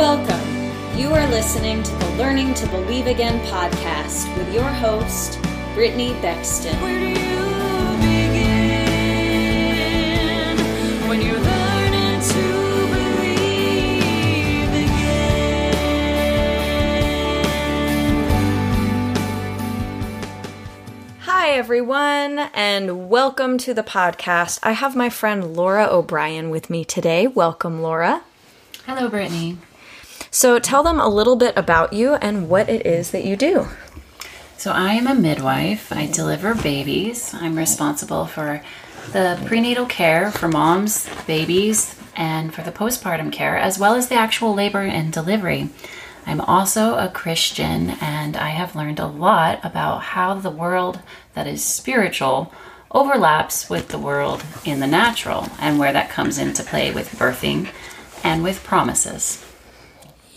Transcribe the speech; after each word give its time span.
Welcome. 0.00 0.48
You 0.98 1.12
are 1.12 1.28
listening 1.28 1.82
to 1.82 1.92
the 1.92 2.08
Learning 2.12 2.54
to 2.54 2.66
Believe 2.68 3.06
Again 3.06 3.38
podcast 3.48 4.34
with 4.38 4.50
your 4.54 4.64
host, 4.64 5.38
Brittany 5.74 6.14
Bexton. 6.22 6.74
Where 6.80 6.98
do 6.98 7.06
you 7.06 7.14
begin 8.00 8.56
when 11.06 11.20
you're 11.20 11.38
learning 11.38 12.20
to 12.22 12.42
believe 12.94 14.72
again? 14.72 15.74
Hi, 21.20 21.50
everyone, 21.50 22.38
and 22.54 23.10
welcome 23.10 23.58
to 23.58 23.74
the 23.74 23.82
podcast. 23.82 24.60
I 24.62 24.72
have 24.72 24.96
my 24.96 25.10
friend 25.10 25.54
Laura 25.54 25.86
O'Bryan 25.90 26.48
with 26.48 26.70
me 26.70 26.86
today. 26.86 27.26
Welcome, 27.26 27.82
Laura. 27.82 28.22
Hello, 28.86 29.06
Brittany. 29.06 29.58
So, 30.32 30.60
tell 30.60 30.84
them 30.84 31.00
a 31.00 31.08
little 31.08 31.34
bit 31.34 31.56
about 31.56 31.92
you 31.92 32.14
and 32.14 32.48
what 32.48 32.68
it 32.68 32.86
is 32.86 33.10
that 33.10 33.24
you 33.24 33.34
do. 33.34 33.66
So, 34.56 34.70
I 34.70 34.92
am 34.92 35.08
a 35.08 35.14
midwife. 35.14 35.90
I 35.90 36.06
deliver 36.06 36.54
babies. 36.54 37.34
I'm 37.34 37.56
responsible 37.58 38.26
for 38.26 38.62
the 39.12 39.42
prenatal 39.46 39.86
care 39.86 40.30
for 40.30 40.46
moms, 40.46 41.08
babies, 41.26 41.96
and 42.14 42.54
for 42.54 42.62
the 42.62 42.70
postpartum 42.70 43.32
care, 43.32 43.56
as 43.56 43.78
well 43.78 43.94
as 43.94 44.08
the 44.08 44.14
actual 44.14 44.54
labor 44.54 44.82
and 44.82 45.12
delivery. 45.12 45.68
I'm 46.26 46.40
also 46.40 46.94
a 46.94 47.08
Christian, 47.08 47.90
and 48.00 48.36
I 48.36 48.50
have 48.50 48.76
learned 48.76 49.00
a 49.00 49.06
lot 49.06 49.58
about 49.64 50.02
how 50.02 50.34
the 50.34 50.50
world 50.50 51.00
that 51.34 51.48
is 51.48 51.64
spiritual 51.64 52.52
overlaps 52.92 53.68
with 53.68 53.88
the 53.88 53.98
world 53.98 54.44
in 54.64 54.78
the 54.78 54.86
natural 54.86 55.48
and 55.58 55.78
where 55.78 55.92
that 55.92 56.10
comes 56.10 56.38
into 56.38 56.62
play 56.62 56.92
with 56.92 57.18
birthing 57.18 57.68
and 58.22 58.44
with 58.44 58.62
promises. 58.62 59.44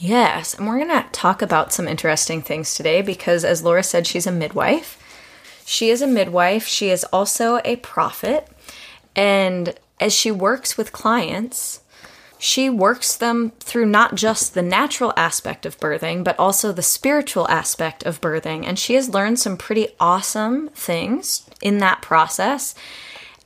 Yes, 0.03 0.53
and 0.53 0.67
we're 0.67 0.85
going 0.85 0.89
to 0.89 1.07
talk 1.13 1.41
about 1.41 1.71
some 1.71 1.87
interesting 1.87 2.41
things 2.41 2.75
today 2.75 3.01
because, 3.01 3.45
as 3.45 3.63
Laura 3.63 3.81
said, 3.81 4.05
she's 4.05 4.27
a 4.27 4.33
midwife. 4.33 5.01
She 5.65 5.89
is 5.89 6.01
a 6.01 6.07
midwife, 6.07 6.67
she 6.67 6.89
is 6.89 7.05
also 7.05 7.61
a 7.63 7.77
prophet, 7.77 8.49
and 9.15 9.73
as 10.01 10.11
she 10.11 10.29
works 10.29 10.75
with 10.75 10.91
clients, 10.91 11.79
she 12.37 12.69
works 12.69 13.15
them 13.15 13.53
through 13.61 13.85
not 13.85 14.15
just 14.15 14.53
the 14.53 14.61
natural 14.61 15.13
aspect 15.15 15.65
of 15.65 15.79
birthing, 15.79 16.21
but 16.25 16.37
also 16.37 16.73
the 16.73 16.81
spiritual 16.81 17.47
aspect 17.47 18.03
of 18.03 18.19
birthing. 18.19 18.65
And 18.67 18.77
she 18.77 18.95
has 18.95 19.07
learned 19.07 19.39
some 19.39 19.55
pretty 19.55 19.87
awesome 20.01 20.67
things 20.71 21.49
in 21.61 21.77
that 21.77 22.01
process. 22.01 22.75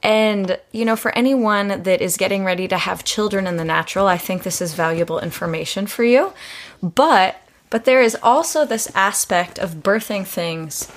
And, 0.04 0.60
you 0.72 0.86
know, 0.86 0.96
for 0.96 1.16
anyone 1.18 1.84
that 1.84 2.02
is 2.02 2.18
getting 2.18 2.46
ready 2.46 2.68
to 2.68 2.78
have 2.78 3.04
children 3.04 3.48
in 3.48 3.58
the 3.58 3.66
natural, 3.66 4.08
I 4.08 4.18
think 4.18 4.44
this 4.44 4.62
is 4.62 4.74
valuable 4.74 5.20
information 5.20 5.88
for 5.88 6.04
you. 6.04 6.34
But 6.82 7.42
but 7.70 7.84
there 7.84 8.02
is 8.02 8.18
also 8.24 8.66
this 8.66 8.90
aspect 8.96 9.60
of 9.60 9.84
birthing 9.84 10.26
things 10.26 10.90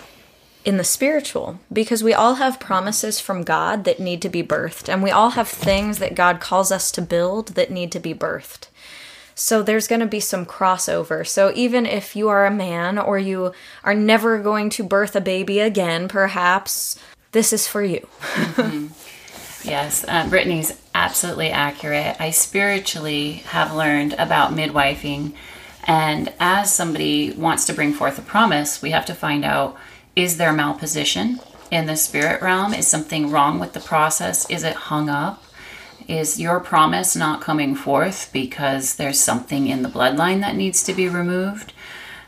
in 0.64 0.76
the 0.76 0.84
spiritual 0.84 1.58
because 1.72 2.04
we 2.04 2.14
all 2.14 2.34
have 2.34 2.60
promises 2.60 3.18
from 3.18 3.42
God 3.42 3.84
that 3.84 3.98
need 3.98 4.22
to 4.22 4.28
be 4.28 4.42
birthed 4.42 4.88
and 4.88 5.02
we 5.02 5.10
all 5.10 5.30
have 5.30 5.48
things 5.48 5.98
that 5.98 6.14
God 6.14 6.38
calls 6.38 6.70
us 6.70 6.92
to 6.92 7.02
build 7.02 7.48
that 7.48 7.70
need 7.70 7.90
to 7.92 7.98
be 7.98 8.14
birthed. 8.14 8.68
So 9.34 9.62
there's 9.62 9.88
going 9.88 10.00
to 10.00 10.06
be 10.06 10.20
some 10.20 10.44
crossover. 10.44 11.26
So 11.26 11.50
even 11.54 11.86
if 11.86 12.14
you 12.14 12.28
are 12.28 12.44
a 12.44 12.50
man 12.50 12.98
or 12.98 13.18
you 13.18 13.52
are 13.82 13.94
never 13.94 14.38
going 14.38 14.68
to 14.70 14.84
birth 14.84 15.16
a 15.16 15.20
baby 15.20 15.60
again, 15.60 16.08
perhaps 16.08 16.98
this 17.32 17.52
is 17.52 17.66
for 17.66 17.82
you. 17.82 18.06
Yes, 19.62 20.04
uh, 20.08 20.26
Brittany's 20.28 20.80
absolutely 20.94 21.50
accurate. 21.50 22.16
I 22.18 22.30
spiritually 22.30 23.32
have 23.48 23.74
learned 23.74 24.14
about 24.14 24.52
midwifing, 24.52 25.34
and 25.84 26.32
as 26.40 26.72
somebody 26.72 27.32
wants 27.32 27.66
to 27.66 27.74
bring 27.74 27.92
forth 27.92 28.18
a 28.18 28.22
promise, 28.22 28.80
we 28.80 28.90
have 28.92 29.04
to 29.06 29.14
find 29.14 29.44
out 29.44 29.76
is 30.16 30.38
there 30.38 30.52
malposition 30.52 31.38
in 31.70 31.86
the 31.86 31.96
spirit 31.96 32.42
realm? 32.42 32.72
Is 32.72 32.86
something 32.86 33.30
wrong 33.30 33.58
with 33.60 33.74
the 33.74 33.80
process? 33.80 34.48
Is 34.50 34.64
it 34.64 34.74
hung 34.74 35.08
up? 35.08 35.44
Is 36.08 36.40
your 36.40 36.58
promise 36.58 37.14
not 37.14 37.40
coming 37.40 37.74
forth 37.74 38.30
because 38.32 38.96
there's 38.96 39.20
something 39.20 39.68
in 39.68 39.82
the 39.82 39.88
bloodline 39.88 40.40
that 40.40 40.56
needs 40.56 40.82
to 40.84 40.94
be 40.94 41.08
removed? 41.08 41.72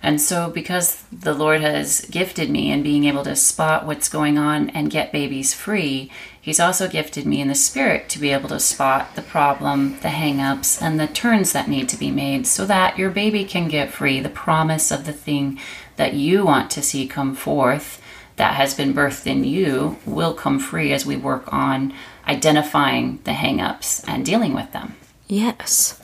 And 0.03 0.21
so, 0.21 0.51
because 0.51 1.03
the 1.13 1.33
Lord 1.33 1.61
has 1.61 2.01
gifted 2.11 2.51
me 2.51 2.73
in 2.73 2.83
being 2.83 3.05
able 3.05 3.23
to 3.25 3.37
spot 3.37 3.87
what's 3.87 4.09
going 4.09 4.37
on 4.37 4.71
and 4.71 4.91
get 4.91 5.13
babies 5.13 5.55
free, 5.55 6.11
He's 6.43 6.59
also 6.59 6.89
gifted 6.89 7.25
me 7.25 7.41
in 7.41 7.47
the 7.47 7.55
spirit 7.55 8.09
to 8.09 8.19
be 8.19 8.31
able 8.31 8.49
to 8.49 8.59
spot 8.59 9.15
the 9.15 9.23
problem, 9.23 10.01
the 10.01 10.09
hang-ups, 10.09 10.83
and 10.83 10.99
the 10.99 11.07
turns 11.07 11.53
that 11.53 11.69
need 11.69 11.89
to 11.91 11.97
be 11.97 12.11
made 12.11 12.49
so 12.49 12.67
that 12.67 12.99
your 12.99 13.11
baby 13.11 13.45
can 13.45 13.69
get 13.69 13.93
free. 13.93 14.19
The 14.19 14.29
promise 14.29 14.91
of 14.91 15.07
the 15.07 15.13
thing 15.13 15.61
that 15.95 16.15
you 16.15 16.45
want 16.45 16.69
to 16.73 16.83
see 16.83 17.07
come 17.07 17.37
forth 17.37 18.03
that 18.35 18.55
has 18.55 18.75
been 18.75 18.93
birthed 18.93 19.29
in 19.29 19.45
you 19.45 19.99
will 20.05 20.35
come 20.35 20.59
free 20.59 20.93
as 20.93 21.07
we 21.07 21.17
work 21.17 21.53
on 21.53 21.95
identifying 22.27 23.21
the 23.23 23.35
hang-ups 23.35 24.03
and 24.09 24.27
dealing 24.27 24.53
with 24.53 24.73
them. 24.73 24.97
Yes. 25.29 26.03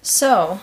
So, 0.00 0.60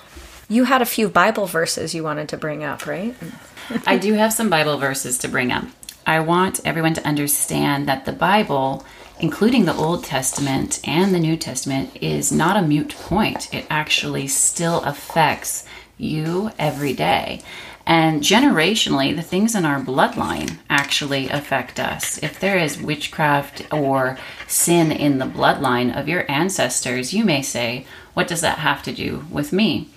you 0.49 0.65
had 0.65 0.81
a 0.81 0.85
few 0.85 1.09
Bible 1.09 1.45
verses 1.45 1.95
you 1.95 2.03
wanted 2.03 2.29
to 2.29 2.37
bring 2.37 2.63
up, 2.63 2.85
right? 2.85 3.15
I 3.85 3.97
do 3.97 4.13
have 4.13 4.33
some 4.33 4.49
Bible 4.49 4.77
verses 4.77 5.17
to 5.19 5.27
bring 5.27 5.51
up. 5.51 5.65
I 6.05 6.19
want 6.19 6.59
everyone 6.65 6.93
to 6.95 7.07
understand 7.07 7.87
that 7.87 8.05
the 8.05 8.11
Bible, 8.11 8.85
including 9.19 9.65
the 9.65 9.75
Old 9.75 10.03
Testament 10.03 10.81
and 10.85 11.13
the 11.13 11.19
New 11.19 11.37
Testament, 11.37 11.95
is 12.01 12.31
not 12.31 12.57
a 12.57 12.67
mute 12.67 12.95
point. 12.95 13.53
It 13.53 13.65
actually 13.69 14.27
still 14.27 14.81
affects 14.81 15.65
you 15.97 16.51
every 16.59 16.93
day. 16.93 17.41
And 17.85 18.21
generationally, 18.21 19.13
the 19.15 19.21
things 19.21 19.55
in 19.55 19.65
our 19.65 19.79
bloodline 19.79 20.57
actually 20.69 21.29
affect 21.29 21.79
us. 21.79 22.21
If 22.23 22.39
there 22.39 22.57
is 22.57 22.81
witchcraft 22.81 23.73
or 23.73 24.17
sin 24.47 24.91
in 24.91 25.17
the 25.17 25.25
bloodline 25.25 25.97
of 25.97 26.07
your 26.07 26.29
ancestors, 26.31 27.13
you 27.13 27.25
may 27.25 27.41
say, 27.41 27.85
What 28.13 28.27
does 28.27 28.41
that 28.41 28.59
have 28.59 28.83
to 28.83 28.93
do 28.93 29.25
with 29.29 29.51
me? 29.51 29.89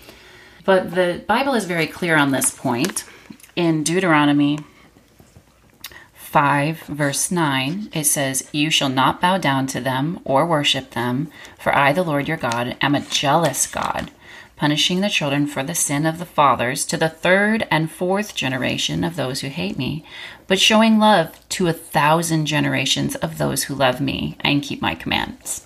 But 0.67 0.97
the 0.97 1.23
Bible 1.29 1.55
is 1.55 1.65
very 1.65 1.87
clear 1.87 2.17
on 2.17 2.33
this 2.33 2.51
point. 2.51 3.05
In 3.55 3.85
Deuteronomy 3.85 4.59
5, 6.15 6.81
verse 6.81 7.31
9, 7.31 7.89
it 7.95 8.05
says, 8.05 8.49
You 8.53 8.69
shall 8.69 8.89
not 8.89 9.21
bow 9.21 9.39
down 9.39 9.69
to 9.69 9.81
them 9.81 10.21
or 10.25 10.45
worship 10.45 10.91
them, 10.91 11.31
for 11.57 11.75
I, 11.75 11.93
the 11.93 12.03
Lord 12.03 12.27
your 12.27 12.37
God, 12.37 12.77
am 12.83 12.97
a 12.97 13.01
jealous 13.01 13.69
God, 13.69 14.11
punishing 14.57 15.01
the 15.01 15.09
children 15.09 15.47
for 15.47 15.63
the 15.63 15.75
sin 15.75 16.05
of 16.05 16.19
the 16.19 16.27
fathers 16.27 16.85
to 16.87 16.97
the 16.97 17.09
third 17.09 17.67
and 17.71 17.91
fourth 17.91 18.35
generation 18.35 19.05
of 19.05 19.15
those 19.15 19.43
who 19.43 19.49
hate 19.49 19.79
me, 19.79 20.05
but 20.49 20.59
showing 20.59 20.99
love 20.99 21.39
to 21.51 21.69
a 21.69 21.73
thousand 21.73 22.47
generations 22.47 23.15
of 23.17 23.39
those 23.39 23.65
who 23.65 23.75
love 23.75 24.01
me 24.01 24.37
and 24.41 24.65
keep 24.65 24.83
my 24.83 24.97
commands. 24.97 25.66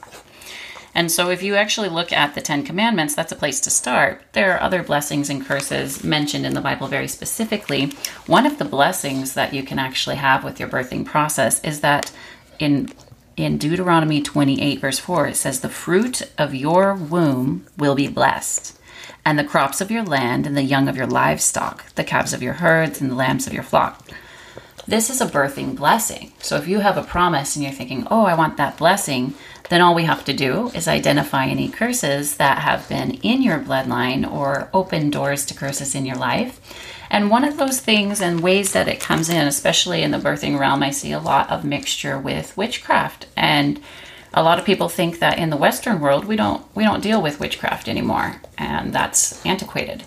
And 0.95 1.11
so, 1.11 1.31
if 1.31 1.43
you 1.43 1.55
actually 1.55 1.89
look 1.89 2.13
at 2.13 2.35
the 2.35 2.41
Ten 2.41 2.65
Commandments, 2.65 3.15
that's 3.15 3.33
a 3.33 3.37
place 3.37 3.61
to 3.61 3.71
start. 3.71 4.23
There 4.33 4.55
are 4.55 4.61
other 4.61 4.83
blessings 4.83 5.31
and 5.31 5.45
curses 5.45 6.03
mentioned 6.03 6.45
in 6.45 6.55
the 6.55 6.61
Bible 6.61 6.89
very 6.89 7.09
specifically. 7.09 7.93
One 8.27 8.47
of 8.47 8.59
the 8.59 8.65
blessings 8.65 9.35
that 9.35 9.55
you 9.55 9.63
can 9.63 9.79
actually 9.79 10.17
have 10.17 10.43
with 10.43 10.59
your 10.59 10.69
birthing 10.69 11.07
process 11.07 11.63
is 11.63 11.81
that 11.81 12.13
in 12.59 12.93
in 13.37 13.57
Deuteronomy 13.57 14.21
28, 14.21 14.81
verse 14.81 14.99
4, 14.99 15.29
it 15.29 15.37
says, 15.37 15.61
The 15.61 15.71
fruit 15.71 16.31
of 16.37 16.55
your 16.55 16.95
womb 16.95 17.67
will 17.79 17.95
be 17.95 18.09
blessed, 18.09 18.79
and 19.25 19.39
the 19.39 19.45
crops 19.45 19.81
of 19.81 19.91
your 19.91 20.03
land, 20.03 20.47
and 20.47 20.57
the 20.57 20.63
young 20.63 20.89
of 20.89 20.97
your 20.97 21.07
livestock, 21.07 21.91
the 21.95 22.05
calves 22.05 22.35
of 22.35 22.43
your 22.43 22.55
herds, 22.55 23.01
and 23.01 23.11
the 23.11 23.15
lambs 23.15 23.47
of 23.47 23.55
your 23.55 23.63
flock. 23.63 24.07
This 24.87 25.09
is 25.09 25.21
a 25.21 25.27
birthing 25.27 25.77
blessing. 25.77 26.33
So 26.41 26.57
if 26.57 26.67
you 26.67 26.81
have 26.81 26.97
a 26.97 27.03
promise 27.03 27.55
and 27.55 27.65
you're 27.65 27.73
thinking, 27.73 28.07
oh, 28.11 28.25
I 28.25 28.35
want 28.35 28.57
that 28.57 28.77
blessing, 28.77 29.35
then 29.71 29.81
all 29.81 29.95
we 29.95 30.03
have 30.03 30.25
to 30.25 30.33
do 30.33 30.69
is 30.75 30.89
identify 30.89 31.47
any 31.47 31.69
curses 31.69 32.37
that 32.39 32.59
have 32.59 32.89
been 32.89 33.13
in 33.23 33.41
your 33.41 33.61
bloodline 33.61 34.31
or 34.31 34.69
open 34.75 35.11
doors 35.11 35.47
to 35.47 35.55
curses 35.55 35.95
in 35.95 36.05
your 36.05 36.17
life. 36.17 36.61
And 37.09 37.31
one 37.31 37.45
of 37.45 37.57
those 37.57 37.79
things 37.79 38.21
and 38.21 38.41
ways 38.41 38.73
that 38.73 38.89
it 38.89 38.99
comes 38.99 39.29
in, 39.29 39.47
especially 39.47 40.03
in 40.03 40.11
the 40.11 40.19
birthing 40.19 40.59
realm, 40.59 40.83
I 40.83 40.91
see 40.91 41.13
a 41.13 41.21
lot 41.21 41.51
of 41.51 41.65
mixture 41.65 42.19
with 42.19 42.57
witchcraft. 42.57 43.29
And 43.37 43.81
a 44.35 44.43
lot 44.43 44.59
of 44.59 44.65
people 44.65 44.89
think 44.89 45.21
that 45.21 45.39
in 45.39 45.51
the 45.51 45.57
Western 45.57 46.01
world 46.01 46.25
we 46.25 46.35
don't 46.35 46.65
we 46.75 46.83
don't 46.83 47.03
deal 47.03 47.23
with 47.23 47.41
witchcraft 47.41 47.89
anymore, 47.89 48.41
and 48.59 48.93
that's 48.93 49.45
antiquated. 49.47 50.03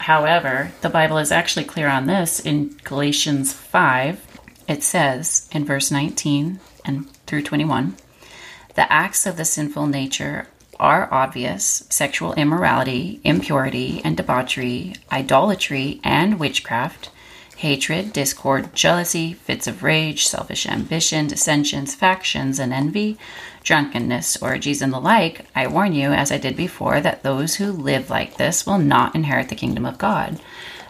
However, 0.00 0.72
the 0.82 0.90
Bible 0.90 1.16
is 1.16 1.32
actually 1.32 1.64
clear 1.64 1.88
on 1.88 2.06
this 2.06 2.40
in 2.40 2.76
Galatians 2.84 3.54
5. 3.54 4.20
It 4.68 4.82
says 4.82 5.48
in 5.50 5.64
verse 5.64 5.90
19 5.90 6.60
and 6.84 7.10
through 7.26 7.42
21 7.42 7.96
the 8.76 8.90
acts 8.92 9.26
of 9.26 9.36
the 9.36 9.44
sinful 9.44 9.86
nature 9.86 10.46
are 10.78 11.12
obvious. 11.12 11.84
Sexual 11.88 12.34
immorality, 12.34 13.20
impurity, 13.24 14.02
and 14.04 14.16
debauchery, 14.16 14.94
idolatry, 15.10 16.00
and 16.04 16.38
witchcraft, 16.38 17.10
hatred, 17.56 18.12
discord, 18.12 18.74
jealousy, 18.74 19.32
fits 19.32 19.66
of 19.66 19.82
rage, 19.82 20.26
selfish 20.26 20.66
ambition, 20.66 21.26
dissensions, 21.26 21.94
factions, 21.94 22.58
and 22.58 22.72
envy, 22.72 23.16
drunkenness, 23.62 24.36
orgies, 24.42 24.82
and 24.82 24.92
the 24.92 25.00
like, 25.00 25.46
I 25.54 25.66
warn 25.66 25.94
you, 25.94 26.12
as 26.12 26.30
I 26.30 26.36
did 26.36 26.54
before, 26.54 27.00
that 27.00 27.22
those 27.22 27.54
who 27.54 27.72
live 27.72 28.10
like 28.10 28.36
this 28.36 28.66
will 28.66 28.78
not 28.78 29.14
inherit 29.14 29.48
the 29.48 29.54
kingdom 29.54 29.86
of 29.86 29.96
God. 29.96 30.38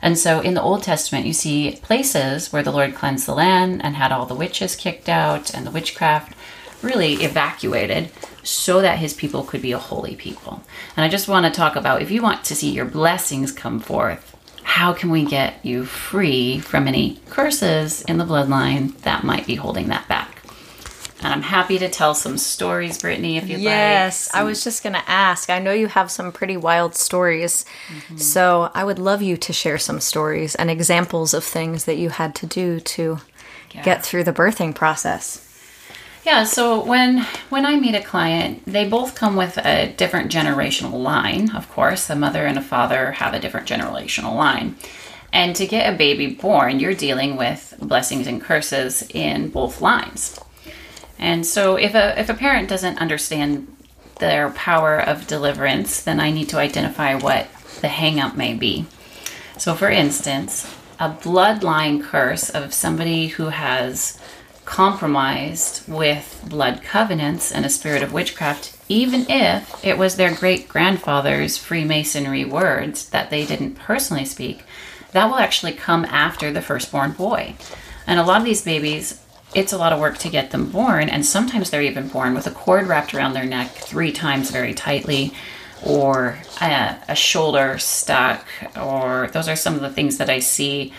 And 0.03 0.19
so 0.19 0.41
in 0.41 0.55
the 0.55 0.63
Old 0.63 0.83
Testament, 0.83 1.27
you 1.27 1.33
see 1.33 1.79
places 1.83 2.53
where 2.53 2.63
the 2.63 2.73
Lord 2.73 2.95
cleansed 2.95 3.27
the 3.27 3.35
land 3.35 3.83
and 3.83 3.97
had 3.97 4.13
all 4.13 4.27
the 4.27 4.35
witches 4.35 4.77
kicked 4.77 5.09
out 5.09 5.55
and 5.55 5.67
the 5.67 5.71
witchcraft 5.71 6.37
really 6.83 7.15
evacuated 7.15 8.11
so 8.43 8.81
that 8.81 8.99
his 8.99 9.13
people 9.15 9.43
could 9.43 9.63
be 9.63 9.73
a 9.73 9.79
holy 9.79 10.15
people. 10.17 10.63
And 10.97 11.05
I 11.05 11.09
just 11.09 11.29
want 11.29 11.47
to 11.47 11.53
talk 11.53 11.77
about 11.77 12.03
if 12.03 12.11
you 12.11 12.23
want 12.23 12.45
to 12.45 12.55
see 12.55 12.71
your 12.71 12.85
blessings 12.85 13.51
come 13.53 13.81
forth, 13.81 14.35
how 14.63 14.93
can 14.93 15.11
we 15.11 15.25
get 15.25 15.65
you 15.65 15.85
free 15.85 16.59
from 16.61 16.87
any 16.89 17.19
curses 17.31 18.03
in 18.03 18.19
the 18.19 18.25
bloodline 18.25 18.97
that 19.03 19.25
might 19.25 19.47
be 19.47 19.55
holding 19.55 19.89
that 19.89 20.07
back? 20.09 20.33
And 21.23 21.33
I'm 21.33 21.43
happy 21.43 21.79
to 21.79 21.89
tell 21.89 22.15
some 22.15 22.37
stories, 22.37 22.99
Brittany, 22.99 23.39
if 23.39 23.49
you'd 23.49 23.61
Yes, 23.61 24.29
like. 24.35 24.41
I 24.43 24.45
was 24.45 24.63
just 24.63 24.83
going 24.83 24.93
to 24.93 25.09
ask. 25.11 25.49
I 25.49 25.59
know 25.61 25.73
you 25.73 25.87
have 25.87 26.11
some 26.11 26.31
pretty 26.31 26.59
wild 26.59 26.95
stories. 26.95 27.65
Mm-hmm. 27.89 28.19
So 28.19 28.71
I 28.75 28.85
would 28.85 28.99
love 28.99 29.23
you 29.23 29.39
to 29.39 29.53
share 29.53 29.79
some 29.79 29.99
stories 29.99 30.55
and 30.55 30.71
examples 30.71 31.33
of 31.33 31.43
things 31.43 31.87
that 31.87 31.97
you 31.97 32.11
had 32.11 32.35
to 32.37 32.47
do 32.47 32.81
to 32.81 33.19
Yeah. 33.73 33.83
get 33.83 34.05
through 34.05 34.25
the 34.25 34.33
birthing 34.33 34.75
process. 34.75 35.41
Yeah, 36.27 36.43
so 36.43 36.85
when 36.85 37.21
when 37.51 37.65
I 37.65 37.77
meet 37.77 37.95
a 37.95 38.03
client, 38.03 38.65
they 38.67 38.89
both 38.89 39.15
come 39.15 39.37
with 39.37 39.59
a 39.59 39.93
different 39.93 40.33
generational 40.33 41.01
line. 41.01 41.55
Of 41.55 41.71
course, 41.71 42.11
a 42.11 42.17
mother 42.17 42.47
and 42.47 42.59
a 42.59 42.63
father 42.63 43.13
have 43.13 43.33
a 43.33 43.39
different 43.39 43.69
generational 43.69 44.35
line. 44.35 44.75
And 45.33 45.55
to 45.55 45.69
get 45.69 45.89
a 45.89 45.97
baby 45.97 46.27
born, 46.27 46.81
you're 46.81 46.95
dealing 46.95 47.37
with 47.37 47.75
blessings 47.81 48.27
and 48.27 48.43
curses 48.43 49.09
in 49.15 49.51
both 49.51 49.81
lines. 49.81 50.41
And 51.17 51.47
so 51.47 51.77
if 51.77 51.95
a 51.95 52.19
if 52.19 52.29
a 52.29 52.35
parent 52.35 52.69
doesn't 52.69 52.99
understand 52.99 53.69
their 54.19 54.51
power 54.51 54.99
of 54.99 55.29
deliverance, 55.29 56.03
then 56.03 56.19
I 56.19 56.33
need 56.33 56.49
to 56.49 56.59
identify 56.59 57.15
what 57.15 57.47
the 57.83 57.89
hang 57.89 58.19
up 58.19 58.37
may 58.37 58.53
be. 58.53 58.87
So 59.59 59.77
for 59.77 59.91
instance, 59.91 60.67
a 60.99 61.09
bloodline 61.09 62.03
curse 62.03 62.51
of 62.51 62.75
somebody 62.75 63.29
who 63.29 63.51
has 63.51 64.19
compromised 64.67 65.89
with 65.89 66.45
blood 66.47 66.83
covenants 66.83 67.51
and 67.51 67.65
a 67.65 67.71
spirit 67.71 68.03
of 68.03 68.13
witchcraft, 68.13 68.77
even 68.89 69.25
if 69.31 69.83
it 69.85 69.97
was 69.97 70.17
their 70.17 70.35
great 70.35 70.69
grandfather's 70.69 71.57
Freemasonry 71.57 72.45
words 72.45 73.09
that 73.09 73.31
they 73.31 73.47
didn't 73.47 73.77
personally 73.77 74.27
speak, 74.27 74.65
that 75.13 75.27
will 75.27 75.37
actually 75.37 75.73
come 75.73 76.05
after 76.05 76.53
the 76.53 76.61
firstborn 76.61 77.13
boy. 77.13 77.55
And 78.07 78.21
a 78.21 78.25
lot 78.25 78.41
of 78.41 78.45
these 78.45 78.63
babies, 78.63 79.23
it's 79.55 79.73
a 79.73 79.79
lot 79.79 79.93
of 79.93 80.01
work 80.01 80.19
to 80.19 80.29
get 80.29 80.51
them 80.51 80.71
born, 80.71 81.09
and 81.09 81.25
sometimes 81.25 81.71
they're 81.71 81.81
even 81.81 82.09
born 82.09 82.35
with 82.35 82.47
a 82.47 82.51
cord 82.51 82.87
wrapped 82.87 83.15
around 83.15 83.33
their 83.33 83.47
neck 83.47 83.71
three 83.71 84.13
times 84.13 84.51
very 84.51 84.75
tightly, 84.75 85.33
or 85.85 86.39
a, 86.61 86.97
a 87.09 87.15
shoulder 87.15 87.79
stuck, 87.79 88.45
or 88.77 89.29
those 89.33 89.49
are 89.49 89.57
some 89.57 89.75
of 89.75 89.81
the 89.81 89.91
things 89.91 90.19
that 90.19 90.29
I 90.29 90.41
see. 90.41 90.93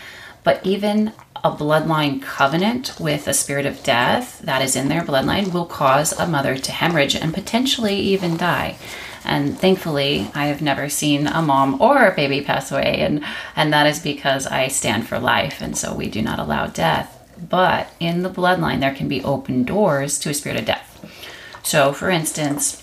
But 0.44 0.66
even 0.66 1.12
a 1.44 1.52
bloodline 1.52 2.22
covenant 2.22 2.96
with 3.00 3.28
a 3.28 3.34
spirit 3.34 3.66
of 3.66 3.84
death 3.84 4.40
that 4.40 4.62
is 4.62 4.76
in 4.76 4.88
their 4.88 5.02
bloodline 5.02 5.54
will 5.54 5.66
cause 5.66 6.14
a 6.14 6.28
mother 6.28 6.58
to 6.58 6.72
hemorrhage 6.72 7.16
and 7.16 7.34
potentially 7.34 7.96
even 7.96 8.38
die. 8.38 8.78
And 9.24 9.58
thankfully, 9.58 10.32
I 10.34 10.46
have 10.46 10.62
never 10.62 10.88
seen 10.88 11.28
a 11.28 11.42
mom 11.42 11.82
or 11.82 12.08
a 12.08 12.16
baby 12.16 12.42
pass 12.42 12.72
away, 12.72 13.02
and, 13.02 13.24
and 13.56 13.74
that 13.74 13.86
is 13.86 14.00
because 14.00 14.48
I 14.48 14.70
stand 14.70 15.08
for 15.08 15.20
life, 15.20 15.62
and 15.62 15.78
so 15.78 15.94
we 15.94 16.10
do 16.10 16.22
not 16.22 16.40
allow 16.40 16.68
death. 16.68 17.14
But 17.50 17.90
in 18.00 18.24
the 18.24 18.30
bloodline, 18.30 18.80
there 18.80 18.96
can 18.96 19.08
be 19.08 19.24
open 19.24 19.64
doors 19.64 20.18
to 20.20 20.30
a 20.30 20.34
spirit 20.34 20.60
of 20.60 20.66
death. 20.66 20.94
So, 21.62 21.92
for 21.92 22.10
instance, 22.10 22.82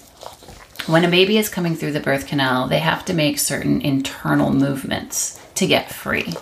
when 0.87 1.05
a 1.05 1.11
baby 1.11 1.39
is 1.39 1.49
coming 1.49 1.75
through 1.75 1.93
the 1.93 2.01
birth 2.01 2.27
canal, 2.27 2.69
they 2.69 2.81
have 2.81 3.07
to 3.07 3.15
make 3.15 3.39
certain 3.39 3.81
internal 3.81 4.53
movements 4.53 5.41
to 5.55 5.67
get 5.67 5.91
free. 5.91 6.35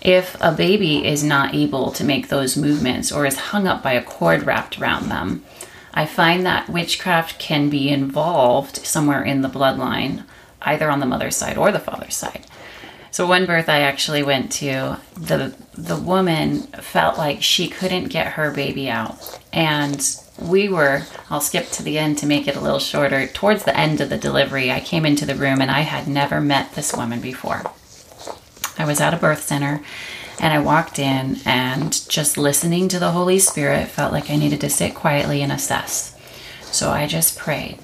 If 0.00 0.36
a 0.40 0.52
baby 0.52 1.06
is 1.06 1.22
not 1.22 1.54
able 1.54 1.92
to 1.92 2.04
make 2.04 2.28
those 2.28 2.56
movements 2.56 3.12
or 3.12 3.26
is 3.26 3.36
hung 3.36 3.66
up 3.66 3.82
by 3.82 3.92
a 3.92 4.02
cord 4.02 4.44
wrapped 4.44 4.78
around 4.78 5.08
them, 5.08 5.44
I 5.92 6.06
find 6.06 6.46
that 6.46 6.70
witchcraft 6.70 7.38
can 7.38 7.68
be 7.68 7.90
involved 7.90 8.76
somewhere 8.86 9.22
in 9.22 9.42
the 9.42 9.48
bloodline, 9.48 10.24
either 10.62 10.90
on 10.90 11.00
the 11.00 11.06
mother's 11.06 11.36
side 11.36 11.58
or 11.58 11.70
the 11.70 11.78
father's 11.78 12.16
side. 12.16 12.46
So 13.10 13.26
one 13.26 13.44
birth 13.44 13.68
I 13.68 13.80
actually 13.80 14.22
went 14.22 14.52
to, 14.52 14.98
the 15.14 15.54
the 15.76 15.96
woman 15.96 16.62
felt 16.62 17.18
like 17.18 17.42
she 17.42 17.68
couldn't 17.68 18.08
get 18.08 18.34
her 18.34 18.50
baby 18.52 18.88
out. 18.88 19.40
And 19.52 20.00
we 20.38 20.68
were, 20.68 21.02
I'll 21.28 21.40
skip 21.40 21.70
to 21.70 21.82
the 21.82 21.98
end 21.98 22.18
to 22.18 22.26
make 22.26 22.46
it 22.46 22.56
a 22.56 22.60
little 22.60 22.78
shorter. 22.78 23.26
Towards 23.26 23.64
the 23.64 23.76
end 23.76 24.00
of 24.00 24.10
the 24.10 24.18
delivery, 24.18 24.70
I 24.70 24.80
came 24.80 25.04
into 25.04 25.26
the 25.26 25.34
room 25.34 25.60
and 25.60 25.70
I 25.70 25.80
had 25.80 26.06
never 26.06 26.40
met 26.40 26.74
this 26.74 26.94
woman 26.94 27.20
before. 27.20 27.64
I 28.80 28.86
was 28.86 28.98
at 28.98 29.12
a 29.12 29.18
birth 29.18 29.42
center 29.42 29.82
and 30.40 30.54
I 30.54 30.58
walked 30.58 30.98
in 30.98 31.36
and 31.44 31.92
just 32.08 32.38
listening 32.38 32.88
to 32.88 32.98
the 32.98 33.10
Holy 33.10 33.38
Spirit 33.38 33.88
felt 33.88 34.10
like 34.10 34.30
I 34.30 34.36
needed 34.36 34.62
to 34.62 34.70
sit 34.70 34.94
quietly 34.94 35.42
and 35.42 35.52
assess. 35.52 36.16
So 36.62 36.90
I 36.90 37.06
just 37.06 37.38
prayed. 37.38 37.78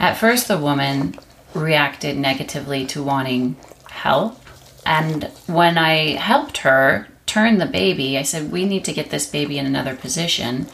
At 0.00 0.16
first, 0.16 0.48
the 0.48 0.58
woman 0.58 1.16
reacted 1.54 2.16
negatively 2.16 2.84
to 2.86 3.04
wanting 3.04 3.54
help. 3.88 4.40
And 4.84 5.30
when 5.46 5.78
I 5.78 6.16
helped 6.16 6.58
her 6.58 7.06
turn 7.26 7.58
the 7.58 7.66
baby, 7.66 8.18
I 8.18 8.22
said, 8.22 8.50
We 8.50 8.66
need 8.66 8.84
to 8.86 8.92
get 8.92 9.10
this 9.10 9.28
baby 9.28 9.56
in 9.56 9.66
another 9.66 9.94
position. 9.94 10.66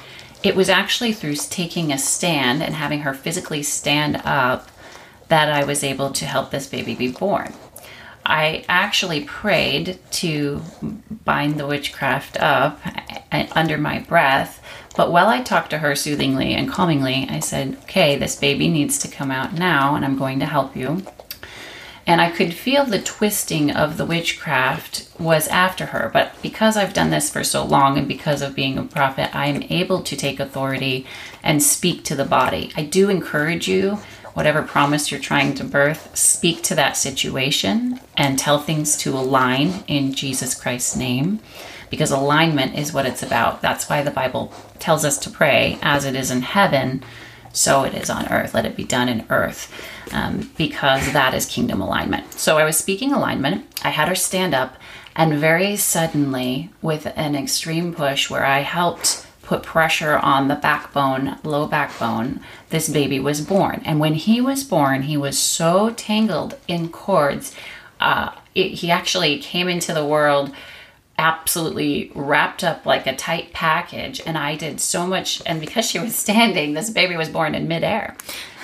It 0.42 0.56
was 0.56 0.70
actually 0.70 1.12
through 1.12 1.36
taking 1.36 1.92
a 1.92 1.98
stand 1.98 2.62
and 2.62 2.74
having 2.74 3.00
her 3.00 3.12
physically 3.12 3.62
stand 3.62 4.22
up 4.24 4.70
that 5.28 5.52
I 5.52 5.64
was 5.64 5.84
able 5.84 6.12
to 6.12 6.24
help 6.24 6.50
this 6.50 6.66
baby 6.66 6.94
be 6.94 7.12
born. 7.12 7.52
I 8.30 8.64
actually 8.68 9.24
prayed 9.24 9.98
to 10.12 10.62
bind 11.24 11.58
the 11.58 11.66
witchcraft 11.66 12.36
up 12.38 12.80
under 13.32 13.76
my 13.76 13.98
breath, 13.98 14.62
but 14.96 15.10
while 15.10 15.26
I 15.26 15.42
talked 15.42 15.70
to 15.70 15.78
her 15.78 15.96
soothingly 15.96 16.54
and 16.54 16.70
calmingly, 16.70 17.26
I 17.28 17.40
said, 17.40 17.76
Okay, 17.82 18.16
this 18.16 18.36
baby 18.36 18.68
needs 18.68 18.98
to 19.00 19.08
come 19.08 19.32
out 19.32 19.54
now, 19.54 19.96
and 19.96 20.04
I'm 20.04 20.16
going 20.16 20.38
to 20.38 20.46
help 20.46 20.76
you. 20.76 21.02
And 22.06 22.20
I 22.20 22.30
could 22.30 22.54
feel 22.54 22.84
the 22.84 23.00
twisting 23.00 23.70
of 23.70 23.96
the 23.96 24.04
witchcraft 24.04 25.08
was 25.18 25.48
after 25.48 25.86
her. 25.86 26.10
But 26.12 26.34
because 26.40 26.76
I've 26.76 26.94
done 26.94 27.10
this 27.10 27.30
for 27.30 27.44
so 27.44 27.64
long 27.64 27.98
and 27.98 28.08
because 28.08 28.42
of 28.42 28.54
being 28.54 28.78
a 28.78 28.84
prophet, 28.84 29.34
I'm 29.34 29.62
able 29.64 30.02
to 30.02 30.16
take 30.16 30.40
authority 30.40 31.06
and 31.42 31.62
speak 31.62 32.04
to 32.04 32.14
the 32.14 32.24
body. 32.24 32.72
I 32.76 32.84
do 32.84 33.10
encourage 33.10 33.68
you, 33.68 33.98
whatever 34.34 34.62
promise 34.62 35.10
you're 35.10 35.20
trying 35.20 35.54
to 35.54 35.64
birth, 35.64 36.16
speak 36.16 36.62
to 36.62 36.74
that 36.74 36.96
situation 36.96 38.00
and 38.16 38.38
tell 38.38 38.58
things 38.58 38.96
to 38.98 39.12
align 39.12 39.84
in 39.86 40.12
Jesus 40.12 40.54
Christ's 40.54 40.96
name. 40.96 41.40
Because 41.90 42.12
alignment 42.12 42.78
is 42.78 42.92
what 42.92 43.06
it's 43.06 43.22
about. 43.22 43.62
That's 43.62 43.88
why 43.88 44.02
the 44.02 44.12
Bible 44.12 44.52
tells 44.78 45.04
us 45.04 45.18
to 45.18 45.30
pray 45.30 45.78
as 45.82 46.04
it 46.04 46.14
is 46.14 46.30
in 46.30 46.42
heaven 46.42 47.02
so 47.52 47.84
it 47.84 47.94
is 47.94 48.10
on 48.10 48.28
earth. 48.28 48.54
Let 48.54 48.66
it 48.66 48.76
be 48.76 48.84
done 48.84 49.08
in 49.08 49.26
earth, 49.28 49.72
um, 50.12 50.50
because 50.56 51.12
that 51.12 51.34
is 51.34 51.46
kingdom 51.46 51.80
alignment. 51.80 52.34
So 52.34 52.58
I 52.58 52.64
was 52.64 52.76
speaking 52.76 53.12
alignment. 53.12 53.66
I 53.84 53.90
had 53.90 54.08
her 54.08 54.14
stand 54.14 54.54
up, 54.54 54.76
and 55.16 55.34
very 55.34 55.76
suddenly, 55.76 56.70
with 56.80 57.12
an 57.16 57.34
extreme 57.34 57.92
push 57.92 58.30
where 58.30 58.46
I 58.46 58.60
helped 58.60 59.26
put 59.50 59.64
pressure 59.64 60.16
on 60.16 60.46
the 60.46 60.54
backbone, 60.54 61.36
low 61.42 61.66
backbone, 61.66 62.38
this 62.68 62.88
baby 62.88 63.18
was 63.18 63.40
born. 63.40 63.82
And 63.84 63.98
when 63.98 64.14
he 64.14 64.40
was 64.40 64.62
born, 64.62 65.02
he 65.02 65.16
was 65.16 65.36
so 65.36 65.90
tangled 65.90 66.56
in 66.68 66.88
cords. 66.88 67.52
Uh, 67.98 68.30
it, 68.54 68.74
he 68.74 68.92
actually 68.92 69.40
came 69.40 69.66
into 69.68 69.92
the 69.92 70.06
world 70.06 70.52
absolutely 71.18 72.12
wrapped 72.14 72.62
up 72.62 72.86
like 72.86 73.08
a 73.08 73.14
tight 73.14 73.52
package 73.52 74.22
and 74.24 74.38
i 74.38 74.56
did 74.56 74.80
so 74.80 75.06
much 75.06 75.42
and 75.44 75.60
because 75.60 75.84
she 75.84 75.98
was 75.98 76.16
standing 76.16 76.72
this 76.72 76.88
baby 76.88 77.14
was 77.14 77.28
born 77.28 77.54
in 77.54 77.68
midair 77.68 78.16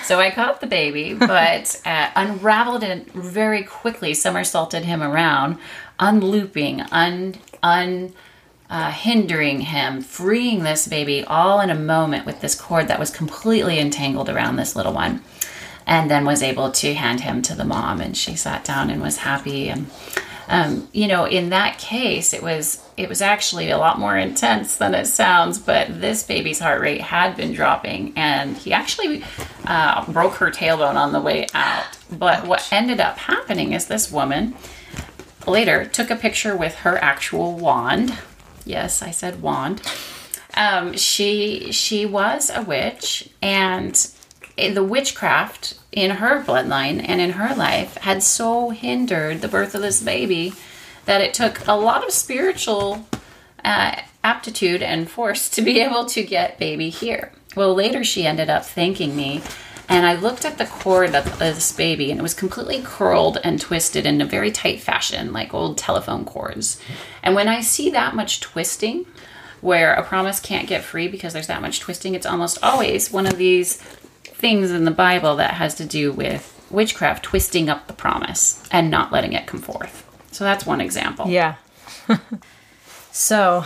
so 0.05 0.19
i 0.19 0.31
caught 0.31 0.63
the 0.63 0.67
baby 0.67 1.13
but 1.35 1.79
uh, 1.85 2.09
unraveled 2.17 2.83
it 2.83 3.13
very 3.13 3.63
quickly 3.63 4.15
somersaulted 4.15 4.87
him 4.87 5.03
around 5.03 5.59
unlooping 5.99 6.81
un 6.93 7.35
un 7.63 8.11
uh, 8.69 8.91
hindering 8.91 9.61
him 9.61 10.01
freeing 10.01 10.63
this 10.63 10.89
baby 10.89 11.25
all 11.25 11.61
in 11.61 11.71
a 11.71 11.75
moment 11.75 12.27
with 12.27 12.41
this 12.41 12.55
cord 12.55 12.89
that 12.89 12.99
was 12.99 13.11
completely 13.11 13.79
entangled 13.79 14.29
around 14.29 14.57
this 14.57 14.75
little 14.75 14.93
one 14.93 15.23
and 15.87 16.11
then 16.11 16.25
was 16.25 16.43
able 16.43 16.71
to 16.73 16.95
hand 16.95 17.21
him 17.21 17.43
to 17.43 17.55
the 17.55 17.65
mom 17.65 18.01
and 18.01 18.17
she 18.17 18.35
sat 18.35 18.65
down 18.65 18.91
and 18.91 19.01
was 19.01 19.19
happy 19.19 19.69
and 19.69 19.87
um, 20.49 20.89
you 20.93 21.07
know 21.07 21.25
in 21.25 21.51
that 21.51 21.79
case 21.79 22.33
it 22.33 22.43
was 22.43 22.83
it 22.97 23.09
was 23.09 23.21
actually 23.21 23.71
a 23.71 23.79
lot 23.79 23.99
more 23.99 24.17
intense 24.17 24.77
than 24.77 24.95
it 24.95 25.07
sounds 25.07 25.59
but 25.59 26.01
this 26.01 26.23
baby's 26.23 26.61
heart 26.61 26.81
rate 26.81 27.01
had 27.01 27.37
been 27.37 27.53
dropping 27.53 28.13
and 28.17 28.57
he 28.57 28.73
actually 28.73 29.23
uh, 29.67 30.05
broke 30.13 30.35
her 30.35 30.51
tailbone 30.51 30.95
on 30.95 31.13
the 31.13 31.21
way 31.21 31.47
out 31.55 31.85
but 32.11 32.47
what 32.47 32.69
ended 32.73 33.01
up 33.01 33.19
happening 33.19 33.73
is 33.73 33.87
this 33.87 34.11
woman 34.11 34.55
later 35.47 35.85
took 35.85 36.11
a 36.11 36.17
picture 36.17 36.57
with 36.57 36.77
her 36.77 36.99
actual 36.99 37.55
wand. 37.55 38.19
Yes, 38.67 39.01
I 39.01 39.13
said 39.13 39.41
wand. 39.41 39.81
Um, 40.55 40.97
she 40.97 41.71
she 41.73 42.05
was 42.05 42.51
a 42.51 42.63
witch, 42.63 43.31
and 43.41 43.95
the 44.57 44.85
witchcraft 44.85 45.79
in 45.93 46.13
her 46.13 46.43
bloodline 46.43 47.03
and 47.07 47.21
in 47.21 47.31
her 47.33 47.55
life 47.55 47.97
had 47.99 48.23
so 48.23 48.71
hindered 48.71 49.41
the 49.41 49.49
birth 49.49 49.75
of 49.75 49.83
this 49.83 50.03
baby 50.03 50.53
that 51.05 51.21
it 51.21 51.33
took 51.33 51.67
a 51.67 51.73
lot 51.73 52.05
of 52.05 52.11
spiritual 52.11 53.07
uh, 53.65 54.01
aptitude 54.25 54.83
and 54.83 55.09
force 55.11 55.49
to 55.51 55.63
be 55.63 55.81
able 55.81 56.05
to 56.07 56.23
get 56.23 56.59
baby 56.59 56.89
here. 56.89 57.33
Well, 57.55 57.75
later 57.75 58.03
she 58.03 58.27
ended 58.27 58.51
up 58.51 58.65
thanking 58.67 59.15
me, 59.15 59.43
and 59.89 60.05
I 60.05 60.15
looked 60.17 60.45
at 60.45 60.59
the 60.59 60.67
cord 60.67 61.15
of 61.15 61.39
this 61.39 61.73
baby, 61.73 62.11
and 62.11 62.19
it 62.19 62.23
was 62.23 62.35
completely 62.35 62.83
curled 62.83 63.39
and 63.45 63.61
twisted 63.61 64.07
in 64.07 64.21
a 64.21 64.27
very 64.27 64.51
tight 64.51 64.81
fashion, 64.81 65.33
like 65.33 65.55
old 65.55 65.79
telephone 65.79 66.25
cords. 66.25 66.81
And 67.23 67.35
when 67.35 67.49
I 67.49 67.61
see 67.61 67.91
that 67.91 68.15
much 68.15 68.41
twisting, 68.41 69.07
where 69.61 69.95
a 69.95 70.03
promise 70.03 70.41
can't 70.41 70.69
get 70.69 70.83
free 70.83 71.09
because 71.09 71.33
there's 71.33 71.47
that 71.47 71.63
much 71.63 71.81
twisting, 71.81 72.15
it's 72.15 72.27
almost 72.27 72.59
always 72.63 73.13
one 73.13 73.27
of 73.27 73.39
these 73.39 73.77
things 74.23 74.71
in 74.71 74.85
the 74.85 74.91
Bible 74.91 75.37
that 75.37 75.55
has 75.55 75.75
to 75.77 75.85
do 75.85 76.13
with 76.13 76.53
witchcraft 76.71 77.25
twisting 77.25 77.69
up 77.69 77.87
the 77.87 77.93
promise 77.93 78.63
and 78.71 78.91
not 78.91 79.13
letting 79.13 79.33
it 79.33 79.47
come 79.47 79.61
forth. 79.61 80.05
So 80.33 80.45
that's 80.45 80.67
one 80.67 80.81
example. 80.81 81.29
Yeah. 81.29 81.55
so, 83.13 83.65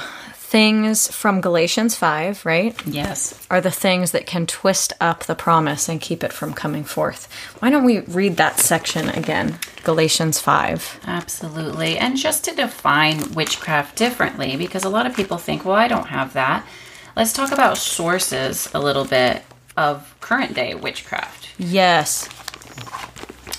things 0.50 1.08
from 1.14 1.40
Galatians 1.40 1.94
5, 1.94 2.44
right, 2.44 2.74
Yes. 2.84 3.34
are 3.48 3.60
the 3.60 3.70
things 3.70 4.10
that 4.10 4.26
can 4.26 4.46
twist 4.48 4.92
up 5.00 5.22
the 5.22 5.36
promise 5.36 5.88
and 5.88 6.00
keep 6.00 6.24
it 6.24 6.32
from 6.32 6.54
coming 6.54 6.82
forth. 6.82 7.28
Why 7.60 7.70
don't 7.70 7.84
we 7.84 8.00
read 8.00 8.36
that 8.38 8.58
section 8.58 9.08
again? 9.10 9.60
Galatians 9.84 10.40
5. 10.40 11.00
Absolutely. 11.06 11.96
And 11.98 12.16
just 12.16 12.42
to 12.46 12.54
define 12.54 13.32
witchcraft 13.32 13.94
differently, 13.94 14.56
because 14.56 14.82
a 14.82 14.88
lot 14.88 15.06
of 15.06 15.14
people 15.14 15.38
think, 15.38 15.64
well, 15.64 15.76
I 15.76 15.86
don't 15.86 16.08
have 16.08 16.32
that. 16.32 16.66
Let's 17.14 17.32
talk 17.32 17.52
about 17.52 17.78
sources 17.78 18.68
a 18.74 18.80
little 18.80 19.04
bit 19.04 19.44
of 19.76 20.16
current 20.20 20.54
day 20.54 20.74
witchcraft. 20.74 21.50
Yes. 21.58 22.28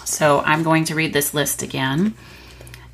So 0.03 0.41
I'm 0.41 0.61
going 0.63 0.83
to 0.85 0.95
read 0.95 1.13
this 1.13 1.33
list 1.33 1.61
again. 1.63 2.15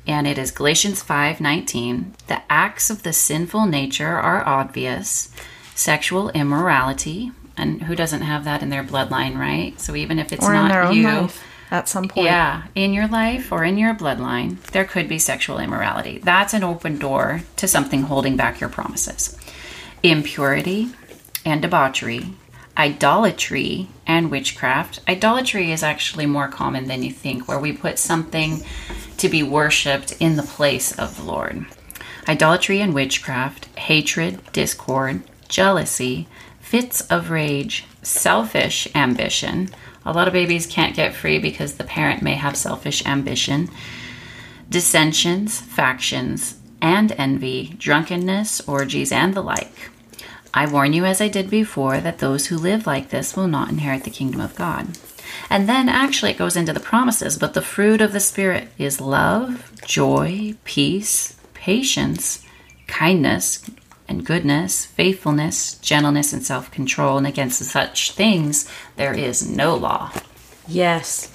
And 0.08 0.26
it 0.26 0.38
is 0.38 0.50
Galatians 0.50 1.02
5:19. 1.02 2.14
The 2.26 2.40
acts 2.50 2.88
of 2.88 3.02
the 3.02 3.12
sinful 3.12 3.66
nature 3.66 4.16
are 4.16 4.44
obvious. 4.48 5.28
Sexual 5.74 6.30
immorality, 6.30 7.30
and 7.56 7.82
who 7.82 7.94
doesn't 7.94 8.22
have 8.22 8.44
that 8.44 8.62
in 8.62 8.70
their 8.70 8.82
bloodline, 8.82 9.36
right? 9.38 9.78
So 9.78 9.94
even 9.94 10.18
if 10.18 10.32
it's 10.32 10.46
Or 10.46 10.54
not 10.54 10.62
in 10.62 10.68
their 10.70 10.82
own 10.82 10.96
you, 10.96 11.08
life 11.08 11.44
at 11.70 11.88
some 11.88 12.08
point. 12.08 12.24
Yeah, 12.24 12.62
in 12.74 12.94
your 12.94 13.06
life 13.06 13.52
or 13.52 13.64
in 13.64 13.76
your 13.76 13.94
bloodline, 13.94 14.60
there 14.72 14.86
could 14.86 15.08
be 15.08 15.18
sexual 15.18 15.58
immorality. 15.58 16.20
That's 16.24 16.54
an 16.54 16.64
open 16.64 16.98
door 16.98 17.42
to 17.56 17.68
something 17.68 18.04
holding 18.04 18.36
back 18.36 18.60
your 18.60 18.70
promises. 18.70 19.36
Impurity 20.02 20.88
and 21.44 21.60
debauchery, 21.60 22.34
idolatry 22.78 23.88
and 24.06 24.30
witchcraft. 24.30 25.00
Idolatry 25.08 25.72
is 25.72 25.82
actually 25.82 26.26
more 26.26 26.48
common 26.48 26.86
than 26.86 27.02
you 27.02 27.10
think, 27.10 27.48
where 27.48 27.58
we 27.58 27.72
put 27.72 27.98
something 27.98 28.62
to 29.16 29.28
be 29.28 29.42
worshipped 29.42 30.12
in 30.20 30.36
the 30.36 30.42
place 30.42 30.96
of 30.96 31.16
the 31.16 31.24
Lord. 31.24 31.66
Idolatry 32.28 32.80
and 32.80 32.94
witchcraft, 32.94 33.66
hatred, 33.76 34.40
discord, 34.52 35.22
jealousy, 35.48 36.28
fits 36.60 37.00
of 37.02 37.30
rage, 37.30 37.84
selfish 38.02 38.86
ambition. 38.94 39.70
A 40.04 40.12
lot 40.12 40.28
of 40.28 40.34
babies 40.34 40.66
can't 40.66 40.94
get 40.94 41.14
free 41.14 41.38
because 41.38 41.74
the 41.74 41.84
parent 41.84 42.22
may 42.22 42.34
have 42.34 42.56
selfish 42.56 43.04
ambition. 43.04 43.70
Dissensions, 44.70 45.60
factions, 45.60 46.58
and 46.80 47.12
envy, 47.12 47.74
drunkenness, 47.78 48.60
orgies, 48.68 49.10
and 49.10 49.34
the 49.34 49.42
like. 49.42 49.90
I 50.54 50.70
warn 50.70 50.92
you, 50.92 51.04
as 51.04 51.20
I 51.20 51.28
did 51.28 51.50
before, 51.50 51.98
that 51.98 52.18
those 52.18 52.46
who 52.46 52.56
live 52.56 52.86
like 52.86 53.10
this 53.10 53.36
will 53.36 53.48
not 53.48 53.68
inherit 53.70 54.04
the 54.04 54.10
kingdom 54.10 54.40
of 54.40 54.54
God. 54.54 54.98
And 55.50 55.68
then 55.68 55.88
actually 55.88 56.32
it 56.32 56.38
goes 56.38 56.56
into 56.56 56.72
the 56.72 56.80
promises, 56.80 57.38
but 57.38 57.54
the 57.54 57.62
fruit 57.62 58.00
of 58.00 58.12
the 58.12 58.20
Spirit 58.20 58.68
is 58.78 59.00
love, 59.00 59.72
joy, 59.84 60.54
peace, 60.64 61.36
patience, 61.54 62.44
kindness, 62.86 63.70
and 64.08 64.24
goodness, 64.24 64.86
faithfulness, 64.86 65.74
gentleness, 65.78 66.32
and 66.32 66.44
self 66.44 66.70
control. 66.70 67.18
And 67.18 67.26
against 67.26 67.62
such 67.62 68.12
things 68.12 68.70
there 68.96 69.12
is 69.12 69.48
no 69.48 69.74
law. 69.74 70.10
Yes. 70.66 71.32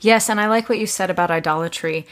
Yes, 0.00 0.28
and 0.28 0.40
I 0.40 0.48
like 0.48 0.68
what 0.68 0.78
you 0.78 0.86
said 0.86 1.10
about 1.10 1.30
idolatry. 1.30 2.06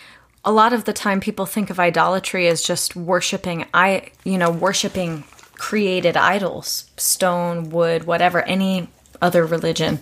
A 0.45 0.53
lot 0.53 0.73
of 0.73 0.85
the 0.85 0.93
time 0.93 1.21
people 1.21 1.45
think 1.45 1.69
of 1.69 1.79
idolatry 1.79 2.49
as 2.49 2.63
just 2.63 2.97
worshiping 2.97 3.67
I, 3.75 4.11
you 4.25 4.39
know, 4.39 4.51
worshiping 4.51 5.25
created 5.61 6.17
idols, 6.17 6.91
stone, 6.97 7.69
wood, 7.69 8.05
whatever, 8.05 8.41
any 8.45 8.89
other 9.21 9.45
religion. 9.45 10.01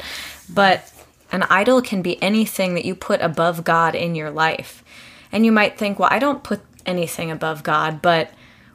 But 0.48 0.88
an 1.32 1.42
idol 1.50 1.82
can 1.82 2.00
be 2.00 2.22
anything 2.22 2.74
that 2.74 2.84
you 2.84 2.94
put 2.94 3.20
above 3.20 3.64
God 3.64 3.96
in 3.96 4.14
your 4.14 4.30
life. 4.30 4.84
And 5.32 5.44
you 5.44 5.50
might 5.50 5.76
think, 5.76 5.98
well, 5.98 6.10
I 6.12 6.20
don't 6.20 6.44
put 6.44 6.60
anything 6.86 7.32
above 7.32 7.64
God, 7.64 8.00
but 8.00 8.30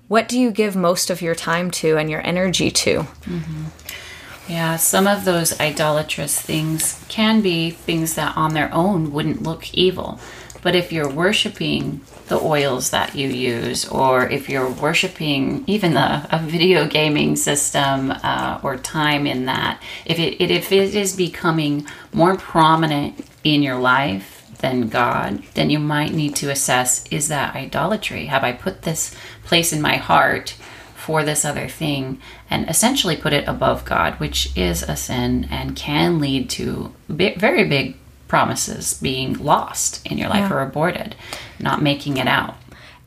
what 0.10 0.28
do 0.28 0.38
you 0.38 0.52
give 0.52 0.76
most 0.76 1.10
of 1.10 1.22
your 1.22 1.36
time 1.36 1.72
to 1.72 1.98
and 1.98 2.12
your 2.12 2.22
energy 2.28 2.70
to? 2.70 3.00
Mm-hmm. 3.00 3.64
Yeah, 4.52 4.76
some 4.76 5.08
of 5.08 5.24
those 5.24 5.58
idolatrous 5.62 6.40
things 6.40 7.02
can 7.08 7.40
be 7.40 7.72
things 7.72 8.16
that 8.16 8.36
on 8.36 8.54
their 8.54 8.72
own 8.74 9.14
wouldn't 9.14 9.42
look 9.42 9.74
evil. 9.74 10.20
But 10.62 10.76
if 10.76 10.92
you're 10.92 11.10
worshiping 11.10 12.02
the 12.34 12.44
oils 12.44 12.90
that 12.90 13.14
you 13.14 13.28
use, 13.28 13.88
or 13.88 14.28
if 14.28 14.50
you're 14.50 14.68
worshiping 14.68 15.64
even 15.68 15.96
a, 15.96 16.28
a 16.32 16.40
video 16.40 16.88
gaming 16.88 17.36
system 17.36 18.10
uh, 18.10 18.60
or 18.64 18.76
time 18.76 19.28
in 19.28 19.46
that, 19.46 19.80
if 20.04 20.18
it, 20.18 20.42
it, 20.42 20.50
if 20.50 20.72
it 20.72 20.96
is 20.96 21.16
becoming 21.16 21.86
more 22.12 22.36
prominent 22.36 23.24
in 23.44 23.62
your 23.62 23.78
life 23.78 24.52
than 24.62 24.90
God, 24.90 25.44
then 25.54 25.70
you 25.70 25.78
might 25.78 26.12
need 26.12 26.36
to 26.38 26.50
assess 26.50 27.06
is 27.12 27.28
that 27.28 27.56
idolatry? 27.56 28.26
Have 28.26 28.44
I 28.44 28.52
put 28.52 28.82
this 28.82 29.14
place 29.44 29.72
in 29.72 29.80
my 29.80 29.98
heart 29.98 30.56
for 30.96 31.24
this 31.24 31.46
other 31.46 31.68
thing 31.68 32.20
and 32.50 32.68
essentially 32.68 33.16
put 33.16 33.34
it 33.34 33.48
above 33.48 33.86
God, 33.86 34.20
which 34.20 34.58
is 34.58 34.82
a 34.82 34.96
sin 34.96 35.48
and 35.52 35.76
can 35.76 36.18
lead 36.18 36.50
to 36.52 36.96
very 37.10 37.66
big 37.66 37.96
promises 38.34 38.96
being 38.96 39.38
lost 39.38 40.04
in 40.08 40.18
your 40.18 40.28
life 40.28 40.50
or 40.50 40.60
aborted, 40.60 41.16
not 41.60 41.84
making 41.84 42.18
it 42.18 42.26
out. 42.26 42.56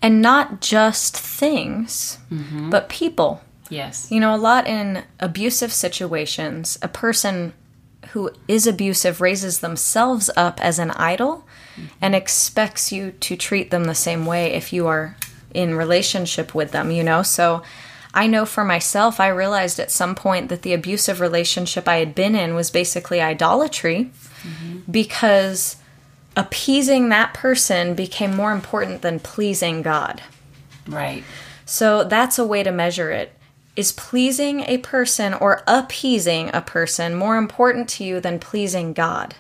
And 0.01 0.23
not 0.23 0.61
just 0.61 1.17
things, 1.17 2.21
mm-hmm. 2.31 2.71
but 2.71 2.89
people. 2.89 3.43
Yes. 3.69 4.09
You 4.09 4.21
know, 4.21 4.33
a 4.33 4.39
lot 4.39 4.69
in 4.69 5.03
abusive 5.19 5.73
situations, 5.73 6.79
a 6.81 6.87
person 6.87 7.55
who 8.11 8.31
is 8.47 8.69
abusive 8.69 9.21
raises 9.21 9.59
themselves 9.59 10.31
up 10.37 10.61
as 10.61 10.79
an 10.79 10.93
idol 10.93 11.45
mm-hmm. 11.75 11.87
and 12.01 12.15
expects 12.15 12.93
you 12.93 13.11
to 13.11 13.35
treat 13.35 13.73
them 13.73 13.87
the 13.87 13.97
same 13.97 14.27
way 14.27 14.53
if 14.53 14.73
you 14.73 14.87
are 14.87 15.17
in 15.53 15.75
relationship 15.75 16.55
with 16.55 16.71
them, 16.71 16.93
you 16.93 17.03
know? 17.03 17.25
So 17.25 17.65
I 18.15 18.29
know 18.29 18.47
for 18.47 18.63
myself, 18.63 19.19
I 19.19 19.27
realized 19.27 19.81
at 19.81 19.91
some 19.91 20.15
point 20.15 20.51
that 20.51 20.63
the 20.63 20.73
abusive 20.73 21.21
relationship 21.21 21.89
I 21.89 21.97
had 21.97 22.15
been 22.15 22.37
in 22.37 22.55
was 22.55 22.71
basically 22.71 23.21
idolatry 23.21 24.13
because 24.91 25.77
appeasing 26.37 27.09
that 27.09 27.35
person 27.35 27.95
became 27.95 28.35
more 28.35 28.53
important 28.53 29.03
than 29.03 29.19
pleasing 29.19 29.83
God. 29.83 30.23
Right. 30.87 31.25
So 31.65 32.05
that's 32.05 32.39
a 32.39 32.47
way 32.47 32.63
to 32.63 32.71
measure 32.71 33.11
it. 33.11 33.33
Is 33.75 33.93
pleasing 33.93 34.61
a 34.61 34.79
person 34.79 35.35
or 35.35 35.63
appeasing 35.67 36.51
a 36.55 36.61
person 36.61 37.15
more 37.15 37.37
important 37.37 37.89
to 37.91 38.05
you 38.05 38.21
than 38.21 38.39
pleasing 38.39 38.93
God? 38.93 39.35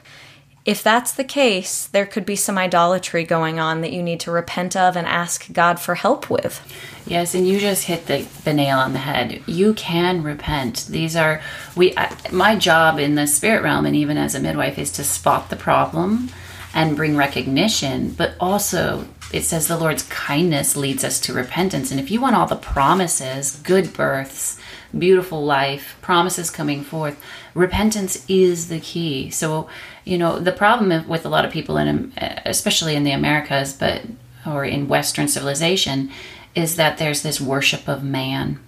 If 0.66 0.82
that's 0.82 1.12
the 1.12 1.22
case, 1.22 1.86
there 1.86 2.06
could 2.06 2.26
be 2.26 2.34
some 2.34 2.58
idolatry 2.58 3.22
going 3.22 3.60
on 3.60 3.82
that 3.82 3.92
you 3.92 4.02
need 4.02 4.18
to 4.20 4.32
repent 4.32 4.74
of 4.74 4.96
and 4.96 5.06
ask 5.06 5.52
God 5.52 5.78
for 5.78 5.94
help 5.94 6.28
with. 6.28 6.60
Yes, 7.06 7.36
and 7.36 7.46
you 7.46 7.60
just 7.60 7.84
hit 7.84 8.06
the, 8.06 8.26
the 8.42 8.52
nail 8.52 8.78
on 8.78 8.92
the 8.92 8.98
head. 8.98 9.40
You 9.46 9.74
can 9.74 10.24
repent. 10.24 10.88
These 10.90 11.14
are 11.14 11.40
we. 11.76 11.96
I, 11.96 12.12
my 12.32 12.56
job 12.56 12.98
in 12.98 13.14
the 13.14 13.28
spirit 13.28 13.62
realm, 13.62 13.86
and 13.86 13.94
even 13.94 14.16
as 14.16 14.34
a 14.34 14.40
midwife, 14.40 14.76
is 14.76 14.90
to 14.92 15.04
spot 15.04 15.50
the 15.50 15.56
problem 15.56 16.30
and 16.74 16.96
bring 16.96 17.16
recognition. 17.16 18.10
But 18.10 18.34
also, 18.40 19.06
it 19.32 19.42
says 19.42 19.68
the 19.68 19.78
Lord's 19.78 20.02
kindness 20.02 20.74
leads 20.74 21.04
us 21.04 21.20
to 21.20 21.32
repentance. 21.32 21.92
And 21.92 22.00
if 22.00 22.10
you 22.10 22.20
want 22.20 22.34
all 22.34 22.46
the 22.48 22.56
promises, 22.56 23.54
good 23.62 23.92
births, 23.92 24.58
beautiful 24.96 25.44
life, 25.44 25.96
promises 26.02 26.50
coming 26.50 26.82
forth, 26.82 27.22
repentance 27.54 28.24
is 28.28 28.68
the 28.68 28.80
key. 28.80 29.30
So, 29.30 29.68
you 30.06 30.16
know, 30.16 30.38
the 30.38 30.52
problem 30.52 31.06
with 31.08 31.26
a 31.26 31.28
lot 31.28 31.44
of 31.44 31.52
people 31.52 31.76
in, 31.76 32.12
especially 32.46 32.94
in 32.94 33.04
the 33.04 33.10
Americas, 33.10 33.74
but 33.74 34.02
or 34.46 34.64
in 34.64 34.88
Western 34.88 35.26
civilization, 35.26 36.10
is 36.54 36.76
that 36.76 36.96
there's 36.96 37.22
this 37.22 37.40
worship 37.40 37.88
of 37.88 38.04
man 38.04 38.60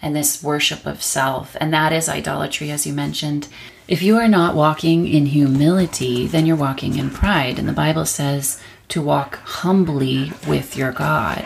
and 0.00 0.16
this 0.16 0.42
worship 0.42 0.86
of 0.86 1.02
self, 1.02 1.56
and 1.60 1.74
that 1.74 1.92
is 1.92 2.08
idolatry, 2.08 2.70
as 2.70 2.86
you 2.86 2.92
mentioned. 2.92 3.48
If 3.86 4.00
you 4.00 4.16
are 4.16 4.28
not 4.28 4.54
walking 4.54 5.06
in 5.06 5.26
humility, 5.26 6.26
then 6.26 6.46
you're 6.46 6.56
walking 6.56 6.96
in 6.96 7.10
pride. 7.10 7.58
And 7.58 7.68
the 7.68 7.72
Bible 7.72 8.06
says, 8.06 8.62
to 8.90 9.02
walk 9.02 9.36
humbly 9.44 10.32
with 10.48 10.76
your 10.76 10.92
God. 10.92 11.44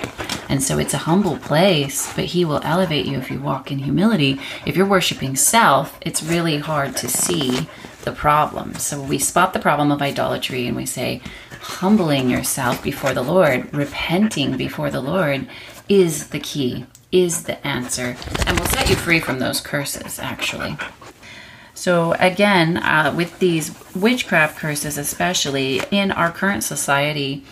And 0.48 0.62
so 0.62 0.78
it's 0.78 0.94
a 0.94 0.98
humble 0.98 1.36
place, 1.36 2.12
but 2.14 2.26
He 2.26 2.44
will 2.44 2.60
elevate 2.62 3.06
you 3.06 3.18
if 3.18 3.30
you 3.30 3.40
walk 3.40 3.70
in 3.70 3.80
humility. 3.80 4.40
If 4.66 4.76
you're 4.76 4.86
worshiping 4.86 5.36
self, 5.36 5.98
it's 6.00 6.22
really 6.22 6.58
hard 6.58 6.96
to 6.98 7.08
see 7.08 7.68
the 8.04 8.12
problem. 8.12 8.74
So 8.74 9.02
we 9.02 9.18
spot 9.18 9.52
the 9.52 9.58
problem 9.58 9.90
of 9.90 10.00
idolatry 10.00 10.66
and 10.66 10.76
we 10.76 10.86
say, 10.86 11.20
humbling 11.60 12.28
yourself 12.28 12.82
before 12.82 13.14
the 13.14 13.22
Lord, 13.22 13.72
repenting 13.72 14.56
before 14.56 14.90
the 14.90 15.00
Lord 15.00 15.48
is 15.88 16.28
the 16.28 16.38
key, 16.38 16.86
is 17.10 17.44
the 17.44 17.64
answer, 17.66 18.16
and 18.46 18.58
will 18.58 18.66
set 18.66 18.90
you 18.90 18.96
free 18.96 19.20
from 19.20 19.38
those 19.38 19.60
curses, 19.60 20.18
actually. 20.18 20.76
So, 21.74 22.12
again, 22.14 22.76
uh, 22.76 23.12
with 23.16 23.38
these 23.40 23.74
witchcraft 23.94 24.58
curses, 24.58 24.96
especially 24.96 25.82
in 25.90 26.12
our 26.12 26.30
current 26.30 26.64
society, 26.64 27.44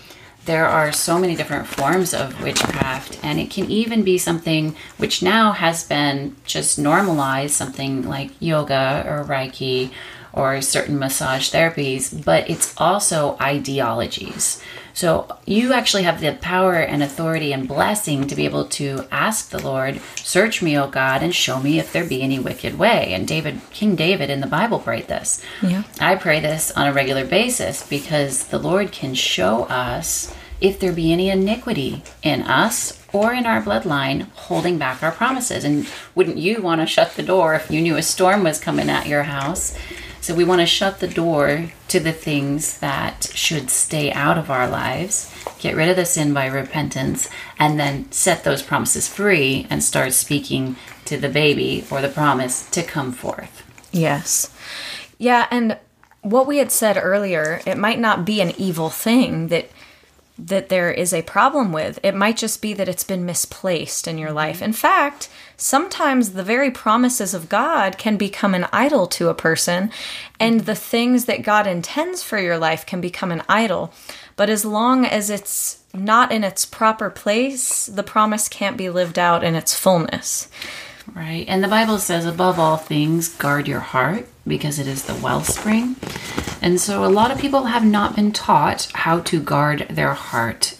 there 0.44 0.66
are 0.66 0.92
so 0.92 1.18
many 1.18 1.36
different 1.36 1.66
forms 1.66 2.12
of 2.12 2.42
witchcraft, 2.42 3.18
and 3.22 3.38
it 3.38 3.50
can 3.50 3.70
even 3.70 4.02
be 4.02 4.18
something 4.18 4.74
which 4.96 5.22
now 5.22 5.52
has 5.52 5.84
been 5.84 6.36
just 6.44 6.78
normalized, 6.78 7.54
something 7.54 8.08
like 8.08 8.30
yoga 8.40 9.04
or 9.06 9.24
Reiki 9.24 9.92
or 10.32 10.60
certain 10.60 10.98
massage 10.98 11.50
therapies, 11.50 12.24
but 12.24 12.48
it's 12.48 12.74
also 12.78 13.36
ideologies. 13.40 14.62
So 14.94 15.26
you 15.46 15.72
actually 15.72 16.02
have 16.02 16.20
the 16.20 16.32
power 16.34 16.74
and 16.74 17.02
authority 17.02 17.52
and 17.52 17.66
blessing 17.66 18.26
to 18.26 18.34
be 18.34 18.44
able 18.44 18.66
to 18.66 19.06
ask 19.10 19.48
the 19.48 19.62
Lord, 19.62 20.00
"Search 20.16 20.60
me, 20.60 20.78
O 20.78 20.86
God, 20.86 21.22
and 21.22 21.34
show 21.34 21.60
me 21.60 21.78
if 21.78 21.92
there 21.92 22.04
be 22.04 22.22
any 22.22 22.38
wicked 22.38 22.78
way." 22.78 23.14
And 23.14 23.26
David, 23.26 23.62
King 23.70 23.96
David 23.96 24.28
in 24.28 24.40
the 24.40 24.46
Bible 24.46 24.78
prayed 24.78 25.08
this. 25.08 25.40
Yeah. 25.62 25.84
I 25.98 26.16
pray 26.16 26.40
this 26.40 26.70
on 26.72 26.86
a 26.86 26.92
regular 26.92 27.24
basis 27.24 27.82
because 27.82 28.44
the 28.44 28.58
Lord 28.58 28.92
can 28.92 29.14
show 29.14 29.64
us 29.64 30.32
if 30.60 30.78
there 30.78 30.92
be 30.92 31.10
any 31.12 31.30
iniquity 31.30 32.02
in 32.22 32.42
us 32.42 32.98
or 33.12 33.32
in 33.32 33.46
our 33.46 33.62
bloodline 33.62 34.26
holding 34.34 34.78
back 34.78 35.02
our 35.02 35.10
promises. 35.10 35.64
And 35.64 35.86
wouldn't 36.14 36.38
you 36.38 36.60
want 36.60 36.82
to 36.82 36.86
shut 36.86 37.16
the 37.16 37.22
door 37.22 37.54
if 37.54 37.70
you 37.70 37.80
knew 37.80 37.96
a 37.96 38.02
storm 38.02 38.44
was 38.44 38.60
coming 38.60 38.90
at 38.90 39.06
your 39.06 39.24
house? 39.24 39.74
So 40.22 40.36
we 40.36 40.44
want 40.44 40.60
to 40.60 40.66
shut 40.66 41.00
the 41.00 41.08
door 41.08 41.72
to 41.88 41.98
the 41.98 42.12
things 42.12 42.78
that 42.78 43.32
should 43.34 43.70
stay 43.70 44.12
out 44.12 44.38
of 44.38 44.52
our 44.52 44.68
lives, 44.68 45.34
get 45.58 45.74
rid 45.74 45.88
of 45.88 45.96
the 45.96 46.06
sin 46.06 46.32
by 46.32 46.46
repentance, 46.46 47.28
and 47.58 47.78
then 47.78 48.10
set 48.12 48.44
those 48.44 48.62
promises 48.62 49.08
free 49.08 49.66
and 49.68 49.82
start 49.82 50.12
speaking 50.12 50.76
to 51.06 51.16
the 51.16 51.28
baby 51.28 51.84
or 51.90 52.00
the 52.00 52.08
promise 52.08 52.70
to 52.70 52.84
come 52.84 53.10
forth. 53.10 53.64
Yes. 53.90 54.54
Yeah, 55.18 55.48
and 55.50 55.76
what 56.20 56.46
we 56.46 56.58
had 56.58 56.70
said 56.70 56.96
earlier, 56.96 57.60
it 57.66 57.76
might 57.76 57.98
not 57.98 58.24
be 58.24 58.40
an 58.40 58.52
evil 58.56 58.90
thing 58.90 59.48
that 59.48 59.70
that 60.46 60.68
there 60.68 60.90
is 60.90 61.12
a 61.12 61.22
problem 61.22 61.72
with. 61.72 62.00
It 62.02 62.14
might 62.14 62.36
just 62.36 62.60
be 62.60 62.74
that 62.74 62.88
it's 62.88 63.04
been 63.04 63.24
misplaced 63.24 64.08
in 64.08 64.18
your 64.18 64.28
mm-hmm. 64.28 64.36
life. 64.36 64.62
In 64.62 64.72
fact, 64.72 65.28
sometimes 65.56 66.32
the 66.32 66.42
very 66.42 66.70
promises 66.70 67.32
of 67.32 67.48
God 67.48 67.96
can 67.96 68.16
become 68.16 68.54
an 68.54 68.66
idol 68.72 69.06
to 69.08 69.28
a 69.28 69.34
person, 69.34 69.90
and 70.40 70.56
mm-hmm. 70.56 70.66
the 70.66 70.74
things 70.74 71.26
that 71.26 71.42
God 71.42 71.66
intends 71.66 72.22
for 72.22 72.38
your 72.38 72.58
life 72.58 72.84
can 72.84 73.00
become 73.00 73.30
an 73.30 73.42
idol. 73.48 73.92
But 74.36 74.50
as 74.50 74.64
long 74.64 75.04
as 75.04 75.30
it's 75.30 75.82
not 75.94 76.32
in 76.32 76.42
its 76.42 76.64
proper 76.64 77.10
place, 77.10 77.86
the 77.86 78.02
promise 78.02 78.48
can't 78.48 78.76
be 78.76 78.90
lived 78.90 79.18
out 79.18 79.44
in 79.44 79.54
its 79.54 79.74
fullness. 79.74 80.48
Right. 81.14 81.44
And 81.48 81.62
the 81.62 81.68
Bible 81.68 81.98
says, 81.98 82.26
above 82.26 82.58
all 82.58 82.76
things, 82.76 83.28
guard 83.28 83.68
your 83.68 83.80
heart 83.80 84.28
because 84.46 84.78
it 84.78 84.86
is 84.86 85.04
the 85.04 85.14
wellspring. 85.14 85.96
And 86.60 86.80
so 86.80 87.04
a 87.04 87.06
lot 87.06 87.30
of 87.30 87.38
people 87.38 87.64
have 87.64 87.84
not 87.84 88.16
been 88.16 88.32
taught 88.32 88.90
how 88.94 89.20
to 89.20 89.40
guard 89.40 89.86
their 89.90 90.14
heart. 90.14 90.78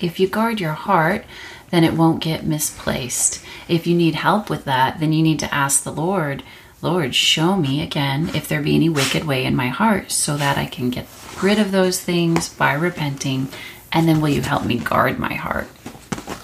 If 0.00 0.20
you 0.20 0.28
guard 0.28 0.60
your 0.60 0.72
heart, 0.72 1.24
then 1.70 1.84
it 1.84 1.94
won't 1.94 2.22
get 2.22 2.44
misplaced. 2.44 3.44
If 3.68 3.86
you 3.86 3.96
need 3.96 4.14
help 4.14 4.48
with 4.48 4.64
that, 4.64 5.00
then 5.00 5.12
you 5.12 5.22
need 5.22 5.40
to 5.40 5.54
ask 5.54 5.82
the 5.82 5.92
Lord, 5.92 6.42
Lord, 6.82 7.14
show 7.14 7.56
me 7.56 7.82
again 7.82 8.30
if 8.34 8.46
there 8.46 8.62
be 8.62 8.76
any 8.76 8.88
wicked 8.88 9.24
way 9.24 9.44
in 9.44 9.56
my 9.56 9.68
heart 9.68 10.12
so 10.12 10.36
that 10.36 10.58
I 10.58 10.66
can 10.66 10.90
get 10.90 11.06
rid 11.42 11.58
of 11.58 11.72
those 11.72 12.00
things 12.00 12.48
by 12.48 12.74
repenting. 12.74 13.48
And 13.90 14.06
then 14.06 14.20
will 14.20 14.28
you 14.28 14.42
help 14.42 14.64
me 14.64 14.78
guard 14.78 15.18
my 15.18 15.34
heart? 15.34 15.68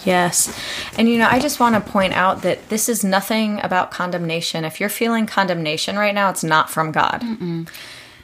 Yes. 0.04 0.58
And 0.98 1.08
you 1.08 1.18
know, 1.18 1.28
I 1.30 1.38
just 1.38 1.60
want 1.60 1.74
to 1.74 1.92
point 1.92 2.12
out 2.12 2.42
that 2.42 2.68
this 2.68 2.88
is 2.88 3.04
nothing 3.04 3.60
about 3.62 3.90
condemnation. 3.90 4.64
If 4.64 4.80
you're 4.80 4.88
feeling 4.88 5.26
condemnation 5.26 5.96
right 5.96 6.14
now, 6.14 6.30
it's 6.30 6.44
not 6.44 6.70
from 6.70 6.92
God. 6.92 7.22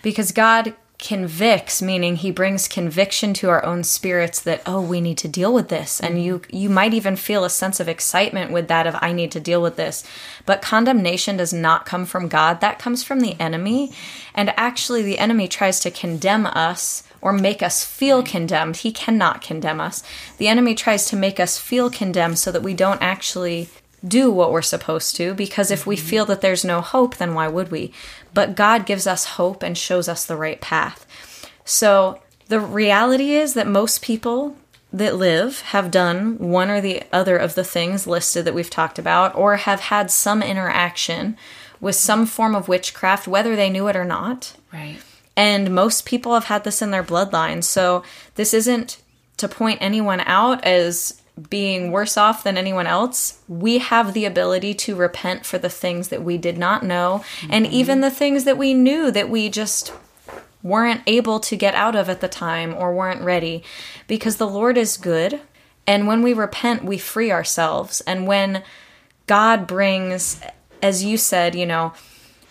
Because 0.02 0.32
God 0.32 0.74
convicts 0.98 1.80
meaning 1.80 2.16
he 2.16 2.30
brings 2.32 2.66
conviction 2.66 3.32
to 3.32 3.48
our 3.48 3.64
own 3.64 3.84
spirits 3.84 4.40
that 4.40 4.60
oh 4.66 4.80
we 4.80 5.00
need 5.00 5.16
to 5.16 5.28
deal 5.28 5.54
with 5.54 5.68
this 5.68 6.00
and 6.00 6.22
you 6.24 6.40
mm-hmm. 6.40 6.56
you 6.56 6.68
might 6.68 6.92
even 6.92 7.14
feel 7.14 7.44
a 7.44 7.50
sense 7.50 7.78
of 7.78 7.88
excitement 7.88 8.50
with 8.50 8.66
that 8.66 8.84
of 8.84 8.96
i 9.00 9.12
need 9.12 9.30
to 9.30 9.38
deal 9.38 9.62
with 9.62 9.76
this 9.76 10.02
but 10.44 10.60
condemnation 10.60 11.36
does 11.36 11.52
not 11.52 11.86
come 11.86 12.04
from 12.04 12.26
god 12.26 12.60
that 12.60 12.80
comes 12.80 13.04
from 13.04 13.20
the 13.20 13.38
enemy 13.38 13.92
and 14.34 14.52
actually 14.56 15.00
the 15.00 15.20
enemy 15.20 15.46
tries 15.46 15.78
to 15.78 15.88
condemn 15.88 16.46
us 16.46 17.04
or 17.28 17.32
make 17.32 17.62
us 17.62 17.84
feel 17.84 18.22
condemned 18.22 18.78
he 18.78 18.90
cannot 18.90 19.42
condemn 19.42 19.80
us 19.80 20.02
the 20.38 20.48
enemy 20.48 20.74
tries 20.74 21.04
to 21.06 21.16
make 21.16 21.38
us 21.38 21.58
feel 21.58 21.90
condemned 21.90 22.38
so 22.38 22.50
that 22.50 22.62
we 22.62 22.74
don't 22.74 23.02
actually 23.02 23.68
do 24.06 24.30
what 24.30 24.52
we're 24.52 24.62
supposed 24.62 25.16
to 25.16 25.34
because 25.34 25.70
if 25.70 25.86
we 25.86 25.96
mm-hmm. 25.96 26.06
feel 26.06 26.24
that 26.26 26.40
there's 26.40 26.64
no 26.64 26.80
hope, 26.80 27.16
then 27.16 27.34
why 27.34 27.48
would 27.48 27.70
we? 27.70 27.92
But 28.34 28.54
God 28.54 28.86
gives 28.86 29.06
us 29.06 29.24
hope 29.24 29.62
and 29.62 29.76
shows 29.76 30.08
us 30.08 30.24
the 30.24 30.36
right 30.36 30.60
path. 30.60 31.50
So 31.64 32.20
the 32.48 32.60
reality 32.60 33.32
is 33.32 33.54
that 33.54 33.66
most 33.66 34.02
people 34.02 34.56
that 34.92 35.16
live 35.16 35.60
have 35.62 35.90
done 35.90 36.38
one 36.38 36.70
or 36.70 36.80
the 36.80 37.02
other 37.12 37.36
of 37.36 37.54
the 37.54 37.64
things 37.64 38.06
listed 38.06 38.44
that 38.44 38.54
we've 38.54 38.70
talked 38.70 38.98
about 38.98 39.34
or 39.34 39.56
have 39.56 39.80
had 39.80 40.10
some 40.10 40.42
interaction 40.42 41.36
with 41.80 41.94
some 41.94 42.24
form 42.24 42.54
of 42.54 42.68
witchcraft, 42.68 43.28
whether 43.28 43.54
they 43.54 43.68
knew 43.68 43.86
it 43.88 43.96
or 43.96 44.04
not. 44.04 44.54
Right. 44.72 44.98
And 45.38 45.72
most 45.72 46.04
people 46.04 46.34
have 46.34 46.46
had 46.46 46.64
this 46.64 46.82
in 46.82 46.90
their 46.90 47.04
bloodline. 47.04 47.62
So 47.62 48.02
this 48.34 48.52
isn't 48.52 49.00
to 49.36 49.46
point 49.46 49.78
anyone 49.80 50.18
out 50.22 50.64
as 50.64 51.22
being 51.48 51.92
worse 51.92 52.16
off 52.16 52.42
than 52.42 52.58
anyone 52.58 52.88
else. 52.88 53.40
We 53.46 53.78
have 53.78 54.14
the 54.14 54.24
ability 54.24 54.74
to 54.74 54.96
repent 54.96 55.46
for 55.46 55.56
the 55.56 55.68
things 55.68 56.08
that 56.08 56.24
we 56.24 56.38
did 56.38 56.58
not 56.58 56.82
know 56.82 57.24
and 57.48 57.64
mm-hmm. 57.64 57.74
even 57.74 58.00
the 58.00 58.10
things 58.10 58.42
that 58.42 58.58
we 58.58 58.74
knew 58.74 59.12
that 59.12 59.30
we 59.30 59.48
just 59.48 59.92
weren't 60.60 61.02
able 61.06 61.38
to 61.38 61.54
get 61.54 61.76
out 61.76 61.94
of 61.94 62.08
at 62.08 62.20
the 62.20 62.26
time 62.26 62.74
or 62.74 62.92
weren't 62.92 63.22
ready 63.22 63.62
because 64.08 64.38
the 64.38 64.48
Lord 64.48 64.76
is 64.76 64.96
good. 64.96 65.40
And 65.86 66.08
when 66.08 66.20
we 66.20 66.34
repent, 66.34 66.84
we 66.84 66.98
free 66.98 67.30
ourselves. 67.30 68.00
And 68.00 68.26
when 68.26 68.64
God 69.28 69.68
brings, 69.68 70.40
as 70.82 71.04
you 71.04 71.16
said, 71.16 71.54
you 71.54 71.64
know, 71.64 71.92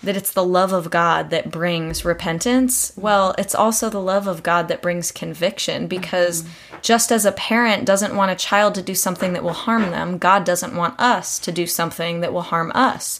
that 0.03 0.15
it's 0.15 0.31
the 0.31 0.43
love 0.43 0.73
of 0.73 0.91
God 0.91 1.31
that 1.31 1.51
brings 1.51 2.05
repentance. 2.05 2.93
Well, 2.95 3.33
it's 3.37 3.55
also 3.55 3.89
the 3.89 4.01
love 4.01 4.27
of 4.27 4.43
God 4.43 4.67
that 4.67 4.81
brings 4.81 5.11
conviction 5.11 5.87
because 5.87 6.43
just 6.81 7.11
as 7.11 7.25
a 7.25 7.31
parent 7.31 7.85
doesn't 7.85 8.15
want 8.15 8.31
a 8.31 8.35
child 8.35 8.75
to 8.75 8.81
do 8.81 8.93
something 8.93 9.33
that 9.33 9.43
will 9.43 9.53
harm 9.53 9.89
them, 9.89 10.17
God 10.17 10.45
doesn't 10.45 10.75
want 10.75 10.99
us 10.99 11.39
to 11.39 11.51
do 11.51 11.65
something 11.65 12.21
that 12.21 12.31
will 12.31 12.43
harm 12.43 12.71
us. 12.75 13.19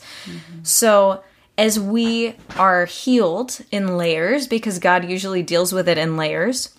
So, 0.63 1.23
as 1.57 1.79
we 1.79 2.35
are 2.55 2.85
healed 2.85 3.61
in 3.71 3.97
layers, 3.97 4.45
because 4.45 4.77
God 4.77 5.09
usually 5.09 5.41
deals 5.41 5.73
with 5.73 5.89
it 5.89 5.97
in 5.97 6.15
layers, 6.15 6.77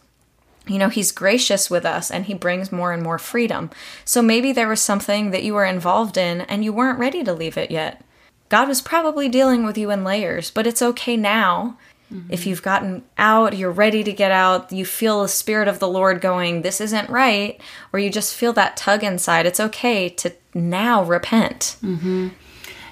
you 0.69 0.79
know, 0.79 0.89
he's 0.89 1.11
gracious 1.11 1.69
with 1.69 1.85
us 1.85 2.11
and 2.11 2.27
he 2.27 2.35
brings 2.35 2.71
more 2.71 2.93
and 2.93 3.03
more 3.03 3.19
freedom. 3.19 3.71
So 4.05 4.23
maybe 4.23 4.53
there 4.53 4.69
was 4.69 4.81
something 4.81 5.31
that 5.31 5.43
you 5.43 5.55
were 5.55 5.65
involved 5.65 6.17
in 6.17 6.43
and 6.43 6.65
you 6.65 6.73
weren't 6.73 6.99
ready 6.99 7.25
to 7.25 7.33
leave 7.33 7.57
it 7.57 7.71
yet. 7.71 8.03
God 8.49 8.69
was 8.69 8.81
probably 8.81 9.29
dealing 9.29 9.65
with 9.65 9.77
you 9.77 9.91
in 9.91 10.05
layers, 10.05 10.51
but 10.51 10.67
it's 10.67 10.83
okay 10.83 11.17
now. 11.17 11.77
Mm-hmm. 12.13 12.33
If 12.33 12.47
you've 12.47 12.63
gotten 12.63 13.05
out, 13.19 13.57
you're 13.57 13.71
ready 13.71 14.03
to 14.03 14.13
get 14.13 14.33
out, 14.33 14.73
you 14.73 14.85
feel 14.87 15.23
the 15.23 15.29
Spirit 15.29 15.69
of 15.69 15.79
the 15.79 15.89
Lord 15.89 16.21
going, 16.21 16.63
This 16.63 16.81
isn't 16.81 17.11
right, 17.11 17.61
or 17.93 17.99
you 17.99 18.11
just 18.11 18.35
feel 18.35 18.53
that 18.55 18.77
tug 18.77 19.05
inside, 19.05 19.45
it's 19.45 19.61
okay 19.61 20.09
to 20.11 20.33
now 20.55 21.05
repent. 21.05 21.77
Mm-hmm. 21.83 22.29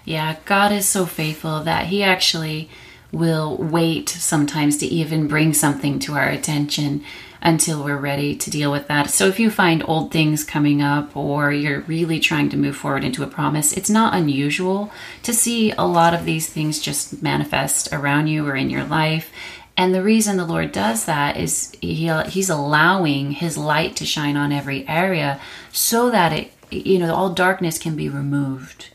Yeah, 0.05 0.37
God 0.45 0.71
is 0.73 0.87
so 0.87 1.07
faithful 1.07 1.62
that 1.64 1.87
He 1.87 2.03
actually 2.03 2.69
will 3.11 3.57
wait 3.57 4.09
sometimes 4.09 4.77
to 4.79 4.87
even 4.87 5.29
bring 5.29 5.55
something 5.55 5.99
to 6.01 6.12
our 6.14 6.29
attention 6.29 7.03
until 7.42 7.85
we're 7.85 7.96
ready 7.96 8.35
to 8.37 8.51
deal 8.51 8.70
with 8.72 8.88
that. 8.88 9.11
So 9.11 9.27
if 9.27 9.38
you 9.38 9.51
find 9.51 9.83
old 9.87 10.11
things 10.11 10.44
coming 10.44 10.83
up 10.83 11.16
or 11.16 11.53
you're 11.53 11.81
really 11.81 12.20
trying 12.20 12.49
to 12.51 12.57
move 12.57 12.77
forward 12.77 13.05
into 13.05 13.22
a 13.22 13.29
promise, 13.29 13.72
it's 13.72 13.90
not 13.90 14.14
unusual 14.14 14.90
to 15.22 15.33
see 15.33 15.72
a 15.72 15.83
lot 15.83 16.14
of 16.14 16.25
these 16.25 16.49
things 16.49 16.81
just 16.81 17.22
manifest 17.22 17.92
around 17.92 18.27
you 18.27 18.46
or 18.46 18.57
in 18.57 18.70
your 18.70 18.85
life. 18.85 19.31
And 19.77 19.94
the 19.94 20.03
reason 20.03 20.37
the 20.37 20.44
Lord 20.46 20.72
does 20.72 21.05
that 21.05 21.37
is 21.37 21.77
he, 21.81 22.11
He's 22.29 22.49
allowing 22.49 23.33
His 23.33 23.59
light 23.59 23.94
to 23.96 24.07
shine 24.07 24.37
on 24.37 24.53
every 24.53 24.88
area 24.88 25.38
so 25.70 26.11
that 26.11 26.33
it, 26.33 26.53
you 26.70 26.99
know, 26.99 27.14
all 27.14 27.31
darkness 27.31 27.79
can 27.79 27.94
be 27.94 28.09
removed 28.09 28.88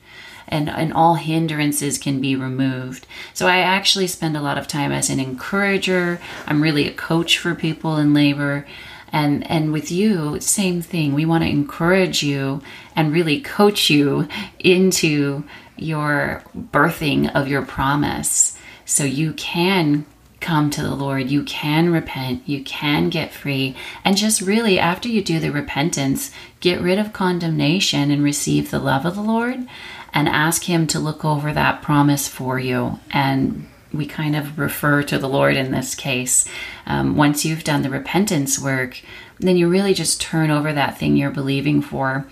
and, 0.52 0.70
and 0.70 0.94
all 0.94 1.16
hindrances 1.16 1.98
can 1.98 2.20
be 2.22 2.36
removed. 2.36 3.08
So 3.34 3.48
I 3.48 3.60
actually 3.60 4.08
spend 4.08 4.36
a 4.36 4.42
lot 4.42 4.58
of 4.58 4.68
time 4.68 4.92
as 4.92 5.10
an 5.10 5.20
encourager. 5.20 6.20
I'm 6.46 6.62
really 6.62 6.88
a 6.88 6.94
coach 6.94 7.38
for 7.38 7.56
people 7.56 7.98
in 7.98 8.14
labor. 8.14 8.68
And 9.14 9.50
and 9.52 9.74
with 9.74 9.92
you, 9.92 10.40
same 10.40 10.82
thing. 10.82 11.14
We 11.14 11.26
want 11.26 11.44
to 11.44 11.50
encourage 11.50 12.24
you 12.24 12.62
and 12.96 13.12
really 13.12 13.42
coach 13.42 13.90
you 13.90 14.28
into 14.60 15.44
your 15.76 16.44
birthing 16.56 17.34
of 17.36 17.48
your 17.48 17.62
promise 17.64 18.58
so 18.86 19.04
you 19.04 19.34
can 19.34 20.06
come 20.40 20.70
to 20.72 20.82
the 20.82 20.96
Lord, 20.96 21.30
you 21.30 21.44
can 21.44 21.92
repent, 21.92 22.42
you 22.48 22.64
can 22.64 23.10
get 23.10 23.32
free, 23.32 23.76
and 24.04 24.18
just 24.18 24.42
really, 24.42 24.80
after 24.80 25.08
you 25.08 25.24
do 25.24 25.40
the 25.40 25.52
repentance, 25.52 26.32
get 26.60 26.82
rid 26.82 26.98
of 26.98 27.14
condemnation 27.14 28.10
and 28.10 28.24
receive 28.24 28.72
the 28.72 28.80
love 28.80 29.06
of 29.06 29.16
the 29.16 29.22
Lord 29.22 29.68
and 30.14 30.28
ask 30.28 30.64
Him 30.64 30.88
to 30.88 31.00
look 31.00 31.24
over 31.24 31.54
that 31.54 31.82
promise 31.82 32.28
for 32.28 32.60
you. 32.60 33.00
And 33.12 33.68
we 33.94 34.06
kind 34.06 34.36
of 34.36 34.58
refer 34.58 35.04
to 35.04 35.18
the 35.18 35.30
Lord 35.30 35.58
in 35.58 35.72
this 35.72 35.96
case. 35.96 36.46
Um, 36.86 37.16
once 37.16 37.46
you've 37.46 37.64
done 37.64 37.82
the 37.82 37.90
repentance 37.90 38.60
work, 38.60 39.02
then 39.40 39.58
you 39.58 39.68
really 39.68 39.94
just 39.94 40.22
turn 40.22 40.50
over 40.50 40.72
that 40.72 40.98
thing 40.98 41.18
you're 41.18 41.32
believing 41.32 41.82
for 41.82 42.26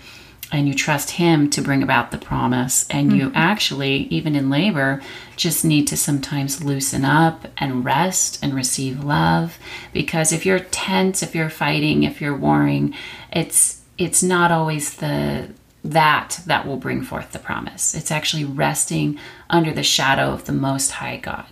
and 0.52 0.66
you 0.66 0.74
trust 0.74 1.12
him 1.12 1.48
to 1.50 1.62
bring 1.62 1.82
about 1.82 2.10
the 2.10 2.18
promise 2.18 2.86
and 2.90 3.12
you 3.12 3.30
actually 3.34 4.08
even 4.10 4.34
in 4.34 4.50
labor 4.50 5.00
just 5.36 5.64
need 5.64 5.86
to 5.86 5.96
sometimes 5.96 6.64
loosen 6.64 7.04
up 7.04 7.46
and 7.58 7.84
rest 7.84 8.38
and 8.42 8.54
receive 8.54 9.04
love 9.04 9.58
because 9.92 10.32
if 10.32 10.44
you're 10.44 10.58
tense 10.58 11.22
if 11.22 11.34
you're 11.34 11.50
fighting 11.50 12.02
if 12.02 12.20
you're 12.20 12.36
warring 12.36 12.94
it's 13.32 13.80
it's 13.96 14.22
not 14.22 14.50
always 14.50 14.96
the 14.96 15.48
that 15.82 16.40
that 16.46 16.66
will 16.66 16.76
bring 16.76 17.02
forth 17.02 17.32
the 17.32 17.38
promise 17.38 17.94
it's 17.94 18.10
actually 18.10 18.44
resting 18.44 19.18
under 19.48 19.72
the 19.72 19.82
shadow 19.82 20.32
of 20.32 20.44
the 20.44 20.52
most 20.52 20.92
high 20.92 21.16
god 21.16 21.46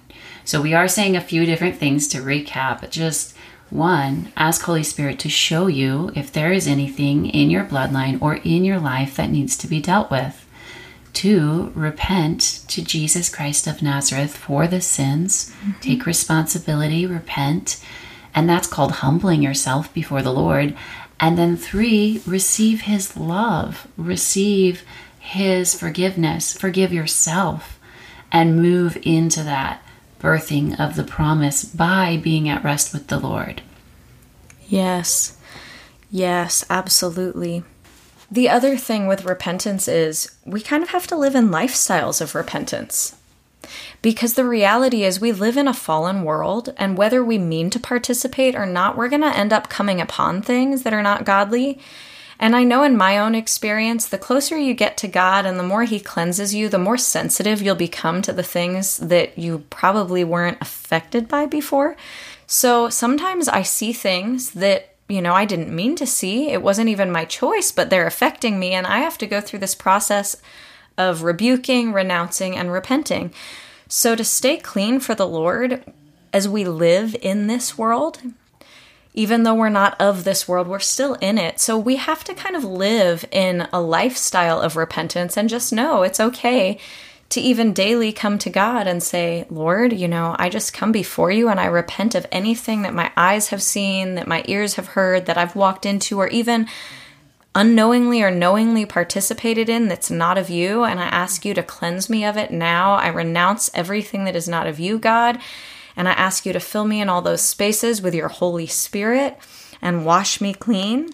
so 0.44 0.60
we 0.60 0.74
are 0.74 0.88
saying 0.88 1.16
a 1.16 1.20
few 1.20 1.46
different 1.46 1.76
things 1.76 2.08
to 2.08 2.18
recap 2.18 2.80
but 2.80 2.90
just 2.90 3.34
one, 3.70 4.32
ask 4.36 4.62
Holy 4.62 4.82
Spirit 4.82 5.18
to 5.20 5.28
show 5.28 5.66
you 5.66 6.10
if 6.14 6.32
there 6.32 6.52
is 6.52 6.66
anything 6.66 7.26
in 7.26 7.50
your 7.50 7.64
bloodline 7.64 8.20
or 8.22 8.36
in 8.36 8.64
your 8.64 8.78
life 8.78 9.16
that 9.16 9.30
needs 9.30 9.58
to 9.58 9.66
be 9.66 9.80
dealt 9.80 10.10
with. 10.10 10.46
Two, 11.12 11.72
repent 11.74 12.64
to 12.68 12.82
Jesus 12.82 13.28
Christ 13.28 13.66
of 13.66 13.82
Nazareth 13.82 14.36
for 14.36 14.66
the 14.66 14.80
sins. 14.80 15.50
Mm-hmm. 15.50 15.80
Take 15.80 16.06
responsibility, 16.06 17.04
repent. 17.06 17.82
And 18.38 18.48
that's 18.48 18.68
called 18.68 18.92
humbling 18.92 19.42
yourself 19.42 19.92
before 19.92 20.22
the 20.22 20.32
Lord. 20.32 20.76
And 21.18 21.36
then 21.36 21.56
three, 21.56 22.22
receive 22.24 22.82
his 22.82 23.16
love, 23.16 23.88
receive 23.96 24.84
his 25.18 25.74
forgiveness, 25.74 26.56
forgive 26.56 26.92
yourself, 26.92 27.80
and 28.30 28.62
move 28.62 28.96
into 29.02 29.42
that 29.42 29.82
birthing 30.20 30.78
of 30.78 30.94
the 30.94 31.02
promise 31.02 31.64
by 31.64 32.16
being 32.16 32.48
at 32.48 32.62
rest 32.62 32.92
with 32.92 33.08
the 33.08 33.18
Lord. 33.18 33.60
Yes. 34.68 35.36
Yes, 36.08 36.64
absolutely. 36.70 37.64
The 38.30 38.48
other 38.48 38.76
thing 38.76 39.08
with 39.08 39.24
repentance 39.24 39.88
is 39.88 40.36
we 40.46 40.60
kind 40.60 40.84
of 40.84 40.90
have 40.90 41.08
to 41.08 41.16
live 41.16 41.34
in 41.34 41.48
lifestyles 41.48 42.20
of 42.20 42.36
repentance. 42.36 43.16
Because 44.02 44.34
the 44.34 44.44
reality 44.44 45.04
is, 45.04 45.20
we 45.20 45.32
live 45.32 45.56
in 45.56 45.68
a 45.68 45.74
fallen 45.74 46.22
world, 46.22 46.72
and 46.76 46.96
whether 46.96 47.24
we 47.24 47.38
mean 47.38 47.70
to 47.70 47.80
participate 47.80 48.54
or 48.54 48.66
not, 48.66 48.96
we're 48.96 49.08
going 49.08 49.22
to 49.22 49.36
end 49.36 49.52
up 49.52 49.68
coming 49.68 50.00
upon 50.00 50.42
things 50.42 50.82
that 50.82 50.92
are 50.92 51.02
not 51.02 51.24
godly. 51.24 51.78
And 52.40 52.54
I 52.54 52.62
know 52.62 52.84
in 52.84 52.96
my 52.96 53.18
own 53.18 53.34
experience, 53.34 54.06
the 54.06 54.18
closer 54.18 54.56
you 54.56 54.72
get 54.72 54.96
to 54.98 55.08
God 55.08 55.44
and 55.44 55.58
the 55.58 55.64
more 55.64 55.84
He 55.84 55.98
cleanses 55.98 56.54
you, 56.54 56.68
the 56.68 56.78
more 56.78 56.96
sensitive 56.96 57.60
you'll 57.60 57.74
become 57.74 58.22
to 58.22 58.32
the 58.32 58.44
things 58.44 58.98
that 58.98 59.36
you 59.36 59.64
probably 59.70 60.22
weren't 60.22 60.58
affected 60.60 61.26
by 61.26 61.46
before. 61.46 61.96
So 62.46 62.88
sometimes 62.90 63.48
I 63.48 63.62
see 63.62 63.92
things 63.92 64.52
that, 64.52 64.94
you 65.08 65.20
know, 65.20 65.34
I 65.34 65.46
didn't 65.46 65.74
mean 65.74 65.96
to 65.96 66.06
see. 66.06 66.50
It 66.50 66.62
wasn't 66.62 66.90
even 66.90 67.10
my 67.10 67.24
choice, 67.24 67.72
but 67.72 67.90
they're 67.90 68.06
affecting 68.06 68.58
me. 68.58 68.72
And 68.72 68.86
I 68.86 68.98
have 68.98 69.18
to 69.18 69.26
go 69.26 69.40
through 69.40 69.58
this 69.58 69.74
process 69.74 70.36
of 70.98 71.22
rebuking, 71.22 71.92
renouncing, 71.92 72.56
and 72.56 72.70
repenting. 72.70 73.32
So 73.88 74.14
to 74.14 74.24
stay 74.24 74.58
clean 74.58 75.00
for 75.00 75.14
the 75.14 75.26
Lord 75.26 75.82
as 76.32 76.46
we 76.46 76.64
live 76.64 77.16
in 77.22 77.46
this 77.46 77.78
world, 77.78 78.20
even 79.14 79.42
though 79.42 79.54
we're 79.54 79.68
not 79.68 79.98
of 80.00 80.24
this 80.24 80.46
world, 80.46 80.68
we're 80.68 80.78
still 80.78 81.14
in 81.14 81.38
it. 81.38 81.58
So 81.58 81.78
we 81.78 81.96
have 81.96 82.22
to 82.24 82.34
kind 82.34 82.54
of 82.54 82.64
live 82.64 83.24
in 83.32 83.66
a 83.72 83.80
lifestyle 83.80 84.60
of 84.60 84.76
repentance 84.76 85.36
and 85.36 85.48
just 85.48 85.72
know 85.72 86.02
it's 86.02 86.20
okay 86.20 86.78
to 87.30 87.40
even 87.40 87.72
daily 87.72 88.12
come 88.12 88.38
to 88.38 88.50
God 88.50 88.86
and 88.86 89.02
say, 89.02 89.46
Lord, 89.50 89.92
you 89.92 90.08
know, 90.08 90.34
I 90.38 90.48
just 90.48 90.72
come 90.72 90.92
before 90.92 91.30
you 91.30 91.48
and 91.48 91.60
I 91.60 91.66
repent 91.66 92.14
of 92.14 92.26
anything 92.32 92.82
that 92.82 92.94
my 92.94 93.12
eyes 93.16 93.48
have 93.48 93.62
seen, 93.62 94.14
that 94.14 94.26
my 94.26 94.44
ears 94.46 94.74
have 94.74 94.88
heard, 94.88 95.26
that 95.26 95.36
I've 95.36 95.56
walked 95.56 95.84
into, 95.84 96.18
or 96.18 96.28
even 96.28 96.68
unknowingly 97.58 98.22
or 98.22 98.30
knowingly 98.30 98.86
participated 98.86 99.68
in 99.68 99.88
that's 99.88 100.12
not 100.12 100.38
of 100.38 100.48
you. 100.48 100.84
And 100.84 101.00
I 101.00 101.06
ask 101.06 101.44
you 101.44 101.54
to 101.54 101.62
cleanse 101.62 102.08
me 102.08 102.24
of 102.24 102.36
it 102.36 102.52
now. 102.52 102.94
I 102.94 103.08
renounce 103.08 103.68
everything 103.74 104.24
that 104.24 104.36
is 104.36 104.48
not 104.48 104.68
of 104.68 104.78
you, 104.78 104.96
God. 104.96 105.40
And 105.96 106.08
I 106.08 106.12
ask 106.12 106.46
you 106.46 106.52
to 106.52 106.60
fill 106.60 106.84
me 106.84 107.00
in 107.00 107.08
all 107.08 107.20
those 107.20 107.42
spaces 107.42 108.00
with 108.00 108.14
your 108.14 108.28
Holy 108.28 108.68
Spirit 108.68 109.36
and 109.82 110.06
wash 110.06 110.40
me 110.40 110.54
clean 110.54 111.10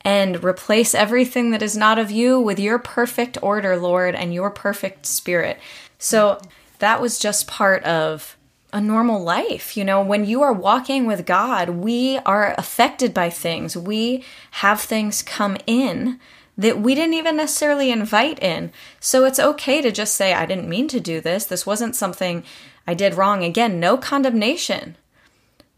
and 0.00 0.42
replace 0.42 0.92
everything 0.92 1.52
that 1.52 1.62
is 1.62 1.76
not 1.76 2.00
of 2.00 2.10
you 2.10 2.40
with 2.40 2.58
your 2.58 2.80
perfect 2.80 3.38
order, 3.40 3.76
Lord, 3.76 4.16
and 4.16 4.34
your 4.34 4.50
perfect 4.50 5.06
spirit. 5.06 5.60
So 6.00 6.40
that 6.80 7.00
was 7.00 7.20
just 7.20 7.46
part 7.46 7.84
of 7.84 8.35
a 8.72 8.80
normal 8.80 9.22
life. 9.22 9.76
You 9.76 9.84
know, 9.84 10.02
when 10.02 10.24
you 10.24 10.42
are 10.42 10.52
walking 10.52 11.06
with 11.06 11.26
God, 11.26 11.70
we 11.70 12.18
are 12.18 12.54
affected 12.58 13.14
by 13.14 13.30
things. 13.30 13.76
We 13.76 14.24
have 14.52 14.80
things 14.80 15.22
come 15.22 15.56
in 15.66 16.20
that 16.58 16.80
we 16.80 16.94
didn't 16.94 17.14
even 17.14 17.36
necessarily 17.36 17.90
invite 17.90 18.42
in. 18.42 18.72
So 18.98 19.24
it's 19.24 19.38
okay 19.38 19.82
to 19.82 19.92
just 19.92 20.14
say, 20.14 20.32
I 20.32 20.46
didn't 20.46 20.68
mean 20.68 20.88
to 20.88 21.00
do 21.00 21.20
this. 21.20 21.44
This 21.44 21.66
wasn't 21.66 21.96
something 21.96 22.44
I 22.86 22.94
did 22.94 23.14
wrong. 23.14 23.44
Again, 23.44 23.78
no 23.78 23.96
condemnation. 23.96 24.96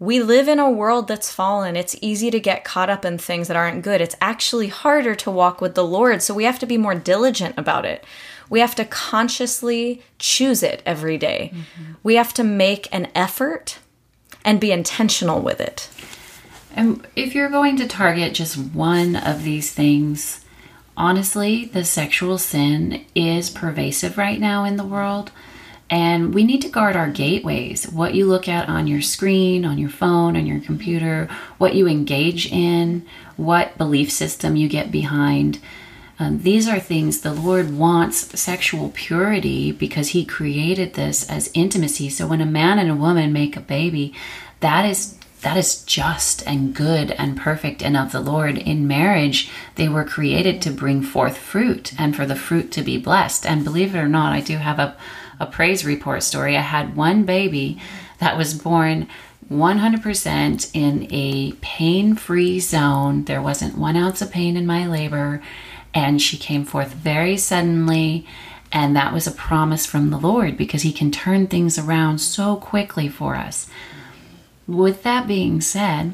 We 0.01 0.23
live 0.23 0.47
in 0.47 0.61
a 0.61 0.71
world 0.71 1.09
that's 1.09 1.33
fallen. 1.33 1.75
It's 1.75 1.97
easy 2.01 2.31
to 2.31 2.39
get 2.39 2.63
caught 2.63 2.89
up 2.89 3.05
in 3.05 3.19
things 3.19 3.49
that 3.49 3.57
aren't 3.57 3.83
good. 3.83 4.01
It's 4.01 4.15
actually 4.21 4.69
harder 4.69 5.17
to 5.17 5.31
walk 5.31 5.61
with 5.61 5.75
the 5.75 5.85
Lord. 5.85 6.23
So 6.23 6.33
we 6.33 6.45
have 6.45 6.61
to 6.61 6.67
be 6.67 6.79
more 6.79 6.95
diligent 6.95 7.57
about 7.59 7.85
it. 7.85 8.05
We 8.49 8.61
have 8.61 8.75
to 8.77 8.85
consciously 8.85 10.03
choose 10.19 10.63
it 10.63 10.83
every 10.87 11.19
day. 11.19 11.53
We 12.03 12.15
have 12.17 12.33
to 12.35 12.45
make 12.45 12.89
an 12.93 13.09
effort 13.15 13.79
and 14.45 14.61
be 14.61 14.73
intentional 14.73 15.41
with 15.41 15.61
it. 15.61 15.89
And 16.75 17.07
if 17.17 17.35
you're 17.35 17.49
going 17.49 17.77
to 17.79 17.89
target 17.89 18.35
just 18.35 18.57
one 18.57 19.17
of 19.17 19.43
these 19.43 19.73
things, 19.73 20.45
honestly, 20.97 21.65
the 21.65 21.85
sexual 21.85 22.39
sin 22.39 23.05
is 23.15 23.51
pervasive 23.51 24.17
right 24.17 24.41
now 24.41 24.65
in 24.65 24.77
the 24.77 24.85
world. 24.85 25.31
And 25.91 26.35
we 26.35 26.45
need 26.45 26.61
to 26.63 26.69
guard 26.69 26.97
our 26.97 27.09
gateways. 27.09 27.89
What 27.89 28.15
you 28.15 28.27
look 28.27 28.47
at 28.47 28.69
on 28.69 28.87
your 28.87 29.01
screen, 29.01 29.65
on 29.65 29.79
your 29.79 29.89
phone, 29.89 30.37
on 30.37 30.47
your 30.47 30.61
computer, 30.61 31.29
what 31.57 31.75
you 31.75 31.89
engage 31.89 32.53
in, 32.53 33.07
what 33.37 33.79
belief 33.79 34.13
system 34.13 34.55
you 34.55 34.69
get 34.69 34.93
behind. 34.93 35.59
Um, 36.19 36.43
these 36.43 36.69
are 36.69 36.81
things 36.81 37.21
the 37.21 37.33
Lord 37.33 37.77
wants 37.77 38.39
sexual 38.41 38.91
purity 38.91 39.71
because 39.71 40.09
He 40.09 40.25
created 40.25 40.95
this 40.95 41.29
as 41.29 41.51
intimacy. 41.55 42.11
So 42.11 42.27
when 42.27 42.41
a 42.41 42.47
man 42.47 42.79
and 42.79 42.91
a 42.91 42.97
woman 42.97 43.33
make 43.33 43.57
a 43.57 43.61
baby, 43.61 44.13
that 44.61 44.85
is 44.85 45.17
that 45.43 45.57
is 45.57 45.85
just 45.85 46.45
and 46.49 46.75
good 46.75 47.13
and 47.13 47.37
perfect 47.37 47.81
and 47.81 47.97
of 47.97 48.11
the 48.11 48.21
Lord. 48.21 48.59
In 48.59 48.89
marriage, 48.89 49.51
they 49.77 49.89
were 49.89 50.05
created 50.05 50.61
to 50.63 50.71
bring 50.71 51.01
forth 51.01 51.39
fruit 51.39 51.93
and 51.99 52.17
for 52.17 52.27
the 52.27 52.35
fruit 52.35 52.73
to 52.73 52.83
be 52.83 52.99
blessed. 52.99 53.47
And 53.47 53.63
believe 53.63 53.95
it 53.95 53.99
or 53.99 54.09
not, 54.09 54.33
I 54.33 54.41
do 54.41 54.57
have 54.57 54.81
a, 54.81 54.97
a 55.39 55.47
praise 55.47 55.85
report 55.85 56.25
story. 56.25 56.57
I 56.57 56.63
had 56.63 56.97
one 56.97 57.23
baby 57.23 57.81
that 58.19 58.37
was 58.37 58.53
born 58.53 59.07
100% 59.49 60.71
in 60.75 61.07
a 61.11 61.53
pain 61.61 62.15
free 62.17 62.59
zone. 62.59 63.25
There 63.25 63.41
wasn't 63.41 63.79
one 63.79 63.97
ounce 63.97 64.21
of 64.21 64.33
pain 64.33 64.57
in 64.57 64.67
my 64.67 64.87
labor, 64.87 65.41
and 65.95 66.21
she 66.21 66.37
came 66.37 66.65
forth 66.65 66.93
very 66.93 67.37
suddenly. 67.37 68.27
And 68.71 68.95
that 68.95 69.15
was 69.15 69.27
a 69.27 69.33
promise 69.33 69.87
from 69.87 70.11
the 70.11 70.19
Lord 70.19 70.57
because 70.57 70.83
He 70.83 70.93
can 70.93 71.11
turn 71.11 71.47
things 71.47 71.79
around 71.79 72.19
so 72.19 72.57
quickly 72.57 73.09
for 73.09 73.35
us. 73.35 73.69
With 74.67 75.03
that 75.05 75.27
being 75.27 75.61
said, 75.63 76.13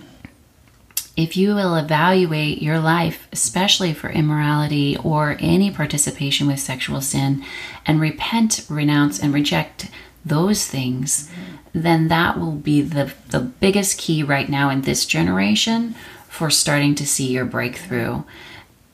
if 1.17 1.37
you 1.37 1.55
will 1.55 1.77
evaluate 1.77 2.61
your 2.61 2.79
life, 2.79 3.29
especially 3.33 3.93
for 3.93 4.11
immorality 4.11 4.97
or 4.97 5.37
any 5.39 5.71
participation 5.71 6.47
with 6.47 6.59
sexual 6.59 7.01
sin, 7.01 7.45
and 7.87 8.01
repent, 8.01 8.67
renounce, 8.69 9.21
and 9.21 9.33
reject 9.33 9.91
those 10.25 10.67
things, 10.67 11.31
then 11.73 12.09
that 12.09 12.39
will 12.39 12.53
be 12.53 12.81
the, 12.81 13.13
the 13.29 13.41
biggest 13.41 13.99
key 13.99 14.23
right 14.23 14.49
now 14.49 14.71
in 14.71 14.83
this 14.83 15.07
generation 15.07 15.95
for 16.29 16.51
starting 16.51 16.95
to 16.97 17.07
see 17.07 17.29
your 17.29 17.45
breakthrough. 17.45 18.23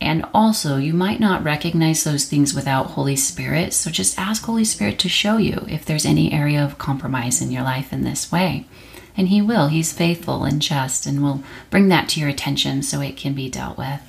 And 0.01 0.25
also, 0.33 0.77
you 0.79 0.95
might 0.95 1.21
not 1.21 1.45
recognize 1.45 2.05
those 2.05 2.25
things 2.25 2.55
without 2.55 2.93
Holy 2.93 3.17
Spirit, 3.17 3.75
so 3.75 3.91
just 3.91 4.19
ask 4.19 4.45
Holy 4.45 4.65
Spirit 4.65 4.99
to 5.01 5.09
show 5.11 5.37
you 5.37 5.67
if 5.69 5.85
there's 5.85 6.07
any 6.07 6.33
area 6.33 6.65
of 6.65 6.79
compromise 6.79 7.43
in 7.43 7.51
your 7.51 7.63
life 7.63 7.93
in 7.93 8.03
this 8.03 8.33
way. 8.33 8.67
And 9.17 9.29
He 9.29 9.43
will. 9.43 9.69
He's 9.69 9.93
faithful 9.93 10.45
and 10.45 10.63
just 10.63 11.05
and 11.05 11.23
will 11.23 11.43
bring 11.69 11.89
that 11.89 12.09
to 12.11 12.21
your 12.21 12.31
attention 12.31 12.83
so 12.83 13.01
it 13.01 13.19
can 13.19 13.35
be 13.35 13.51
dealt 13.51 13.77
with. 13.77 14.01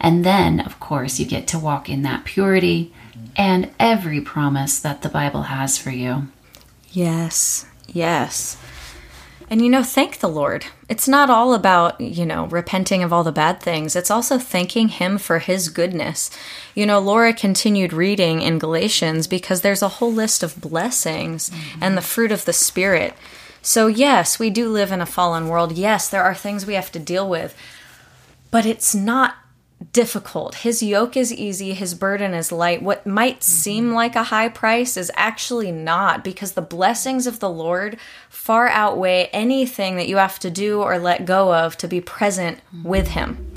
And 0.00 0.24
then, 0.24 0.60
of 0.60 0.80
course, 0.80 1.20
you 1.20 1.26
get 1.26 1.46
to 1.48 1.58
walk 1.58 1.88
in 1.88 2.02
that 2.02 2.24
purity 2.24 2.92
and 3.36 3.70
every 3.78 4.20
promise 4.20 4.80
that 4.80 5.02
the 5.02 5.08
Bible 5.08 5.42
has 5.42 5.78
for 5.78 5.90
you. 5.90 6.28
Yes, 6.90 7.66
yes. 7.86 8.56
And 9.50 9.60
you 9.60 9.68
know, 9.68 9.82
thank 9.82 10.20
the 10.20 10.28
Lord. 10.28 10.66
It's 10.88 11.08
not 11.08 11.28
all 11.28 11.54
about, 11.54 12.00
you 12.00 12.24
know, 12.24 12.46
repenting 12.46 13.02
of 13.02 13.12
all 13.12 13.24
the 13.24 13.32
bad 13.32 13.60
things. 13.60 13.96
It's 13.96 14.10
also 14.10 14.38
thanking 14.38 14.88
Him 14.88 15.18
for 15.18 15.40
His 15.40 15.68
goodness. 15.68 16.30
You 16.72 16.86
know, 16.86 17.00
Laura 17.00 17.32
continued 17.32 17.92
reading 17.92 18.42
in 18.42 18.60
Galatians 18.60 19.26
because 19.26 19.62
there's 19.62 19.82
a 19.82 19.88
whole 19.88 20.12
list 20.12 20.44
of 20.44 20.60
blessings 20.60 21.50
mm-hmm. 21.50 21.82
and 21.82 21.96
the 21.96 22.02
fruit 22.02 22.30
of 22.30 22.44
the 22.44 22.52
Spirit. 22.52 23.14
So, 23.60 23.88
yes, 23.88 24.38
we 24.38 24.50
do 24.50 24.68
live 24.68 24.92
in 24.92 25.00
a 25.00 25.06
fallen 25.06 25.48
world. 25.48 25.72
Yes, 25.72 26.08
there 26.08 26.22
are 26.22 26.34
things 26.34 26.64
we 26.64 26.74
have 26.74 26.92
to 26.92 27.00
deal 27.00 27.28
with, 27.28 27.56
but 28.52 28.64
it's 28.64 28.94
not 28.94 29.34
difficult. 29.92 30.56
His 30.56 30.82
yoke 30.82 31.16
is 31.16 31.32
easy, 31.32 31.74
his 31.74 31.94
burden 31.94 32.34
is 32.34 32.52
light. 32.52 32.82
What 32.82 33.06
might 33.06 33.40
mm-hmm. 33.40 33.42
seem 33.42 33.92
like 33.92 34.16
a 34.16 34.24
high 34.24 34.48
price 34.48 34.96
is 34.96 35.10
actually 35.14 35.72
not 35.72 36.22
because 36.24 36.52
the 36.52 36.62
blessings 36.62 37.26
of 37.26 37.40
the 37.40 37.50
Lord 37.50 37.98
far 38.28 38.68
outweigh 38.68 39.28
anything 39.32 39.96
that 39.96 40.08
you 40.08 40.16
have 40.16 40.38
to 40.40 40.50
do 40.50 40.80
or 40.80 40.98
let 40.98 41.24
go 41.24 41.54
of 41.54 41.76
to 41.78 41.88
be 41.88 42.00
present 42.00 42.58
mm-hmm. 42.58 42.88
with 42.88 43.08
him. 43.08 43.52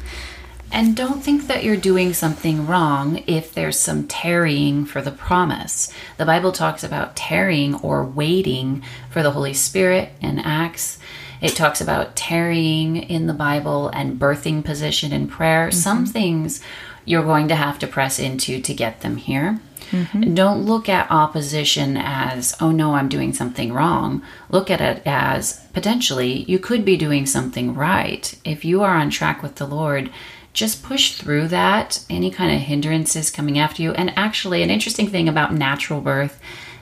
And 0.73 0.95
don't 0.95 1.23
think 1.23 1.45
that 1.45 1.63
you're 1.63 1.77
doing 1.77 2.13
something 2.13 2.65
wrong 2.65 3.23
if 3.27 3.53
there's 3.53 3.77
some 3.77 4.07
tarrying 4.07 4.85
for 4.85 5.03
the 5.03 5.11
promise. 5.11 5.93
The 6.17 6.25
Bible 6.25 6.51
talks 6.51 6.83
about 6.83 7.15
tarrying 7.15 7.75
or 7.75 8.03
waiting 8.03 8.83
for 9.11 9.21
the 9.21 9.29
Holy 9.29 9.53
Spirit 9.53 10.09
in 10.19 10.39
Acts. 10.39 10.97
It 11.43 11.57
talks 11.57 11.81
about 11.81 12.15
tarrying 12.15 12.95
in 12.95 13.27
the 13.27 13.33
Bible 13.33 13.89
and 13.89 14.17
birthing 14.17 14.63
position 14.63 15.11
in 15.11 15.27
prayer. 15.27 15.67
Mm-hmm. 15.67 15.77
Some 15.77 16.05
things 16.05 16.61
you're 17.03 17.25
going 17.25 17.49
to 17.49 17.55
have 17.55 17.77
to 17.79 17.87
press 17.87 18.17
into 18.17 18.61
to 18.61 18.73
get 18.73 19.01
them 19.01 19.17
here. 19.17 19.59
Mm-hmm. 19.91 20.33
Don't 20.35 20.65
look 20.65 20.87
at 20.87 21.11
opposition 21.11 21.97
as, 21.97 22.55
oh 22.61 22.71
no, 22.71 22.95
I'm 22.95 23.09
doing 23.09 23.33
something 23.33 23.73
wrong. 23.73 24.23
Look 24.49 24.71
at 24.71 24.79
it 24.79 25.03
as 25.05 25.59
potentially 25.73 26.43
you 26.43 26.59
could 26.59 26.85
be 26.85 26.95
doing 26.95 27.25
something 27.25 27.75
right. 27.75 28.33
If 28.45 28.63
you 28.63 28.81
are 28.81 28.95
on 28.95 29.09
track 29.09 29.43
with 29.43 29.55
the 29.55 29.67
Lord, 29.67 30.09
just 30.53 30.81
push 30.81 31.15
through 31.15 31.49
that, 31.49 32.05
any 32.09 32.31
kind 32.31 32.55
of 32.55 32.61
hindrances 32.61 33.29
coming 33.29 33.59
after 33.59 33.81
you. 33.81 33.91
And 33.91 34.17
actually, 34.17 34.63
an 34.63 34.69
interesting 34.69 35.09
thing 35.09 35.27
about 35.27 35.53
natural 35.53 35.99
birth 35.99 36.39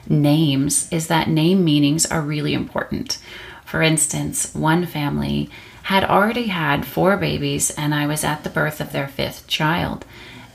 names 0.08 0.90
is 0.92 1.08
that 1.08 1.28
name 1.28 1.64
meanings 1.64 2.06
are 2.06 2.22
really 2.22 2.54
important. 2.54 3.18
For 3.72 3.80
instance, 3.80 4.54
one 4.54 4.84
family 4.84 5.48
had 5.84 6.04
already 6.04 6.48
had 6.48 6.84
four 6.84 7.16
babies, 7.16 7.70
and 7.70 7.94
I 7.94 8.06
was 8.06 8.22
at 8.22 8.44
the 8.44 8.50
birth 8.50 8.82
of 8.82 8.92
their 8.92 9.08
fifth 9.08 9.46
child. 9.46 10.04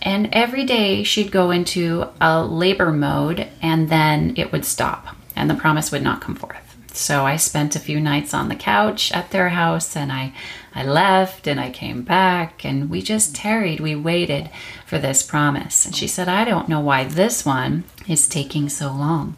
And 0.03 0.29
every 0.31 0.65
day 0.65 1.01
she'd 1.01 1.31
go 1.31 1.49
into 1.49 2.09
a 2.21 2.45
labor 2.45 2.91
mode 2.91 3.47
and 3.59 3.89
then 3.89 4.35
it 4.37 4.51
would 4.51 4.65
stop 4.65 5.15
and 5.35 5.49
the 5.49 5.55
promise 5.55 5.91
would 5.91 6.03
not 6.03 6.21
come 6.21 6.35
forth. 6.35 6.77
So 6.93 7.25
I 7.25 7.37
spent 7.37 7.75
a 7.75 7.79
few 7.79 7.99
nights 7.99 8.35
on 8.35 8.49
the 8.49 8.55
couch 8.55 9.11
at 9.11 9.31
their 9.31 9.49
house 9.49 9.95
and 9.95 10.11
I, 10.11 10.33
I 10.75 10.83
left 10.83 11.47
and 11.47 11.59
I 11.59 11.71
came 11.71 12.03
back 12.03 12.63
and 12.63 12.87
we 12.87 13.01
just 13.01 13.35
tarried. 13.35 13.79
We 13.79 13.95
waited 13.95 14.51
for 14.85 14.99
this 14.99 15.23
promise. 15.23 15.87
And 15.87 15.95
she 15.95 16.07
said, 16.07 16.29
I 16.29 16.45
don't 16.45 16.69
know 16.69 16.81
why 16.81 17.05
this 17.05 17.43
one 17.43 17.83
is 18.07 18.29
taking 18.29 18.69
so 18.69 18.91
long. 18.91 19.37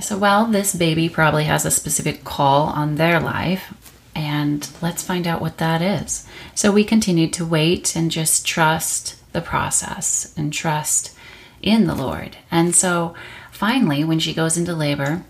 Said, 0.00 0.20
Well, 0.20 0.46
this 0.46 0.74
baby 0.74 1.08
probably 1.08 1.44
has 1.44 1.64
a 1.64 1.70
specific 1.70 2.24
call 2.24 2.66
on 2.66 2.96
their 2.96 3.20
life, 3.20 3.72
and 4.14 4.68
let's 4.80 5.02
find 5.02 5.26
out 5.26 5.40
what 5.40 5.58
that 5.58 5.80
is. 5.80 6.26
So 6.54 6.72
we 6.72 6.84
continued 6.84 7.32
to 7.34 7.46
wait 7.46 7.94
and 7.94 8.10
just 8.10 8.46
trust 8.46 9.16
the 9.32 9.40
process 9.40 10.34
and 10.36 10.52
trust 10.52 11.16
in 11.62 11.86
the 11.86 11.94
Lord. 11.94 12.36
And 12.50 12.74
so 12.74 13.14
finally, 13.50 14.04
when 14.04 14.18
she 14.18 14.34
goes 14.34 14.56
into 14.56 14.74
labor, 14.74 15.24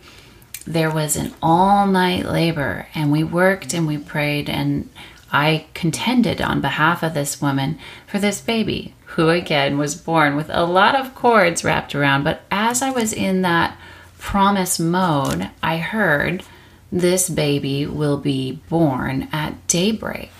there 0.66 0.90
was 0.90 1.16
an 1.16 1.34
all 1.42 1.86
night 1.86 2.24
labor, 2.24 2.86
and 2.94 3.12
we 3.12 3.24
worked 3.24 3.74
and 3.74 3.86
we 3.86 3.98
prayed, 3.98 4.48
and 4.48 4.88
I 5.32 5.66
contended 5.74 6.40
on 6.40 6.60
behalf 6.60 7.02
of 7.02 7.14
this 7.14 7.40
woman 7.40 7.78
for 8.06 8.18
this 8.18 8.40
baby, 8.40 8.94
who 9.06 9.28
again 9.28 9.76
was 9.76 9.94
born 9.94 10.36
with 10.36 10.48
a 10.50 10.64
lot 10.64 10.94
of 10.94 11.14
cords 11.14 11.64
wrapped 11.64 11.94
around. 11.94 12.24
But 12.24 12.42
as 12.50 12.80
I 12.80 12.90
was 12.90 13.12
in 13.12 13.42
that 13.42 13.76
promise 14.22 14.78
mode, 14.78 15.50
I 15.64 15.78
heard 15.78 16.44
this 16.92 17.28
baby 17.28 17.84
will 17.86 18.16
be 18.16 18.62
born 18.68 19.28
at 19.32 19.66
daybreak. 19.66 20.30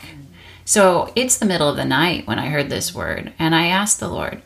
So 0.65 1.13
it's 1.17 1.37
the 1.37 1.47
middle 1.47 1.69
of 1.69 1.77
the 1.77 1.85
night 1.85 2.27
when 2.27 2.39
I 2.39 2.49
heard 2.49 2.71
this 2.71 2.95
word, 2.95 3.33
and 3.41 3.55
I 3.55 3.67
asked 3.67 3.99
the 3.99 4.09
Lord, 4.09 4.41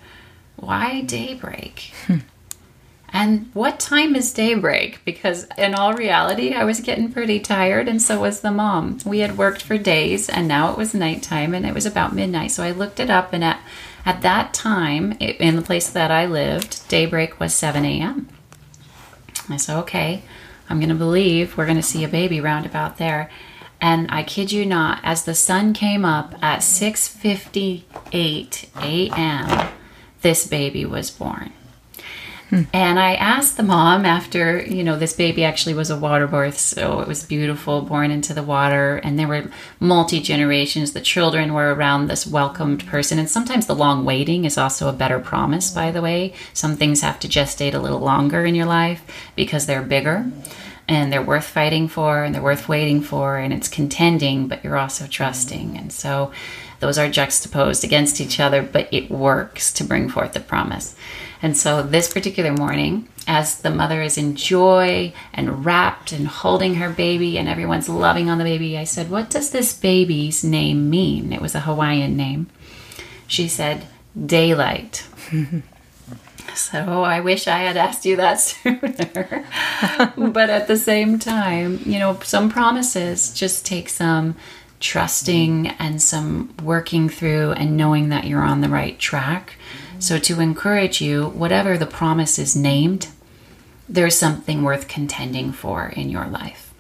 Why 0.57 1.03
daybreak? 1.03 1.93
and 3.13 3.51
what 3.53 3.79
time 3.79 4.17
is 4.17 4.33
daybreak? 4.33 5.05
Because 5.05 5.47
in 5.59 5.75
all 5.75 5.93
reality, 5.93 6.55
I 6.55 6.65
was 6.65 6.81
getting 6.81 7.13
pretty 7.13 7.39
tired, 7.39 7.89
and 7.89 8.01
so 8.01 8.23
was 8.23 8.41
the 8.41 8.51
mom. 8.51 8.99
We 9.05 9.19
had 9.19 9.39
worked 9.39 9.63
for 9.63 9.77
days, 9.77 10.31
and 10.31 10.49
now 10.49 10.73
it 10.73 10.79
was 10.79 10.95
nighttime, 10.95 11.55
and 11.55 11.67
it 11.67 11.75
was 11.75 11.87
about 11.87 12.15
midnight. 12.15 12.53
So 12.53 12.65
I 12.65 12.71
looked 12.71 12.99
it 12.99 13.11
up, 13.11 13.35
and 13.35 13.45
at, 13.45 13.61
at 14.07 14.23
that 14.23 14.55
time, 14.55 15.13
in 15.21 15.57
the 15.57 15.63
place 15.63 15.91
that 15.91 16.11
I 16.11 16.25
lived, 16.25 16.89
daybreak 16.89 17.39
was 17.39 17.55
7 17.55 17.85
a.m. 17.85 18.29
I 19.55 19.59
said, 19.59 19.79
okay, 19.81 20.23
I'm 20.69 20.79
going 20.79 20.89
to 20.89 20.95
believe 20.95 21.57
we're 21.57 21.67
going 21.67 21.77
to 21.77 21.83
see 21.83 22.05
a 22.05 22.09
baby 22.09 22.41
round 22.41 22.67
about 22.67 22.99
there. 22.99 23.31
And 23.81 24.07
I 24.11 24.23
kid 24.23 24.53
you 24.53 24.67
not, 24.67 25.01
as 25.03 25.25
the 25.25 25.35
sun 25.35 25.73
came 25.75 26.05
up 26.05 26.35
at 26.43 26.61
6:58 26.61 28.67
a.m., 28.83 29.69
this 30.23 30.47
baby 30.47 30.85
was 30.85 31.11
born. 31.11 31.53
And 32.51 32.99
I 32.99 33.15
asked 33.15 33.57
the 33.57 33.63
mom 33.65 34.05
after, 34.05 34.65
you 34.65 34.85
know, 34.85 34.97
this 34.97 35.13
baby 35.13 35.45
actually 35.45 35.75
was 35.75 35.91
a 35.91 35.97
water 35.97 36.29
birth, 36.29 36.59
so 36.59 37.01
it 37.01 37.09
was 37.09 37.25
beautiful, 37.25 37.83
born 37.83 38.11
into 38.11 38.33
the 38.33 38.43
water, 38.43 38.99
and 38.99 39.19
there 39.19 39.27
were 39.27 39.51
multi 39.81 40.21
generations. 40.21 40.93
The 40.93 41.01
children 41.01 41.55
were 41.55 41.75
around 41.75 42.07
this 42.07 42.27
welcomed 42.27 42.87
person, 42.87 43.19
and 43.19 43.29
sometimes 43.29 43.67
the 43.67 43.75
long 43.75 44.05
waiting 44.05 44.45
is 44.45 44.57
also 44.57 44.89
a 44.89 44.93
better 44.93 45.19
promise, 45.19 45.71
by 45.71 45.91
the 45.91 46.03
way. 46.03 46.35
Some 46.53 46.77
things 46.77 47.01
have 47.01 47.19
to 47.21 47.29
gestate 47.29 47.75
a 47.75 47.81
little 47.81 48.01
longer 48.01 48.47
in 48.47 48.55
your 48.55 48.67
life 48.67 49.03
because 49.35 49.67
they're 49.67 49.83
bigger 49.83 50.31
and 50.89 51.13
they're 51.13 51.23
worth 51.23 51.47
fighting 51.47 51.89
for 51.89 52.23
and 52.23 52.33
they're 52.35 52.43
worth 52.43 52.69
waiting 52.69 53.03
for, 53.03 53.39
and 53.39 53.53
it's 53.53 53.69
contending, 53.69 54.47
but 54.47 54.63
you're 54.63 54.79
also 54.79 55.07
trusting. 55.07 55.77
And 55.77 55.93
so 55.93 56.31
those 56.81 56.99
are 56.99 57.09
juxtaposed 57.09 57.85
against 57.85 58.21
each 58.21 58.39
other, 58.41 58.63
but 58.63 58.89
it 58.93 59.11
works 59.11 59.73
to 59.75 59.85
bring 59.85 60.09
forth 60.09 60.33
the 60.33 60.41
promise. 60.41 60.95
And 61.43 61.57
so 61.57 61.83
this 61.83 62.13
particular 62.13 62.53
morning, 62.53 63.09
as 63.27 63.61
the 63.61 63.71
mother 63.71 64.03
is 64.03 64.17
in 64.17 64.37
joy 64.37 65.13
and 65.33 65.65
wrapped 65.65 66.13
and 66.13 66.27
holding 66.27 66.77
her 66.77 66.91
baby, 66.91 67.39
and 67.39 67.49
everyone's 67.49 67.89
loving 67.89 68.31
on 68.31 68.39
the 68.39 68.45
baby, 68.45 68.79
I 68.79 68.85
said, 68.85 69.11
What 69.11 69.31
does 69.31 69.51
this 69.51 69.77
baby's 69.77 70.43
name 70.43 70.89
mean? 70.89 71.33
It 71.33 71.43
was 71.43 71.55
a 71.55 71.61
Hawaiian 71.61 72.17
name. 72.17 72.49
She 73.27 73.49
said, 73.49 73.87
Daylight. 74.15 75.07
So 76.55 77.03
I 77.03 77.21
wish 77.21 77.49
I 77.49 77.59
had 77.59 77.77
asked 77.77 78.07
you 78.07 78.17
that 78.17 78.35
sooner. 78.41 79.45
but 80.33 80.51
at 80.51 80.69
the 80.69 80.77
same 80.77 81.19
time, 81.19 81.81
you 81.85 81.99
know, 81.99 82.19
some 82.23 82.51
promises 82.51 83.33
just 83.33 83.67
take 83.67 83.89
some 83.89 84.37
trusting 84.81 85.69
and 85.69 86.01
some 86.03 86.55
working 86.63 87.09
through 87.09 87.53
and 87.53 87.77
knowing 87.77 88.09
that 88.11 88.25
you're 88.25 88.43
on 88.43 88.61
the 88.61 88.69
right 88.69 88.99
track. 88.99 89.55
So 89.99 90.19
to 90.19 90.41
encourage 90.41 91.01
you, 91.01 91.29
whatever 91.29 91.79
the 91.79 91.87
promise 91.87 92.39
is 92.39 92.55
named, 92.55 93.09
there's 93.89 94.19
something 94.19 94.63
worth 94.63 94.89
contending 94.89 95.53
for 95.53 95.89
in 95.89 96.11
your 96.11 96.27
life. 96.27 96.75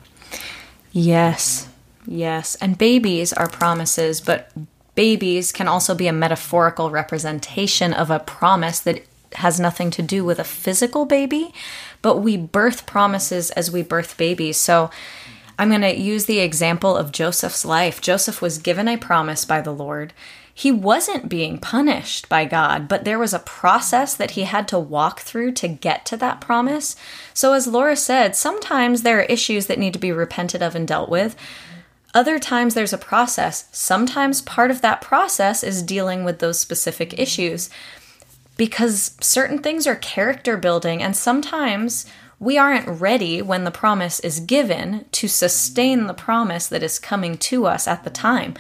Yes, 0.93 1.69
yes. 2.07 2.57
And 2.57 2.79
babies 2.79 3.33
are 3.33 3.49
promises, 3.49 4.21
but 4.21 4.51
babies 4.95 5.53
can 5.53 5.69
also 5.69 5.95
be 5.95 6.09
a 6.09 6.13
metaphorical 6.13 6.91
representation 6.91 7.93
of 7.93 8.11
a 8.11 8.19
promise 8.19 8.81
that 8.81 9.07
has 9.35 9.61
nothing 9.61 9.91
to 9.91 10.03
do 10.03 10.25
with 10.25 10.39
a 10.39 10.45
physical 10.45 11.05
baby, 11.05 11.53
but 12.03 12.19
we 12.19 12.37
birth 12.37 12.87
promises 12.87 13.51
as 13.53 13.71
we 13.71 13.83
birth 13.83 14.17
babies. 14.17 14.57
So 14.57 14.91
I'm 15.59 15.71
going 15.71 15.81
to 15.81 15.99
use 15.99 16.27
the 16.27 16.41
example 16.41 16.97
of 16.97 17.13
Joseph's 17.13 17.65
life. 17.65 18.01
Joseph 18.01 18.43
was 18.43 18.59
given 18.59 18.89
a 18.89 18.97
promise 18.97 19.45
by 19.45 19.61
the 19.61 19.73
Lord. 19.73 20.13
He 20.53 20.73
wasn't 20.73 21.29
being 21.29 21.59
punished 21.59 22.29
by 22.29 22.47
God, 22.47 22.89
but 22.89 23.05
there 23.05 23.19
was 23.19 23.35
a 23.35 23.39
process 23.39 24.15
that 24.15 24.33
he 24.33 24.45
had 24.45 24.67
to 24.69 24.79
walk 24.79 25.21
through 25.21 25.53
to 25.53 25.69
get 25.69 26.07
to 26.07 26.17
that 26.19 26.41
promise. 26.41 26.97
So, 27.35 27.53
as 27.53 27.67
Laura 27.67 27.97
said, 27.97 28.35
sometimes 28.35 29.03
there 29.03 29.19
are 29.19 29.25
issues 29.25 29.67
that 29.67 29.79
need 29.79 29.93
to 29.93 29.99
be 29.99 30.13
repented 30.13 30.63
of 30.63 30.75
and 30.75 30.89
dealt 30.89 31.11
with. 31.11 31.37
Other 32.15 32.39
times 32.39 32.73
there's 32.73 32.95
a 32.95 32.99
process. 32.99 33.69
Sometimes 33.73 34.41
part 34.41 34.71
of 34.71 34.81
that 34.81 35.03
process 35.03 35.63
is 35.63 35.83
dealing 35.83 36.25
with 36.25 36.39
those 36.39 36.59
specific 36.59 37.19
issues 37.19 37.69
because 38.57 39.15
certain 39.21 39.59
things 39.59 39.87
are 39.87 39.97
character 39.97 40.57
building, 40.57 41.03
and 41.03 41.15
sometimes 41.15 42.07
we 42.39 42.59
aren't 42.59 43.01
ready 43.01 43.41
when 43.41 43.65
the 43.65 43.71
promise 43.71 44.21
is 44.21 44.41
given 44.41 45.07
to 45.13 45.29
sustain 45.29 46.07
the 46.07 46.15
promise 46.15 46.67
that 46.67 46.83
is 46.83 46.99
coming 46.99 47.39
to 47.39 47.67
us 47.67 47.89
at 47.89 48.05
the 48.05 48.11
time. 48.11 48.55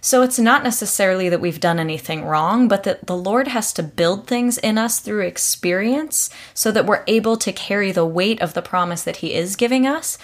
So 0.00 0.22
it's 0.22 0.38
not 0.38 0.62
necessarily 0.62 1.28
that 1.28 1.40
we've 1.40 1.60
done 1.60 1.78
anything 1.78 2.24
wrong, 2.24 2.68
but 2.68 2.84
that 2.84 3.06
the 3.06 3.16
Lord 3.16 3.48
has 3.48 3.72
to 3.74 3.82
build 3.82 4.26
things 4.26 4.56
in 4.56 4.78
us 4.78 5.00
through 5.00 5.26
experience 5.26 6.30
so 6.54 6.70
that 6.70 6.86
we're 6.86 7.04
able 7.06 7.36
to 7.36 7.52
carry 7.52 7.92
the 7.92 8.06
weight 8.06 8.40
of 8.40 8.54
the 8.54 8.62
promise 8.62 9.02
that 9.02 9.16
He 9.16 9.34
is 9.34 9.56
giving 9.56 9.86
us. 9.86 10.16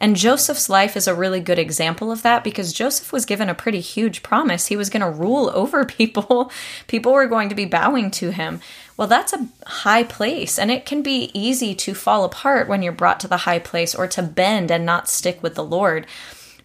And 0.00 0.16
Joseph's 0.16 0.68
life 0.68 0.96
is 0.96 1.08
a 1.08 1.14
really 1.14 1.40
good 1.40 1.58
example 1.58 2.12
of 2.12 2.22
that 2.22 2.44
because 2.44 2.72
Joseph 2.72 3.12
was 3.12 3.26
given 3.26 3.48
a 3.48 3.54
pretty 3.54 3.80
huge 3.80 4.22
promise. 4.22 4.66
He 4.66 4.76
was 4.76 4.90
going 4.90 5.02
to 5.02 5.10
rule 5.10 5.50
over 5.54 5.84
people, 5.84 6.50
people 6.86 7.12
were 7.12 7.26
going 7.26 7.48
to 7.48 7.54
be 7.54 7.64
bowing 7.64 8.10
to 8.12 8.30
him. 8.30 8.60
Well, 8.98 9.06
that's 9.08 9.32
a 9.32 9.46
high 9.64 10.02
place, 10.02 10.58
and 10.58 10.72
it 10.72 10.84
can 10.84 11.02
be 11.02 11.30
easy 11.32 11.72
to 11.76 11.94
fall 11.94 12.24
apart 12.24 12.68
when 12.68 12.82
you're 12.82 12.92
brought 12.92 13.20
to 13.20 13.28
the 13.28 13.38
high 13.38 13.60
place 13.60 13.94
or 13.94 14.08
to 14.08 14.22
bend 14.22 14.72
and 14.72 14.84
not 14.84 15.08
stick 15.08 15.40
with 15.40 15.54
the 15.54 15.64
Lord. 15.64 16.04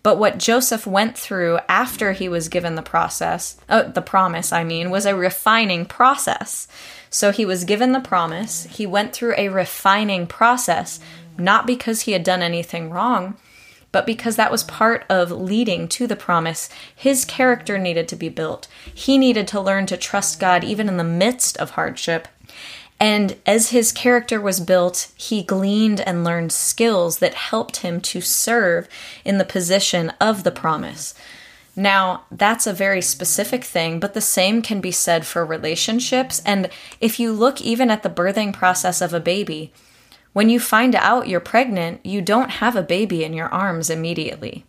But 0.01 0.17
what 0.17 0.39
Joseph 0.39 0.87
went 0.87 1.15
through 1.15 1.59
after 1.69 2.11
he 2.11 2.27
was 2.27 2.49
given 2.49 2.73
the 2.73 2.81
process, 2.81 3.55
uh, 3.69 3.83
the 3.83 4.01
promise, 4.01 4.51
I 4.51 4.63
mean, 4.63 4.89
was 4.89 5.05
a 5.05 5.15
refining 5.15 5.85
process. 5.85 6.67
So 7.11 7.31
he 7.31 7.45
was 7.45 7.65
given 7.65 7.91
the 7.91 7.99
promise, 7.99 8.65
he 8.65 8.87
went 8.87 9.13
through 9.13 9.35
a 9.37 9.49
refining 9.49 10.25
process, 10.25 10.99
not 11.37 11.67
because 11.67 12.01
he 12.01 12.13
had 12.13 12.23
done 12.23 12.41
anything 12.41 12.89
wrong, 12.89 13.37
but 13.93 14.05
because 14.05 14.35
that 14.35 14.51
was 14.51 14.65
part 14.65 15.05
of 15.07 15.31
leading 15.31 15.87
to 15.87 16.05
the 16.05 16.17
promise. 16.17 16.67
His 16.93 17.23
character 17.23 17.77
needed 17.77 18.09
to 18.09 18.17
be 18.17 18.27
built. 18.27 18.67
He 18.93 19.17
needed 19.17 19.47
to 19.49 19.61
learn 19.61 19.85
to 19.85 19.95
trust 19.95 20.41
God 20.41 20.65
even 20.65 20.89
in 20.89 20.97
the 20.97 21.03
midst 21.05 21.55
of 21.57 21.71
hardship. 21.71 22.27
And 22.99 23.37
as 23.45 23.69
his 23.69 23.91
character 23.91 24.41
was 24.41 24.59
built, 24.59 25.11
he 25.15 25.43
gleaned 25.43 26.01
and 26.01 26.23
learned 26.23 26.51
skills 26.51 27.19
that 27.19 27.35
helped 27.35 27.77
him 27.77 28.01
to 28.01 28.19
serve 28.19 28.89
in 29.23 29.37
the 29.37 29.45
position 29.45 30.11
of 30.19 30.43
the 30.43 30.51
promise. 30.51 31.13
Now, 31.75 32.23
that's 32.31 32.67
a 32.67 32.73
very 32.73 33.01
specific 33.01 33.63
thing, 33.63 33.99
but 33.99 34.13
the 34.13 34.21
same 34.21 34.61
can 34.61 34.79
be 34.79 34.91
said 34.91 35.25
for 35.25 35.45
relationships. 35.45 36.41
And 36.45 36.69
if 36.99 37.19
you 37.19 37.31
look 37.31 37.61
even 37.61 37.89
at 37.91 38.03
the 38.03 38.09
birthing 38.09 38.53
process 38.53 39.01
of 39.01 39.13
a 39.13 39.19
baby, 39.19 39.71
when 40.33 40.49
you 40.49 40.59
find 40.59 40.95
out 40.95 41.27
you're 41.27 41.39
pregnant, 41.39 42.05
you 42.05 42.21
don't 42.21 42.49
have 42.49 42.75
a 42.75 42.83
baby 42.83 43.23
in 43.23 43.33
your 43.33 43.47
arms 43.47 43.89
immediately. 43.89 44.65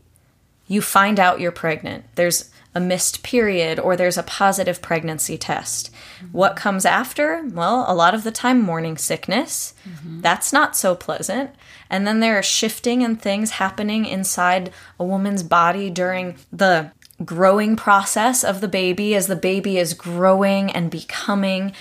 You 0.67 0.81
find 0.81 1.19
out 1.19 1.41
you're 1.41 1.53
pregnant. 1.53 2.05
There's 2.15 2.51
a 2.75 2.81
missed 2.81 3.23
period 3.23 3.79
or 3.79 3.97
there's 3.97 4.19
a 4.19 4.23
positive 4.23 4.83
pregnancy 4.83 5.39
test. 5.39 5.91
What 6.33 6.57
comes 6.57 6.85
after? 6.85 7.45
Well, 7.53 7.85
a 7.87 7.95
lot 7.95 8.15
of 8.15 8.25
the 8.25 8.31
time, 8.31 8.61
morning 8.61 8.97
sickness. 8.97 9.75
Mm-hmm. 9.89 10.23
That's 10.23 10.53
not 10.53 10.77
so 10.77 10.95
pleasant. 10.95 11.51
And 11.89 12.07
then 12.07 12.21
there 12.21 12.39
are 12.39 12.43
shifting 12.43 13.05
and 13.05 13.21
things 13.21 13.53
happening 13.53 14.07
inside 14.07 14.73
a 14.99 15.05
woman's 15.05 15.43
body 15.43 15.89
during 15.89 16.37
the 16.53 16.91
growing 17.25 17.77
process 17.77 18.43
of 18.43 18.61
the 18.61 18.69
baby 18.69 19.15
as 19.15 19.29
the 19.29 19.37
baby 19.37 19.79
is 19.79 19.95
growing 19.95 20.71
and 20.73 20.91
becoming 20.91 21.73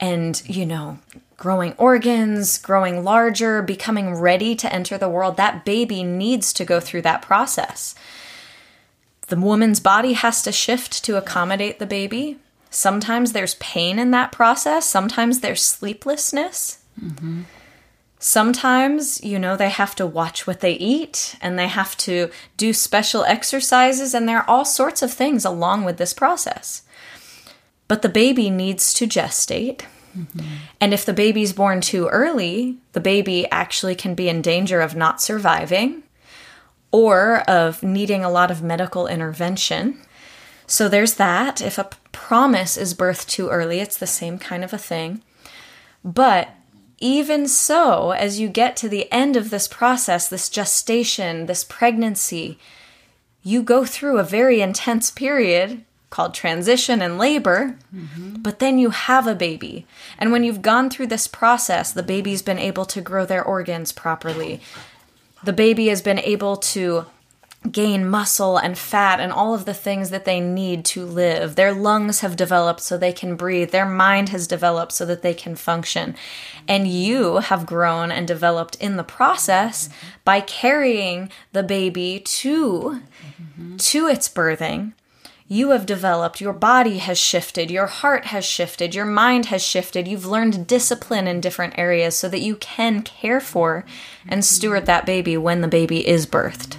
and, 0.00 0.42
you 0.46 0.66
know, 0.66 0.98
growing 1.36 1.74
organs, 1.74 2.58
growing 2.58 3.04
larger, 3.04 3.62
becoming 3.62 4.14
ready 4.14 4.54
to 4.56 4.72
enter 4.72 4.96
the 4.96 5.08
world. 5.08 5.36
That 5.36 5.64
baby 5.64 6.02
needs 6.02 6.52
to 6.54 6.64
go 6.64 6.80
through 6.80 7.02
that 7.02 7.22
process. 7.22 7.94
The 9.28 9.36
woman's 9.36 9.80
body 9.80 10.14
has 10.14 10.42
to 10.42 10.52
shift 10.52 11.04
to 11.04 11.16
accommodate 11.16 11.78
the 11.78 11.86
baby. 11.86 12.38
Sometimes 12.70 13.32
there's 13.32 13.54
pain 13.56 13.98
in 13.98 14.10
that 14.12 14.32
process, 14.32 14.88
sometimes 14.88 15.40
there's 15.40 15.62
sleeplessness. 15.62 16.78
Mm-hmm. 17.02 17.42
Sometimes, 18.18 19.22
you 19.22 19.38
know, 19.38 19.56
they 19.56 19.68
have 19.68 19.94
to 19.96 20.06
watch 20.06 20.46
what 20.46 20.60
they 20.60 20.72
eat 20.72 21.36
and 21.42 21.58
they 21.58 21.68
have 21.68 21.96
to 21.98 22.30
do 22.56 22.72
special 22.72 23.24
exercises, 23.24 24.14
and 24.14 24.28
there 24.28 24.38
are 24.38 24.48
all 24.48 24.64
sorts 24.64 25.02
of 25.02 25.12
things 25.12 25.44
along 25.44 25.84
with 25.84 25.98
this 25.98 26.14
process. 26.14 26.82
But 27.88 28.02
the 28.02 28.08
baby 28.08 28.48
needs 28.48 28.94
to 28.94 29.06
gestate. 29.06 29.82
And 30.80 30.94
if 30.94 31.04
the 31.04 31.12
baby's 31.12 31.52
born 31.52 31.80
too 31.80 32.08
early, 32.08 32.78
the 32.92 33.00
baby 33.00 33.46
actually 33.50 33.94
can 33.94 34.14
be 34.14 34.28
in 34.28 34.42
danger 34.42 34.80
of 34.80 34.96
not 34.96 35.20
surviving 35.20 36.02
or 36.90 37.40
of 37.48 37.82
needing 37.82 38.24
a 38.24 38.30
lot 38.30 38.50
of 38.50 38.62
medical 38.62 39.06
intervention. 39.06 40.00
So 40.66 40.88
there's 40.88 41.14
that. 41.14 41.60
If 41.60 41.78
a 41.78 41.90
promise 42.12 42.76
is 42.76 42.94
birthed 42.94 43.28
too 43.28 43.48
early, 43.48 43.80
it's 43.80 43.98
the 43.98 44.06
same 44.06 44.38
kind 44.38 44.64
of 44.64 44.72
a 44.72 44.78
thing. 44.78 45.22
But 46.04 46.50
even 46.98 47.46
so, 47.46 48.12
as 48.12 48.40
you 48.40 48.48
get 48.48 48.76
to 48.78 48.88
the 48.88 49.10
end 49.12 49.36
of 49.36 49.50
this 49.50 49.68
process, 49.68 50.28
this 50.28 50.48
gestation, 50.48 51.46
this 51.46 51.62
pregnancy, 51.62 52.58
you 53.42 53.62
go 53.62 53.84
through 53.84 54.18
a 54.18 54.24
very 54.24 54.60
intense 54.60 55.10
period 55.10 55.84
called 56.10 56.34
transition 56.34 57.02
and 57.02 57.18
labor, 57.18 57.76
but 58.38 58.58
then 58.58 58.78
you 58.78 58.90
have 58.90 59.26
a 59.26 59.34
baby. 59.34 59.86
And 60.18 60.32
when 60.32 60.44
you've 60.44 60.62
gone 60.62 60.88
through 60.88 61.08
this 61.08 61.26
process, 61.26 61.92
the 61.92 62.02
baby's 62.02 62.42
been 62.42 62.58
able 62.58 62.84
to 62.86 63.00
grow 63.00 63.26
their 63.26 63.44
organs 63.44 63.92
properly. 63.92 64.60
The 65.42 65.52
baby 65.52 65.88
has 65.88 66.02
been 66.02 66.20
able 66.20 66.56
to 66.58 67.06
gain 67.70 68.08
muscle 68.08 68.56
and 68.56 68.78
fat 68.78 69.20
and 69.20 69.32
all 69.32 69.54
of 69.54 69.64
the 69.64 69.74
things 69.74 70.10
that 70.10 70.24
they 70.24 70.40
need 70.40 70.84
to 70.84 71.04
live. 71.04 71.56
Their 71.56 71.72
lungs 71.72 72.20
have 72.20 72.36
developed 72.36 72.80
so 72.80 72.96
they 72.96 73.12
can 73.12 73.36
breathe. 73.36 73.70
Their 73.70 73.88
mind 73.88 74.28
has 74.30 74.46
developed 74.46 74.92
so 74.92 75.04
that 75.06 75.22
they 75.22 75.34
can 75.34 75.56
function. 75.56 76.14
And 76.68 76.86
you 76.88 77.38
have 77.38 77.66
grown 77.66 78.10
and 78.10 78.26
developed 78.26 78.76
in 78.76 78.96
the 78.96 79.04
process 79.04 79.88
by 80.24 80.40
carrying 80.40 81.30
the 81.52 81.62
baby 81.62 82.20
to 82.20 83.02
to 83.78 84.06
its 84.06 84.28
birthing. 84.28 84.92
You 85.48 85.70
have 85.70 85.86
developed, 85.86 86.40
your 86.40 86.52
body 86.52 86.98
has 86.98 87.18
shifted, 87.18 87.70
your 87.70 87.86
heart 87.86 88.26
has 88.26 88.44
shifted, 88.44 88.96
your 88.96 89.04
mind 89.04 89.46
has 89.46 89.62
shifted. 89.62 90.08
You've 90.08 90.26
learned 90.26 90.66
discipline 90.66 91.28
in 91.28 91.40
different 91.40 91.78
areas 91.78 92.16
so 92.16 92.28
that 92.28 92.40
you 92.40 92.56
can 92.56 93.02
care 93.02 93.40
for 93.40 93.84
and 94.28 94.44
steward 94.44 94.86
that 94.86 95.06
baby 95.06 95.36
when 95.36 95.60
the 95.60 95.68
baby 95.68 96.06
is 96.06 96.26
birthed. 96.26 96.76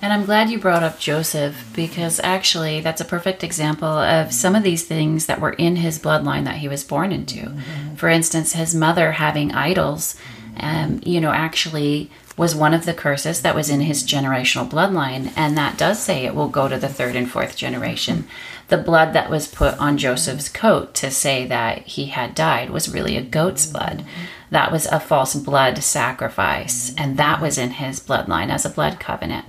And 0.00 0.12
I'm 0.12 0.24
glad 0.24 0.50
you 0.50 0.58
brought 0.58 0.82
up 0.84 1.00
Joseph 1.00 1.70
because 1.74 2.20
actually 2.22 2.80
that's 2.80 3.00
a 3.00 3.04
perfect 3.04 3.42
example 3.42 3.88
of 3.88 4.32
some 4.32 4.54
of 4.54 4.62
these 4.62 4.84
things 4.84 5.26
that 5.26 5.40
were 5.40 5.52
in 5.52 5.76
his 5.76 5.98
bloodline 5.98 6.44
that 6.44 6.56
he 6.56 6.68
was 6.68 6.84
born 6.84 7.10
into. 7.12 7.52
For 7.96 8.08
instance, 8.08 8.52
his 8.52 8.74
mother 8.74 9.12
having 9.12 9.52
idols, 9.52 10.16
um, 10.58 11.00
you 11.04 11.20
know, 11.20 11.30
actually 11.32 12.10
was 12.36 12.54
one 12.54 12.72
of 12.72 12.86
the 12.86 12.94
curses 12.94 13.42
that 13.42 13.54
was 13.54 13.68
in 13.68 13.80
his 13.80 14.02
generational 14.02 14.68
bloodline. 14.68 15.32
And 15.36 15.56
that 15.56 15.76
does 15.76 16.02
say 16.02 16.24
it 16.24 16.34
will 16.34 16.48
go 16.48 16.68
to 16.68 16.78
the 16.78 16.88
third 16.88 17.16
and 17.16 17.30
fourth 17.30 17.56
generation. 17.56 18.26
The 18.68 18.78
blood 18.78 19.12
that 19.12 19.28
was 19.28 19.46
put 19.46 19.76
on 19.78 19.98
Joseph's 19.98 20.48
coat 20.48 20.94
to 20.94 21.10
say 21.10 21.46
that 21.46 21.78
he 21.80 22.06
had 22.06 22.34
died 22.34 22.70
was 22.70 22.92
really 22.92 23.16
a 23.16 23.22
goat's 23.22 23.66
blood. 23.66 24.04
That 24.50 24.72
was 24.72 24.86
a 24.86 25.00
false 25.00 25.34
blood 25.34 25.82
sacrifice. 25.82 26.94
And 26.96 27.16
that 27.18 27.40
was 27.40 27.58
in 27.58 27.72
his 27.72 28.00
bloodline 28.00 28.50
as 28.50 28.64
a 28.64 28.70
blood 28.70 28.98
covenant. 28.98 29.44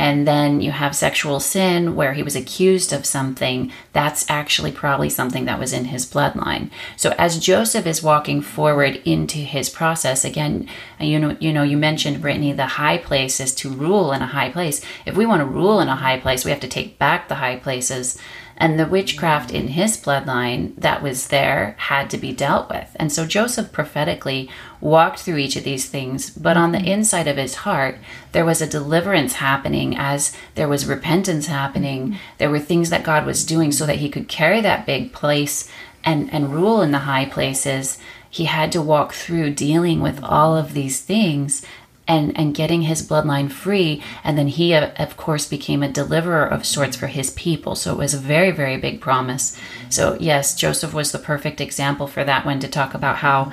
And 0.00 0.26
then 0.26 0.62
you 0.62 0.70
have 0.70 0.96
sexual 0.96 1.40
sin 1.40 1.94
where 1.94 2.14
he 2.14 2.22
was 2.22 2.34
accused 2.34 2.90
of 2.90 3.04
something. 3.04 3.70
That's 3.92 4.24
actually 4.30 4.72
probably 4.72 5.10
something 5.10 5.44
that 5.44 5.58
was 5.58 5.74
in 5.74 5.84
his 5.84 6.10
bloodline. 6.10 6.70
So 6.96 7.14
as 7.18 7.38
Joseph 7.38 7.86
is 7.86 8.02
walking 8.02 8.40
forward 8.40 9.02
into 9.04 9.36
his 9.36 9.68
process, 9.68 10.24
again, 10.24 10.66
you 10.98 11.18
know, 11.18 11.36
you 11.38 11.52
know, 11.52 11.64
you 11.64 11.76
mentioned 11.76 12.22
Brittany, 12.22 12.54
the 12.54 12.80
high 12.80 12.96
place 12.96 13.40
is 13.40 13.54
to 13.56 13.68
rule 13.68 14.10
in 14.12 14.22
a 14.22 14.26
high 14.26 14.48
place. 14.48 14.80
If 15.04 15.18
we 15.18 15.26
want 15.26 15.40
to 15.40 15.46
rule 15.46 15.80
in 15.80 15.88
a 15.88 15.96
high 15.96 16.18
place, 16.18 16.46
we 16.46 16.50
have 16.50 16.60
to 16.60 16.68
take 16.68 16.98
back 16.98 17.28
the 17.28 17.34
high 17.34 17.56
places. 17.56 18.16
And 18.60 18.78
the 18.78 18.86
witchcraft 18.86 19.50
in 19.50 19.68
his 19.68 19.96
bloodline 19.96 20.76
that 20.76 21.02
was 21.02 21.28
there 21.28 21.74
had 21.78 22.10
to 22.10 22.18
be 22.18 22.30
dealt 22.30 22.68
with. 22.68 22.94
And 22.96 23.10
so 23.10 23.26
Joseph 23.26 23.72
prophetically 23.72 24.50
walked 24.82 25.20
through 25.20 25.38
each 25.38 25.56
of 25.56 25.64
these 25.64 25.88
things, 25.88 26.28
but 26.28 26.58
on 26.58 26.72
the 26.72 26.82
inside 26.82 27.26
of 27.26 27.38
his 27.38 27.54
heart, 27.54 27.96
there 28.32 28.44
was 28.44 28.60
a 28.60 28.66
deliverance 28.66 29.34
happening 29.34 29.96
as 29.96 30.36
there 30.56 30.68
was 30.68 30.84
repentance 30.84 31.46
happening. 31.46 32.18
There 32.36 32.50
were 32.50 32.58
things 32.58 32.90
that 32.90 33.02
God 33.02 33.24
was 33.24 33.46
doing 33.46 33.72
so 33.72 33.86
that 33.86 33.96
he 33.96 34.10
could 34.10 34.28
carry 34.28 34.60
that 34.60 34.84
big 34.84 35.14
place 35.14 35.70
and, 36.04 36.30
and 36.30 36.52
rule 36.52 36.82
in 36.82 36.90
the 36.90 36.98
high 36.98 37.24
places. 37.24 37.96
He 38.28 38.44
had 38.44 38.70
to 38.72 38.82
walk 38.82 39.14
through 39.14 39.54
dealing 39.54 40.00
with 40.02 40.22
all 40.22 40.54
of 40.54 40.74
these 40.74 41.00
things 41.00 41.64
and 42.10 42.36
and 42.36 42.54
getting 42.54 42.82
his 42.82 43.06
bloodline 43.06 43.50
free. 43.50 44.02
And 44.24 44.36
then 44.36 44.48
he 44.48 44.74
of 44.74 45.16
course 45.16 45.46
became 45.48 45.82
a 45.82 45.88
deliverer 45.88 46.44
of 46.44 46.66
sorts 46.66 46.96
for 46.96 47.06
his 47.06 47.30
people. 47.30 47.74
So 47.76 47.92
it 47.92 47.98
was 47.98 48.14
a 48.14 48.18
very 48.18 48.50
very 48.50 48.76
big 48.76 49.00
promise. 49.00 49.56
So 49.88 50.16
yes 50.20 50.54
joseph 50.54 50.92
was 50.92 51.12
the 51.12 51.18
perfect 51.18 51.60
example 51.60 52.06
for 52.06 52.24
that 52.24 52.44
one 52.44 52.60
to 52.60 52.68
talk 52.68 52.94
about 52.94 53.16
how 53.16 53.52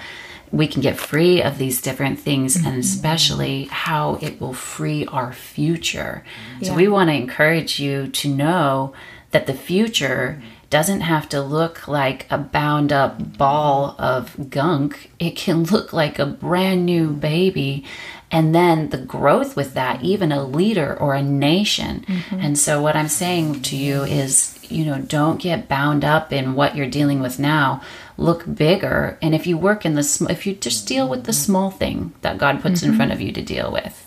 we 0.52 0.66
can 0.66 0.82
get 0.82 0.98
free 0.98 1.42
of 1.42 1.58
these 1.58 1.82
different 1.82 2.20
things 2.20 2.56
and 2.56 2.66
mm-hmm. 2.66 2.80
especially 2.80 3.66
how 3.66 4.18
it 4.22 4.40
will 4.40 4.54
free 4.54 5.06
our 5.08 5.34
future. 5.34 6.24
So 6.64 6.74
we 6.74 6.88
want 6.88 7.10
to 7.10 7.16
encourage 7.16 7.80
you 7.80 8.08
to 8.08 8.30
know 8.30 8.94
that 9.32 9.46
the 9.46 9.54
future 9.54 10.42
doesn't 10.70 11.02
have 11.02 11.30
to 11.30 11.42
look 11.42 11.88
like 11.88 12.28
a 12.30 12.38
bound 12.38 12.92
up 12.92 13.38
ball 13.38 13.96
of 13.98 14.50
gunk. 14.50 15.12
It 15.20 15.36
can 15.36 15.64
look 15.64 15.94
like 15.94 16.20
a 16.20 16.26
brand 16.26 16.86
new 16.86 17.12
baby. 17.12 17.86
And 18.30 18.54
then 18.54 18.90
the 18.90 18.98
growth 18.98 19.56
with 19.56 19.74
that, 19.76 20.04
even 20.04 20.32
a 20.32 20.44
leader 20.44 20.98
or 21.00 21.14
a 21.14 21.24
nation. 21.24 22.06
Mm-hmm. 22.08 22.40
And 22.42 22.60
so, 22.60 22.82
what 22.82 22.98
I'm 22.98 23.08
saying 23.08 23.62
to 23.64 23.78
you 23.78 24.04
is, 24.04 24.60
you 24.70 24.84
know, 24.84 25.00
don't 25.00 25.42
get 25.42 25.70
bound 25.70 26.04
up 26.04 26.34
in 26.34 26.54
what 26.54 26.76
you're 26.76 26.90
dealing 26.90 27.22
with 27.22 27.40
now. 27.40 27.82
Look 28.18 28.44
bigger. 28.54 29.18
And 29.22 29.34
if 29.34 29.48
you 29.48 29.58
work 29.58 29.86
in 29.86 29.94
the, 29.96 30.04
sm- 30.04 30.30
if 30.30 30.46
you 30.46 30.56
just 30.56 30.88
deal 30.88 31.08
with 31.08 31.24
the 31.24 31.32
small 31.32 31.72
thing 31.72 32.14
that 32.22 32.38
God 32.38 32.62
puts 32.62 32.84
in 32.84 32.90
mm-hmm. 32.90 32.98
front 32.98 33.12
of 33.14 33.22
you 33.22 33.32
to 33.32 33.42
deal 33.42 33.72
with, 33.72 34.06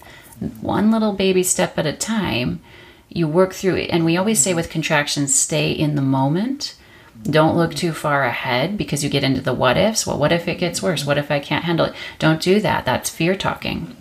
one 0.60 0.90
little 0.90 1.14
baby 1.14 1.42
step 1.42 1.78
at 1.78 1.86
a 1.86 1.92
time, 1.92 2.60
you 3.08 3.26
work 3.26 3.54
through 3.54 3.76
it. 3.76 3.90
And 3.90 4.04
we 4.04 4.16
always 4.16 4.40
say 4.40 4.52
with 4.52 4.70
contractions, 4.70 5.34
stay 5.34 5.70
in 5.70 5.94
the 5.94 6.02
moment. 6.02 6.76
Don't 7.22 7.56
look 7.56 7.74
too 7.74 7.92
far 7.92 8.24
ahead 8.24 8.78
because 8.78 9.04
you 9.04 9.10
get 9.10 9.24
into 9.24 9.40
the 9.40 9.52
what 9.52 9.76
ifs. 9.76 10.06
Well, 10.06 10.18
what 10.18 10.32
if 10.32 10.48
it 10.48 10.58
gets 10.58 10.82
worse? 10.82 11.04
What 11.04 11.18
if 11.18 11.30
I 11.30 11.38
can't 11.38 11.64
handle 11.64 11.86
it? 11.86 11.94
Don't 12.18 12.40
do 12.40 12.60
that. 12.60 12.84
That's 12.84 13.10
fear 13.10 13.34
talking. 13.34 13.94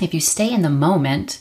If 0.00 0.14
you 0.14 0.20
stay 0.20 0.52
in 0.52 0.62
the 0.62 0.70
moment 0.70 1.40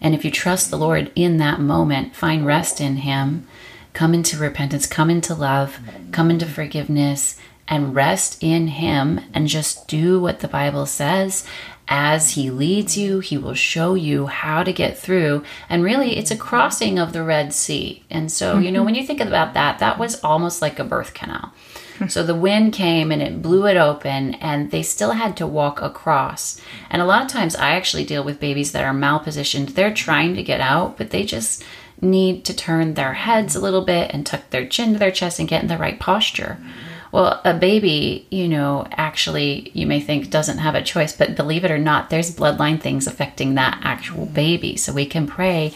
and 0.00 0.14
if 0.14 0.24
you 0.24 0.30
trust 0.30 0.70
the 0.70 0.78
Lord 0.78 1.10
in 1.14 1.38
that 1.38 1.60
moment, 1.60 2.14
find 2.14 2.46
rest 2.46 2.80
in 2.80 2.98
Him, 2.98 3.46
come 3.92 4.14
into 4.14 4.36
repentance, 4.36 4.86
come 4.86 5.10
into 5.10 5.34
love, 5.34 5.78
come 6.12 6.30
into 6.30 6.46
forgiveness, 6.46 7.38
and 7.68 7.94
rest 7.94 8.42
in 8.42 8.68
Him 8.68 9.20
and 9.34 9.48
just 9.48 9.88
do 9.88 10.20
what 10.20 10.40
the 10.40 10.48
Bible 10.48 10.86
says. 10.86 11.46
As 11.88 12.32
He 12.32 12.50
leads 12.50 12.96
you, 12.96 13.20
He 13.20 13.38
will 13.38 13.54
show 13.54 13.94
you 13.94 14.26
how 14.26 14.62
to 14.62 14.72
get 14.72 14.98
through. 14.98 15.44
And 15.68 15.82
really, 15.82 16.16
it's 16.16 16.30
a 16.30 16.36
crossing 16.36 16.98
of 16.98 17.12
the 17.12 17.22
Red 17.22 17.52
Sea. 17.52 18.04
And 18.10 18.30
so, 18.30 18.58
you 18.58 18.70
know, 18.70 18.80
mm-hmm. 18.80 18.86
when 18.86 18.94
you 18.96 19.06
think 19.06 19.20
about 19.20 19.54
that, 19.54 19.78
that 19.78 19.98
was 19.98 20.22
almost 20.22 20.60
like 20.60 20.78
a 20.78 20.84
birth 20.84 21.14
canal. 21.14 21.52
So 22.08 22.22
the 22.22 22.34
wind 22.34 22.72
came 22.72 23.10
and 23.10 23.22
it 23.22 23.42
blew 23.42 23.66
it 23.66 23.76
open, 23.76 24.34
and 24.34 24.70
they 24.70 24.82
still 24.82 25.12
had 25.12 25.36
to 25.38 25.46
walk 25.46 25.80
across. 25.80 26.60
And 26.90 27.00
a 27.00 27.06
lot 27.06 27.22
of 27.22 27.28
times, 27.28 27.56
I 27.56 27.70
actually 27.70 28.04
deal 28.04 28.22
with 28.22 28.40
babies 28.40 28.72
that 28.72 28.84
are 28.84 28.94
malpositioned. 28.94 29.74
They're 29.74 29.94
trying 29.94 30.34
to 30.34 30.42
get 30.42 30.60
out, 30.60 30.98
but 30.98 31.10
they 31.10 31.24
just 31.24 31.64
need 32.00 32.44
to 32.44 32.54
turn 32.54 32.94
their 32.94 33.14
heads 33.14 33.56
a 33.56 33.60
little 33.60 33.84
bit 33.84 34.10
and 34.12 34.26
tuck 34.26 34.50
their 34.50 34.66
chin 34.66 34.92
to 34.92 34.98
their 34.98 35.10
chest 35.10 35.38
and 35.38 35.48
get 35.48 35.62
in 35.62 35.68
the 35.68 35.78
right 35.78 35.98
posture. 35.98 36.58
Well, 37.12 37.40
a 37.44 37.54
baby, 37.54 38.26
you 38.30 38.48
know, 38.48 38.86
actually, 38.90 39.70
you 39.72 39.86
may 39.86 40.00
think 40.00 40.28
doesn't 40.28 40.58
have 40.58 40.74
a 40.74 40.82
choice, 40.82 41.16
but 41.16 41.36
believe 41.36 41.64
it 41.64 41.70
or 41.70 41.78
not, 41.78 42.10
there's 42.10 42.34
bloodline 42.34 42.80
things 42.80 43.06
affecting 43.06 43.54
that 43.54 43.80
actual 43.82 44.26
baby. 44.26 44.76
So 44.76 44.92
we 44.92 45.06
can 45.06 45.26
pray 45.26 45.72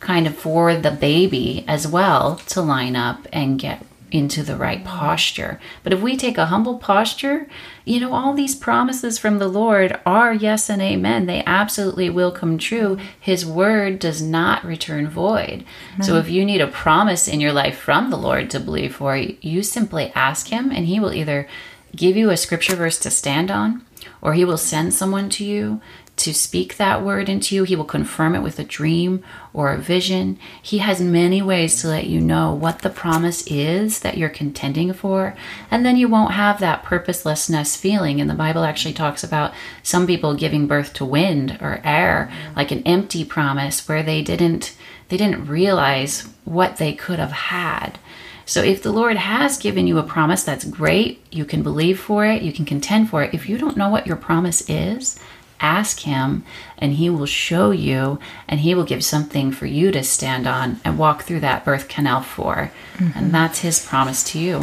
kind 0.00 0.26
of 0.26 0.36
for 0.36 0.76
the 0.76 0.90
baby 0.90 1.64
as 1.68 1.86
well 1.86 2.36
to 2.48 2.60
line 2.60 2.96
up 2.96 3.26
and 3.32 3.58
get 3.58 3.86
into 4.12 4.42
the 4.42 4.56
right 4.56 4.84
posture. 4.84 5.58
But 5.82 5.92
if 5.92 6.00
we 6.00 6.16
take 6.16 6.38
a 6.38 6.46
humble 6.46 6.78
posture, 6.78 7.48
you 7.84 7.98
know, 7.98 8.12
all 8.12 8.34
these 8.34 8.54
promises 8.54 9.18
from 9.18 9.38
the 9.38 9.48
Lord 9.48 9.98
are 10.04 10.34
yes 10.34 10.68
and 10.68 10.82
amen. 10.82 11.26
They 11.26 11.42
absolutely 11.44 12.10
will 12.10 12.30
come 12.30 12.58
true. 12.58 12.98
His 13.18 13.44
word 13.44 13.98
does 13.98 14.20
not 14.20 14.64
return 14.64 15.08
void. 15.08 15.64
So 16.02 16.16
if 16.18 16.28
you 16.28 16.44
need 16.44 16.60
a 16.60 16.66
promise 16.66 17.26
in 17.26 17.40
your 17.40 17.52
life 17.52 17.78
from 17.78 18.10
the 18.10 18.16
Lord 18.18 18.50
to 18.50 18.60
believe 18.60 18.96
for, 18.96 19.16
you 19.16 19.62
simply 19.62 20.12
ask 20.14 20.48
Him, 20.48 20.70
and 20.70 20.86
He 20.86 21.00
will 21.00 21.14
either 21.14 21.48
give 21.96 22.16
you 22.16 22.30
a 22.30 22.36
scripture 22.36 22.76
verse 22.76 22.98
to 23.00 23.10
stand 23.10 23.50
on, 23.50 23.84
or 24.20 24.34
He 24.34 24.44
will 24.44 24.58
send 24.58 24.94
someone 24.94 25.28
to 25.30 25.44
you 25.44 25.80
to 26.14 26.34
speak 26.34 26.76
that 26.76 27.02
word 27.02 27.28
into 27.28 27.54
you. 27.54 27.64
He 27.64 27.74
will 27.74 27.84
confirm 27.84 28.34
it 28.34 28.42
with 28.42 28.58
a 28.58 28.64
dream 28.64 29.24
or 29.52 29.72
a 29.72 29.78
vision. 29.78 30.38
He 30.62 30.78
has 30.78 31.00
many 31.00 31.42
ways 31.42 31.80
to 31.80 31.88
let 31.88 32.06
you 32.06 32.20
know 32.20 32.52
what 32.52 32.80
the 32.80 32.90
promise 32.90 33.46
is 33.46 34.00
that 34.00 34.16
you're 34.16 34.28
contending 34.28 34.92
for. 34.92 35.34
And 35.70 35.84
then 35.84 35.96
you 35.96 36.08
won't 36.08 36.34
have 36.34 36.60
that 36.60 36.84
purposelessness 36.84 37.76
feeling. 37.76 38.20
And 38.20 38.28
the 38.28 38.34
Bible 38.34 38.64
actually 38.64 38.94
talks 38.94 39.24
about 39.24 39.52
some 39.82 40.06
people 40.06 40.34
giving 40.34 40.66
birth 40.66 40.92
to 40.94 41.04
wind 41.04 41.58
or 41.60 41.80
air, 41.82 42.30
like 42.54 42.70
an 42.70 42.82
empty 42.84 43.24
promise 43.24 43.88
where 43.88 44.02
they 44.02 44.22
didn't 44.22 44.76
they 45.08 45.18
didn't 45.18 45.46
realize 45.46 46.26
what 46.46 46.78
they 46.78 46.94
could 46.94 47.18
have 47.18 47.32
had. 47.32 47.98
So 48.46 48.62
if 48.62 48.82
the 48.82 48.92
Lord 48.92 49.16
has 49.16 49.58
given 49.58 49.86
you 49.86 49.98
a 49.98 50.02
promise, 50.02 50.42
that's 50.42 50.64
great. 50.64 51.24
You 51.30 51.44
can 51.44 51.62
believe 51.62 52.00
for 52.00 52.24
it, 52.26 52.42
you 52.42 52.52
can 52.52 52.64
contend 52.64 53.10
for 53.10 53.22
it. 53.22 53.34
If 53.34 53.48
you 53.48 53.58
don't 53.58 53.76
know 53.76 53.88
what 53.88 54.06
your 54.06 54.16
promise 54.16 54.68
is, 54.68 55.18
ask 55.62 56.00
him 56.00 56.44
and 56.76 56.94
he 56.94 57.08
will 57.08 57.26
show 57.26 57.70
you 57.70 58.18
and 58.48 58.60
he 58.60 58.74
will 58.74 58.84
give 58.84 59.04
something 59.04 59.52
for 59.52 59.66
you 59.66 59.90
to 59.92 60.02
stand 60.02 60.46
on 60.46 60.80
and 60.84 60.98
walk 60.98 61.22
through 61.22 61.40
that 61.40 61.64
birth 61.64 61.88
canal 61.88 62.20
for. 62.20 62.70
And 62.98 63.12
mm-hmm. 63.14 63.30
that's 63.30 63.60
his 63.60 63.84
promise 63.84 64.22
to 64.32 64.38
you 64.38 64.62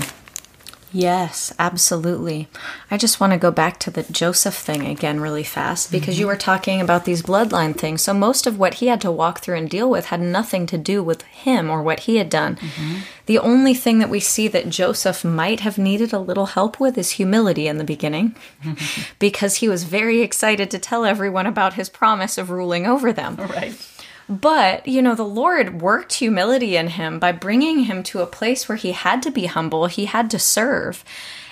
Yes, 0.91 1.53
absolutely. 1.59 2.47
I 2.89 2.97
just 2.97 3.19
want 3.19 3.33
to 3.33 3.39
go 3.39 3.51
back 3.51 3.79
to 3.79 3.91
the 3.91 4.03
Joseph 4.03 4.55
thing 4.55 4.87
again 4.87 5.19
really 5.19 5.43
fast 5.43 5.91
because 5.91 6.17
you 6.17 6.25
mm-hmm. 6.25 6.33
were 6.33 6.37
talking 6.37 6.81
about 6.81 7.05
these 7.05 7.21
bloodline 7.21 7.77
things. 7.77 8.01
So 8.01 8.13
most 8.13 8.47
of 8.47 8.57
what 8.57 8.75
he 8.75 8.87
had 8.87 9.01
to 9.01 9.11
walk 9.11 9.39
through 9.39 9.57
and 9.57 9.69
deal 9.69 9.89
with 9.89 10.07
had 10.07 10.21
nothing 10.21 10.65
to 10.67 10.77
do 10.77 11.03
with 11.03 11.21
him 11.23 11.69
or 11.69 11.83
what 11.83 12.01
he 12.01 12.15
had 12.15 12.29
done. 12.29 12.55
Mm-hmm. 12.55 12.99
The 13.27 13.39
only 13.39 13.75
thing 13.75 13.99
that 13.99 14.09
we 14.09 14.19
see 14.19 14.47
that 14.47 14.69
Joseph 14.69 15.23
might 15.23 15.59
have 15.59 15.77
needed 15.77 16.11
a 16.11 16.19
little 16.19 16.47
help 16.47 16.79
with 16.79 16.97
is 16.97 17.11
humility 17.11 17.67
in 17.67 17.77
the 17.77 17.83
beginning 17.83 18.35
because 19.19 19.57
he 19.57 19.69
was 19.69 19.83
very 19.83 20.21
excited 20.21 20.71
to 20.71 20.79
tell 20.79 21.05
everyone 21.05 21.45
about 21.45 21.75
his 21.75 21.89
promise 21.89 22.37
of 22.37 22.49
ruling 22.49 22.87
over 22.87 23.13
them. 23.13 23.35
right 23.35 23.98
But, 24.30 24.88
you 24.88 25.01
know, 25.01 25.15
the 25.15 25.23
Lord 25.23 25.82
worked 25.82 26.13
humility 26.13 26.77
in 26.77 26.89
him 26.89 27.17
by 27.17 27.32
bringing 27.32 27.86
him 27.86 28.03
to 28.03 28.21
a 28.21 28.27
place 28.27 28.69
where 28.69 28.77
he 28.77 28.91
had 28.91 29.23
to 29.23 29.32
be 29.32 29.47
humble, 29.47 29.88
he 29.88 30.05
had 30.05 30.30
to 30.30 30.39
serve. 30.39 31.03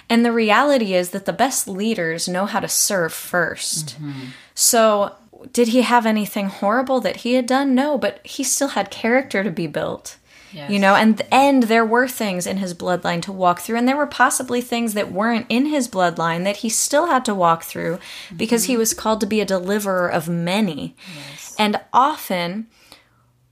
And 0.10 0.24
the 0.24 0.32
reality 0.32 0.94
is 0.94 1.10
that 1.10 1.26
the 1.26 1.34
best 1.34 1.68
leaders 1.68 2.28
know 2.28 2.46
how 2.46 2.60
to 2.60 2.70
serve 2.70 3.12
1st 3.12 3.96
mm-hmm. 3.96 4.26
So, 4.54 5.16
did 5.54 5.70
he 5.70 5.82
have 5.82 6.06
anything 6.06 6.48
horrible 6.48 7.00
that 7.02 7.18
he 7.18 7.34
had 7.34 7.46
done? 7.46 7.76
No, 7.76 7.98
but 7.98 8.26
he 8.26 8.44
still 8.44 8.70
had 8.70 8.90
character 8.90 9.44
to 9.44 9.52
be 9.52 9.68
built. 9.68 10.18
Yes. 10.52 10.72
You 10.72 10.80
know, 10.80 10.96
and 10.96 11.22
and 11.32 11.64
there 11.64 11.86
were 11.86 12.08
things 12.08 12.48
in 12.48 12.58
his 12.58 12.74
bloodline 12.74 13.22
to 13.24 13.32
walk 13.32 13.60
through, 13.60 13.78
and 13.78 13.88
there 13.88 13.98
were 13.98 14.08
possibly 14.08 14.62
things 14.62 14.94
that 14.94 15.12
weren't 15.12 15.46
in 15.50 15.68
his 15.68 15.88
bloodline 15.88 16.46
that 16.46 16.58
he 16.58 16.70
still 16.70 17.08
had 17.08 17.26
to 17.26 17.36
walk 17.36 17.64
through 17.64 18.00
because 18.36 18.64
he 18.64 18.74
mm-hmm. 18.74 18.80
was 18.80 18.94
called 18.94 19.20
to 19.22 19.28
be 19.28 19.42
a 19.42 19.46
deliverer 19.46 20.08
of 20.08 20.30
many. 20.30 20.96
And 21.58 21.80
often, 21.92 22.68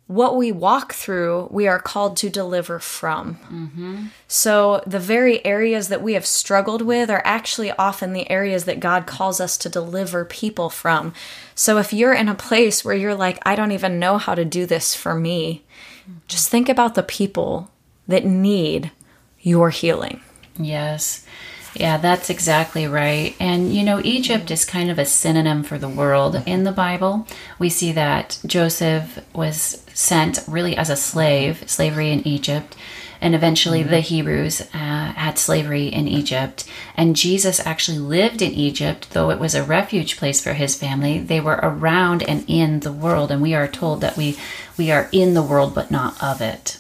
what 0.08 0.38
we 0.38 0.52
walk 0.52 0.94
through, 0.94 1.48
we 1.50 1.68
are 1.68 1.80
called 1.80 2.16
to 2.18 2.30
deliver 2.30 2.78
from. 2.80 4.12
So, 4.28 4.84
the 4.86 5.00
very 5.00 5.44
areas 5.44 5.88
that 5.88 6.04
we 6.04 6.14
have 6.14 6.26
struggled 6.26 6.84
with 6.84 7.10
are 7.10 7.24
actually 7.26 7.72
often 7.72 8.14
the 8.14 8.30
areas 8.30 8.66
that 8.66 8.80
God 8.80 9.08
calls 9.08 9.42
us 9.42 9.58
to 9.58 9.70
deliver 9.70 10.24
people 10.24 10.70
from. 10.70 11.14
So, 11.56 11.80
if 11.80 11.92
you're 11.92 12.14
in 12.14 12.30
a 12.30 12.36
place 12.36 12.86
where 12.86 12.96
you're 12.96 13.16
like, 13.16 13.40
I 13.46 13.56
don't 13.56 13.72
even 13.72 14.00
know 14.00 14.18
how 14.20 14.36
to 14.36 14.46
do 14.46 14.68
this 14.68 14.94
for 14.94 15.16
me, 15.16 15.64
just 16.28 16.50
think 16.50 16.70
about 16.70 16.94
the 16.94 17.04
people 17.04 17.72
that 18.08 18.26
need 18.26 18.92
your 19.42 19.72
healing. 19.72 20.22
Yes. 20.58 21.26
Yeah, 21.76 21.98
that's 21.98 22.30
exactly 22.30 22.88
right. 22.88 23.36
And 23.38 23.74
you 23.74 23.84
know, 23.84 24.00
Egypt 24.04 24.50
is 24.50 24.64
kind 24.64 24.90
of 24.90 24.98
a 24.98 25.06
synonym 25.06 25.62
for 25.62 25.78
the 25.78 25.90
world 25.90 26.42
in 26.46 26.64
the 26.64 26.72
Bible. 26.72 27.28
We 27.60 27.70
see 27.70 27.92
that 27.92 28.40
Joseph 28.46 29.20
was 29.34 29.84
sent 29.94 30.40
really 30.48 30.78
as 30.78 30.90
a 30.90 30.96
slave, 30.96 31.70
slavery 31.70 32.12
in 32.12 32.26
Egypt, 32.26 32.78
and 33.20 33.36
eventually 33.36 33.84
the 33.84 34.00
Hebrews 34.00 34.62
uh, 34.62 34.68
had 34.74 35.38
slavery 35.38 35.88
in 35.88 36.08
Egypt. 36.08 36.64
And 36.96 37.16
Jesus 37.16 37.66
actually 37.66 38.00
lived 38.00 38.42
in 38.42 38.52
Egypt, 38.54 39.12
though 39.12 39.30
it 39.30 39.40
was 39.40 39.54
a 39.54 39.64
refuge 39.64 40.16
place 40.16 40.42
for 40.42 40.54
his 40.54 40.78
family. 40.78 41.20
They 41.20 41.42
were 41.42 41.60
around 41.62 42.24
and 42.24 42.46
in 42.48 42.82
the 42.82 42.94
world, 42.94 43.32
and 43.32 43.42
we 43.42 43.54
are 43.54 43.68
told 43.68 44.00
that 44.00 44.16
we 44.16 44.38
we 44.78 44.92
are 44.92 45.10
in 45.12 45.34
the 45.34 45.44
world 45.44 45.76
but 45.76 45.92
not 45.92 46.22
of 46.24 46.40
it 46.40 46.78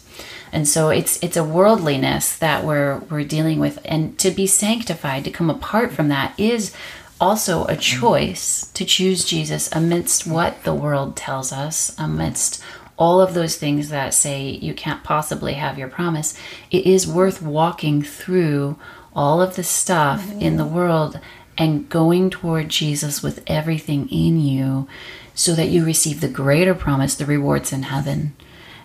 and 0.55 0.65
so 0.65 0.87
it's 0.87 1.21
it's 1.21 1.35
a 1.35 1.43
worldliness 1.43 2.37
that 2.37 2.63
we're 2.63 2.99
we're 3.09 3.25
dealing 3.25 3.59
with. 3.59 3.77
And 3.83 4.17
to 4.19 4.31
be 4.31 4.47
sanctified 4.47 5.25
to 5.25 5.29
come 5.29 5.49
apart 5.49 5.91
from 5.91 6.07
that 6.07 6.33
is 6.39 6.73
also 7.19 7.65
a 7.65 7.71
mm-hmm. 7.71 7.99
choice 7.99 8.71
to 8.73 8.85
choose 8.85 9.25
Jesus 9.25 9.69
amidst 9.73 10.25
what 10.25 10.63
the 10.63 10.73
world 10.73 11.17
tells 11.17 11.51
us 11.51 11.93
amidst 11.99 12.63
all 12.97 13.19
of 13.19 13.33
those 13.33 13.57
things 13.57 13.89
that 13.89 14.13
say 14.13 14.49
you 14.49 14.73
can't 14.73 15.03
possibly 15.03 15.55
have 15.55 15.77
your 15.77 15.89
promise. 15.89 16.39
It 16.71 16.85
is 16.85 17.05
worth 17.05 17.41
walking 17.41 18.01
through 18.01 18.79
all 19.13 19.41
of 19.41 19.57
the 19.57 19.63
stuff 19.63 20.25
mm-hmm. 20.25 20.39
in 20.39 20.55
the 20.55 20.65
world 20.65 21.19
and 21.57 21.89
going 21.89 22.29
toward 22.29 22.69
Jesus 22.69 23.21
with 23.21 23.43
everything 23.45 24.07
in 24.07 24.39
you 24.39 24.87
so 25.33 25.53
that 25.53 25.67
you 25.67 25.83
receive 25.83 26.21
the 26.21 26.29
greater 26.29 26.73
promise 26.73 27.15
the 27.15 27.25
rewards 27.25 27.73
in 27.73 27.83
heaven 27.83 28.33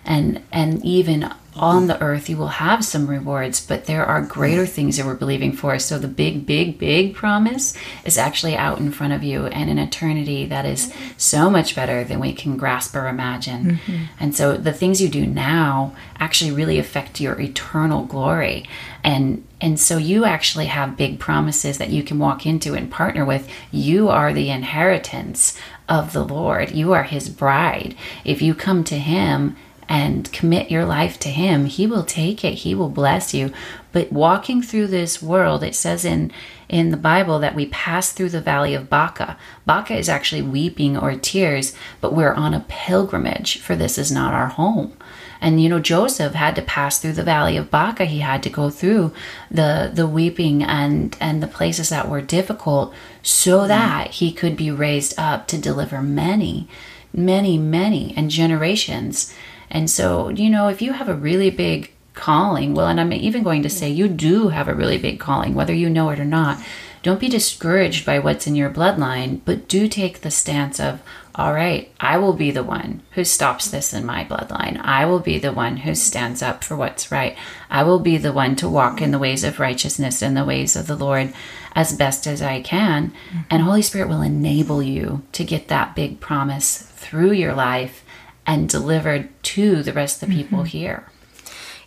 and 0.05 0.41
and 0.51 0.83
even 0.83 1.31
on 1.53 1.87
the 1.87 2.01
earth 2.01 2.29
you 2.29 2.37
will 2.37 2.47
have 2.47 2.83
some 2.83 3.07
rewards 3.07 3.65
but 3.65 3.85
there 3.85 4.05
are 4.05 4.21
greater 4.21 4.65
things 4.65 4.95
that 4.95 5.05
we're 5.05 5.13
believing 5.13 5.51
for. 5.51 5.77
So 5.79 5.99
the 5.99 6.07
big 6.07 6.45
big 6.45 6.77
big 6.77 7.13
promise 7.13 7.75
is 8.05 8.17
actually 8.17 8.55
out 8.55 8.79
in 8.79 8.91
front 8.91 9.13
of 9.13 9.23
you 9.23 9.47
and 9.47 9.69
an 9.69 9.77
eternity 9.77 10.45
that 10.45 10.65
is 10.65 10.93
so 11.17 11.49
much 11.49 11.75
better 11.75 12.03
than 12.03 12.19
we 12.19 12.33
can 12.33 12.55
grasp 12.55 12.95
or 12.95 13.07
imagine. 13.07 13.65
Mm-hmm. 13.65 14.03
And 14.19 14.35
so 14.35 14.55
the 14.55 14.73
things 14.73 15.01
you 15.01 15.09
do 15.09 15.25
now 15.25 15.93
actually 16.19 16.51
really 16.51 16.79
affect 16.79 17.19
your 17.19 17.39
eternal 17.39 18.05
glory. 18.05 18.65
And 19.03 19.45
and 19.59 19.79
so 19.79 19.97
you 19.97 20.25
actually 20.25 20.67
have 20.67 20.97
big 20.97 21.19
promises 21.19 21.77
that 21.77 21.89
you 21.89 22.01
can 22.01 22.17
walk 22.17 22.45
into 22.45 22.73
and 22.75 22.89
partner 22.89 23.25
with. 23.25 23.49
You 23.71 24.09
are 24.09 24.33
the 24.33 24.49
inheritance 24.49 25.57
of 25.89 26.13
the 26.13 26.23
lord. 26.23 26.71
You 26.71 26.93
are 26.93 27.03
his 27.03 27.27
bride. 27.27 27.95
If 28.23 28.41
you 28.41 28.55
come 28.55 28.83
to 28.85 28.97
him 28.97 29.57
and 29.91 30.31
commit 30.31 30.71
your 30.71 30.85
life 30.85 31.19
to 31.19 31.27
him. 31.27 31.65
He 31.65 31.85
will 31.85 32.03
take 32.03 32.45
it. 32.45 32.59
He 32.59 32.73
will 32.73 32.87
bless 32.87 33.33
you. 33.33 33.51
But 33.91 34.09
walking 34.09 34.61
through 34.61 34.87
this 34.87 35.21
world 35.21 35.63
it 35.63 35.75
says 35.75 36.05
in 36.05 36.31
in 36.69 36.91
the 36.91 36.97
bible 36.97 37.39
that 37.39 37.55
we 37.55 37.65
pass 37.65 38.13
through 38.13 38.29
the 38.29 38.39
valley 38.39 38.73
of 38.73 38.89
baca. 38.89 39.37
Baca 39.65 39.93
is 39.93 40.07
actually 40.07 40.43
weeping 40.43 40.95
or 40.95 41.13
tears 41.15 41.75
but 41.99 42.13
we're 42.13 42.33
on 42.33 42.53
a 42.53 42.65
pilgrimage 42.69 43.59
for 43.59 43.75
this 43.75 43.97
is 43.97 44.13
not 44.13 44.33
our 44.33 44.47
home. 44.47 44.95
And 45.41 45.61
you 45.61 45.67
know 45.67 45.81
joseph 45.81 46.35
had 46.35 46.55
to 46.55 46.61
pass 46.61 46.97
through 46.97 47.13
the 47.13 47.23
valley 47.23 47.57
of 47.57 47.69
baca. 47.69 48.05
He 48.05 48.19
had 48.19 48.41
to 48.43 48.49
go 48.49 48.69
through 48.69 49.11
the 49.59 49.91
the 49.93 50.07
weeping 50.07 50.63
and 50.63 51.17
and 51.19 51.43
the 51.43 51.47
places 51.47 51.89
that 51.89 52.07
were 52.07 52.21
difficult 52.21 52.93
so 53.23 53.59
mm. 53.59 53.67
that 53.67 54.11
he 54.11 54.31
could 54.31 54.55
be 54.55 54.71
raised 54.71 55.19
up 55.19 55.47
to 55.47 55.57
deliver 55.57 56.01
many 56.01 56.69
many 57.13 57.57
many 57.57 58.13
and 58.15 58.29
generations 58.31 59.33
and 59.71 59.89
so, 59.89 60.29
you 60.29 60.49
know, 60.49 60.67
if 60.67 60.81
you 60.81 60.93
have 60.93 61.09
a 61.09 61.15
really 61.15 61.49
big 61.49 61.91
calling, 62.13 62.75
well, 62.75 62.87
and 62.87 62.99
I'm 62.99 63.13
even 63.13 63.41
going 63.41 63.63
to 63.63 63.69
say 63.69 63.89
you 63.89 64.07
do 64.07 64.49
have 64.49 64.67
a 64.67 64.75
really 64.75 64.97
big 64.97 65.19
calling, 65.19 65.53
whether 65.53 65.73
you 65.73 65.89
know 65.89 66.09
it 66.09 66.19
or 66.19 66.25
not, 66.25 66.61
don't 67.03 67.19
be 67.19 67.29
discouraged 67.29 68.05
by 68.05 68.19
what's 68.19 68.45
in 68.45 68.55
your 68.55 68.69
bloodline, 68.69 69.41
but 69.45 69.67
do 69.67 69.87
take 69.87 70.21
the 70.21 70.29
stance 70.29 70.79
of, 70.79 71.01
all 71.33 71.53
right, 71.53 71.91
I 71.99 72.17
will 72.17 72.33
be 72.33 72.51
the 72.51 72.63
one 72.63 73.01
who 73.11 73.23
stops 73.23 73.71
this 73.71 73.93
in 73.93 74.05
my 74.05 74.25
bloodline. 74.25 74.79
I 74.83 75.05
will 75.05 75.19
be 75.19 75.39
the 75.39 75.53
one 75.53 75.77
who 75.77 75.95
stands 75.95 76.43
up 76.43 76.63
for 76.63 76.75
what's 76.75 77.11
right. 77.11 77.37
I 77.69 77.83
will 77.83 77.99
be 77.99 78.17
the 78.17 78.33
one 78.33 78.55
to 78.57 78.69
walk 78.69 79.01
in 79.01 79.11
the 79.11 79.19
ways 79.19 79.43
of 79.43 79.59
righteousness 79.59 80.21
and 80.21 80.35
the 80.35 80.45
ways 80.45 80.75
of 80.75 80.87
the 80.87 80.97
Lord 80.97 81.33
as 81.73 81.95
best 81.95 82.27
as 82.27 82.41
I 82.41 82.61
can. 82.61 83.11
Mm-hmm. 83.11 83.39
And 83.49 83.63
Holy 83.63 83.81
Spirit 83.81 84.09
will 84.09 84.21
enable 84.21 84.83
you 84.83 85.23
to 85.31 85.45
get 85.45 85.69
that 85.69 85.95
big 85.95 86.19
promise 86.19 86.77
through 86.77 87.31
your 87.31 87.53
life 87.53 88.03
and 88.45 88.67
delivered 88.67 89.29
to 89.53 89.83
the 89.83 89.93
rest 89.93 90.21
of 90.21 90.29
the 90.29 90.35
people 90.35 90.59
mm-hmm. 90.59 90.67
here. 90.67 91.07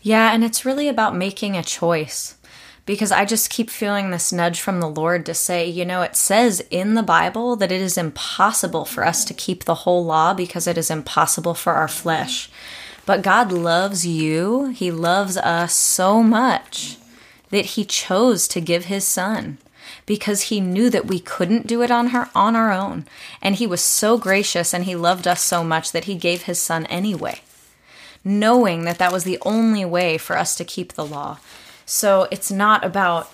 Yeah, 0.03 0.33
and 0.33 0.45
it's 0.45 0.65
really 0.65 0.89
about 0.89 1.17
making 1.17 1.57
a 1.57 1.62
choice. 1.62 2.37
Because 2.87 3.11
I 3.11 3.25
just 3.25 3.49
keep 3.49 3.71
feeling 3.71 4.11
this 4.11 4.31
nudge 4.31 4.61
from 4.61 4.81
the 4.81 4.89
Lord 4.89 5.25
to 5.25 5.33
say, 5.33 5.67
you 5.67 5.87
know, 5.87 6.03
it 6.03 6.17
says 6.17 6.61
in 6.71 6.95
the 6.95 7.03
Bible 7.03 7.57
that 7.57 7.73
it 7.73 7.81
is 7.81 7.97
impossible 7.97 8.85
for 8.85 9.07
us 9.07 9.25
to 9.25 9.33
keep 9.33 9.65
the 9.65 9.75
whole 9.75 10.05
law 10.05 10.35
because 10.35 10.67
it 10.67 10.77
is 10.77 10.91
impossible 10.91 11.55
for 11.55 11.73
our 11.73 11.89
flesh. 11.89 12.51
But 13.07 13.23
God 13.23 13.51
loves 13.51 14.07
you, 14.07 14.67
He 14.67 14.91
loves 14.91 15.39
us 15.39 15.73
so 15.73 16.23
much 16.23 16.99
that 17.49 17.65
He 17.65 17.87
chose 17.87 18.47
to 18.49 18.61
give 18.61 18.85
His 18.85 19.07
Son 19.07 19.57
because 20.07 20.43
he 20.43 20.61
knew 20.61 20.91
that 20.91 21.07
we 21.07 21.19
couldn't 21.19 21.67
do 21.67 21.83
it 21.83 21.91
on 21.91 22.09
her 22.09 22.29
on 22.35 22.57
our 22.57 22.73
own 22.73 23.07
and 23.41 23.57
he 23.57 23.67
was 23.67 23.83
so 23.83 24.19
gracious 24.19 24.75
and 24.75 24.85
he 24.85 24.95
loved 24.95 25.27
us 25.27 25.43
so 25.43 25.65
much 25.65 25.93
that 25.93 26.05
he 26.05 26.15
gave 26.15 26.43
his 26.43 26.61
son 26.61 26.87
anyway 26.87 27.41
knowing 28.25 28.85
that 28.85 28.99
that 28.99 29.12
was 29.12 29.25
the 29.25 29.39
only 29.43 29.85
way 29.85 30.18
for 30.18 30.37
us 30.37 30.55
to 30.57 30.64
keep 30.64 30.93
the 30.95 31.07
law 31.07 31.39
so 31.87 32.27
it's 32.31 32.51
not 32.51 32.85
about 32.85 33.31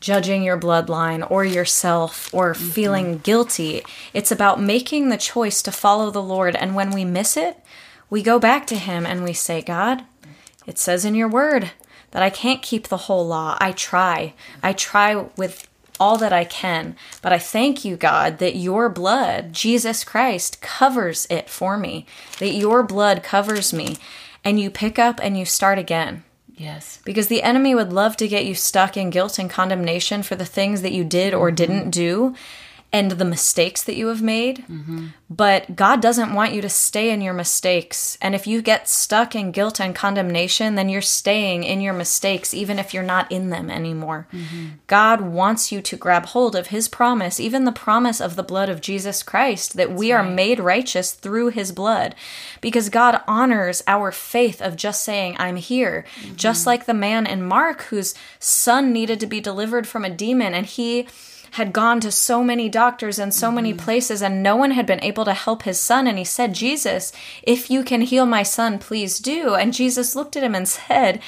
judging 0.00 0.42
your 0.42 0.58
bloodline 0.58 1.28
or 1.30 1.44
yourself 1.44 2.32
or 2.34 2.52
mm-hmm. 2.52 2.70
feeling 2.70 3.18
guilty 3.18 3.82
it's 4.12 4.32
about 4.32 4.60
making 4.60 5.08
the 5.08 5.16
choice 5.16 5.62
to 5.62 5.70
follow 5.70 6.10
the 6.10 6.22
lord 6.22 6.56
and 6.56 6.74
when 6.74 6.90
we 6.90 7.04
miss 7.04 7.36
it 7.36 7.58
we 8.10 8.22
go 8.22 8.38
back 8.38 8.66
to 8.66 8.76
him 8.76 9.06
and 9.06 9.22
we 9.22 9.32
say 9.32 9.60
god 9.60 10.04
it 10.66 10.78
says 10.78 11.04
in 11.04 11.14
your 11.14 11.28
word 11.28 11.72
that 12.12 12.22
I 12.22 12.30
can't 12.30 12.62
keep 12.62 12.88
the 12.88 12.96
whole 12.96 13.26
law. 13.26 13.56
I 13.60 13.72
try. 13.72 14.34
I 14.62 14.72
try 14.72 15.16
with 15.36 15.68
all 16.00 16.16
that 16.18 16.32
I 16.32 16.44
can. 16.44 16.96
But 17.20 17.32
I 17.32 17.38
thank 17.38 17.84
you, 17.84 17.96
God, 17.96 18.38
that 18.38 18.56
your 18.56 18.88
blood, 18.88 19.52
Jesus 19.52 20.04
Christ, 20.04 20.60
covers 20.60 21.26
it 21.30 21.48
for 21.48 21.76
me, 21.76 22.06
that 22.38 22.52
your 22.52 22.82
blood 22.82 23.22
covers 23.22 23.72
me. 23.72 23.96
And 24.44 24.58
you 24.58 24.70
pick 24.70 24.98
up 24.98 25.20
and 25.22 25.38
you 25.38 25.44
start 25.44 25.78
again. 25.78 26.24
Yes. 26.54 27.00
Because 27.04 27.28
the 27.28 27.42
enemy 27.42 27.74
would 27.74 27.92
love 27.92 28.16
to 28.16 28.28
get 28.28 28.44
you 28.44 28.54
stuck 28.54 28.96
in 28.96 29.10
guilt 29.10 29.38
and 29.38 29.48
condemnation 29.48 30.22
for 30.22 30.34
the 30.34 30.44
things 30.44 30.82
that 30.82 30.92
you 30.92 31.04
did 31.04 31.32
or 31.32 31.48
mm-hmm. 31.48 31.54
didn't 31.54 31.90
do 31.90 32.34
and 32.92 33.12
the 33.12 33.24
mistakes 33.24 33.82
that 33.82 33.96
you 33.96 34.08
have 34.08 34.20
made. 34.20 34.64
Mm-hmm. 34.68 35.06
But 35.30 35.76
God 35.76 36.02
doesn't 36.02 36.34
want 36.34 36.52
you 36.52 36.60
to 36.60 36.68
stay 36.68 37.10
in 37.10 37.22
your 37.22 37.32
mistakes. 37.32 38.18
And 38.20 38.34
if 38.34 38.46
you 38.46 38.60
get 38.60 38.86
stuck 38.86 39.34
in 39.34 39.50
guilt 39.50 39.80
and 39.80 39.94
condemnation, 39.94 40.74
then 40.74 40.90
you're 40.90 41.00
staying 41.00 41.64
in 41.64 41.80
your 41.80 41.94
mistakes, 41.94 42.52
even 42.52 42.78
if 42.78 42.92
you're 42.92 43.02
not 43.02 43.32
in 43.32 43.48
them 43.48 43.70
anymore. 43.70 44.28
Mm-hmm. 44.30 44.66
God 44.88 45.22
wants 45.22 45.72
you 45.72 45.80
to 45.80 45.96
grab 45.96 46.26
hold 46.26 46.54
of 46.54 46.66
His 46.66 46.86
promise, 46.86 47.40
even 47.40 47.64
the 47.64 47.72
promise 47.72 48.20
of 48.20 48.36
the 48.36 48.42
blood 48.42 48.68
of 48.68 48.82
Jesus 48.82 49.22
Christ, 49.22 49.76
that 49.78 49.92
we 49.92 50.12
are 50.12 50.22
made 50.22 50.60
righteous 50.60 51.12
through 51.12 51.48
His 51.48 51.72
blood. 51.72 52.14
Because 52.60 52.90
God 52.90 53.22
honors 53.26 53.82
our 53.86 54.12
faith 54.12 54.60
of 54.60 54.76
just 54.76 55.02
saying, 55.02 55.36
I'm 55.38 55.56
here. 55.56 56.04
Just 56.36 56.60
mm-hmm. 56.60 56.68
like 56.68 56.84
the 56.84 56.92
man 56.92 57.26
in 57.26 57.42
Mark 57.42 57.84
whose 57.84 58.14
son 58.38 58.92
needed 58.92 59.18
to 59.20 59.26
be 59.26 59.40
delivered 59.40 59.86
from 59.86 60.04
a 60.04 60.10
demon, 60.10 60.52
and 60.52 60.66
he 60.66 61.06
had 61.52 61.72
gone 61.72 62.00
to 62.00 62.10
so 62.10 62.42
many 62.42 62.68
doctors 62.68 63.18
and 63.18 63.32
so 63.32 63.50
many 63.50 63.72
mm-hmm. 63.72 63.84
places, 63.84 64.22
and 64.22 64.42
no 64.42 64.56
one 64.56 64.70
had 64.70 64.86
been 64.86 65.02
able 65.04 65.24
to 65.26 65.34
help 65.34 65.62
his 65.62 65.78
son. 65.78 66.06
And 66.06 66.18
he 66.18 66.24
said, 66.24 66.54
Jesus, 66.54 67.12
if 67.42 67.70
you 67.70 67.84
can 67.84 68.00
heal 68.00 68.26
my 68.26 68.42
son, 68.42 68.78
please 68.78 69.18
do. 69.18 69.54
And 69.54 69.74
Jesus 69.74 70.16
looked 70.16 70.36
at 70.36 70.42
him 70.42 70.54
and 70.54 70.66
said, 70.68 71.20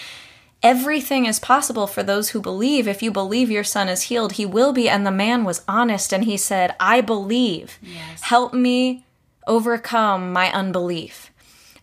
Everything 0.62 1.26
is 1.26 1.38
possible 1.38 1.86
for 1.86 2.02
those 2.02 2.30
who 2.30 2.40
believe. 2.40 2.88
If 2.88 3.02
you 3.02 3.10
believe 3.10 3.50
your 3.50 3.64
son 3.64 3.86
is 3.90 4.04
healed, 4.04 4.32
he 4.32 4.46
will 4.46 4.72
be. 4.72 4.88
And 4.88 5.06
the 5.06 5.10
man 5.10 5.44
was 5.44 5.62
honest 5.68 6.10
and 6.10 6.24
he 6.24 6.38
said, 6.38 6.74
I 6.80 7.02
believe. 7.02 7.78
Help 8.22 8.54
me 8.54 9.04
overcome 9.46 10.32
my 10.32 10.50
unbelief. 10.50 11.30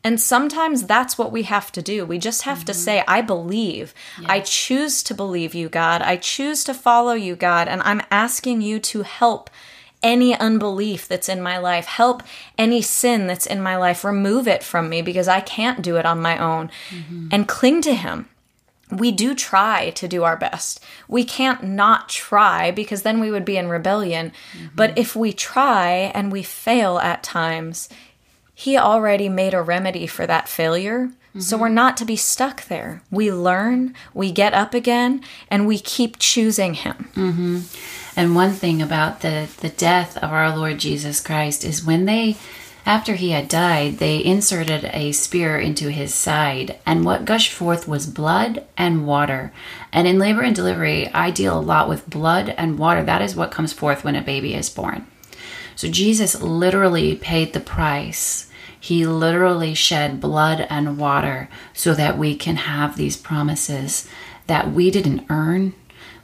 And 0.03 0.19
sometimes 0.19 0.85
that's 0.85 1.17
what 1.17 1.31
we 1.31 1.43
have 1.43 1.71
to 1.73 1.81
do. 1.81 2.05
We 2.05 2.17
just 2.17 2.41
have 2.43 2.65
to 2.65 2.71
mm-hmm. 2.71 2.81
say, 2.81 3.03
I 3.07 3.21
believe. 3.21 3.93
I 4.25 4.39
choose 4.39 5.03
to 5.03 5.13
believe 5.13 5.53
you, 5.53 5.69
God. 5.69 6.01
I 6.01 6.17
choose 6.17 6.63
to 6.63 6.73
follow 6.73 7.13
you, 7.13 7.35
God. 7.35 7.67
And 7.67 7.81
I'm 7.83 8.01
asking 8.09 8.61
you 8.61 8.79
to 8.79 9.03
help 9.03 9.49
any 10.03 10.35
unbelief 10.35 11.07
that's 11.07 11.29
in 11.29 11.41
my 11.41 11.57
life, 11.57 11.85
help 11.85 12.23
any 12.57 12.81
sin 12.81 13.27
that's 13.27 13.45
in 13.45 13.61
my 13.61 13.77
life, 13.77 14.03
remove 14.03 14.47
it 14.47 14.63
from 14.63 14.89
me 14.89 15.01
because 15.01 15.27
I 15.27 15.41
can't 15.41 15.81
do 15.81 15.97
it 15.97 16.05
on 16.05 16.19
my 16.21 16.37
own, 16.37 16.71
mm-hmm. 16.89 17.27
and 17.31 17.47
cling 17.47 17.81
to 17.83 17.93
Him. 17.93 18.27
We 18.91 19.11
do 19.11 19.33
try 19.35 19.91
to 19.91 20.07
do 20.07 20.23
our 20.23 20.35
best. 20.35 20.83
We 21.07 21.23
can't 21.23 21.63
not 21.63 22.09
try 22.09 22.71
because 22.71 23.03
then 23.03 23.19
we 23.21 23.31
would 23.31 23.45
be 23.45 23.55
in 23.55 23.69
rebellion. 23.69 24.33
But 24.75 24.91
mm-hmm. 24.91 24.99
if 24.99 25.15
we 25.15 25.31
try 25.31 26.11
and 26.13 26.29
we 26.29 26.43
fail 26.43 26.99
at 26.99 27.23
times, 27.23 27.87
he 28.61 28.77
already 28.77 29.27
made 29.27 29.55
a 29.55 29.61
remedy 29.61 30.05
for 30.05 30.27
that 30.27 30.47
failure. 30.47 31.09
So 31.39 31.57
we're 31.57 31.69
not 31.69 31.97
to 31.97 32.05
be 32.05 32.17
stuck 32.17 32.67
there. 32.67 33.01
We 33.09 33.31
learn, 33.31 33.95
we 34.13 34.31
get 34.31 34.53
up 34.53 34.73
again, 34.73 35.23
and 35.49 35.65
we 35.65 35.79
keep 35.79 36.19
choosing 36.19 36.73
him. 36.75 37.09
Mm-hmm. 37.15 37.59
And 38.19 38.35
one 38.35 38.51
thing 38.51 38.81
about 38.81 39.21
the, 39.21 39.47
the 39.61 39.69
death 39.69 40.17
of 40.17 40.31
our 40.31 40.55
Lord 40.55 40.77
Jesus 40.77 41.21
Christ 41.21 41.63
is 41.63 41.85
when 41.85 42.05
they, 42.05 42.35
after 42.85 43.15
he 43.15 43.31
had 43.31 43.47
died, 43.47 43.97
they 43.97 44.23
inserted 44.23 44.91
a 44.93 45.13
spear 45.13 45.57
into 45.57 45.89
his 45.89 46.13
side, 46.13 46.77
and 46.85 47.05
what 47.05 47.25
gushed 47.25 47.53
forth 47.53 47.87
was 47.87 48.05
blood 48.05 48.65
and 48.77 49.07
water. 49.07 49.53
And 49.93 50.05
in 50.05 50.19
labor 50.19 50.41
and 50.41 50.55
delivery, 50.55 51.07
I 51.13 51.31
deal 51.31 51.57
a 51.57 51.61
lot 51.61 51.87
with 51.87 52.09
blood 52.09 52.49
and 52.57 52.77
water. 52.77 53.03
That 53.03 53.21
is 53.21 53.35
what 53.35 53.51
comes 53.51 53.73
forth 53.73 54.03
when 54.03 54.17
a 54.17 54.21
baby 54.21 54.53
is 54.53 54.69
born. 54.69 55.07
So 55.75 55.87
Jesus 55.87 56.41
literally 56.41 57.15
paid 57.15 57.53
the 57.53 57.61
price. 57.61 58.50
He 58.81 59.05
literally 59.05 59.75
shed 59.75 60.19
blood 60.19 60.65
and 60.67 60.97
water 60.97 61.49
so 61.71 61.93
that 61.93 62.17
we 62.17 62.35
can 62.35 62.55
have 62.55 62.97
these 62.97 63.15
promises 63.15 64.09
that 64.47 64.71
we 64.71 64.89
didn't 64.89 65.27
earn, 65.29 65.73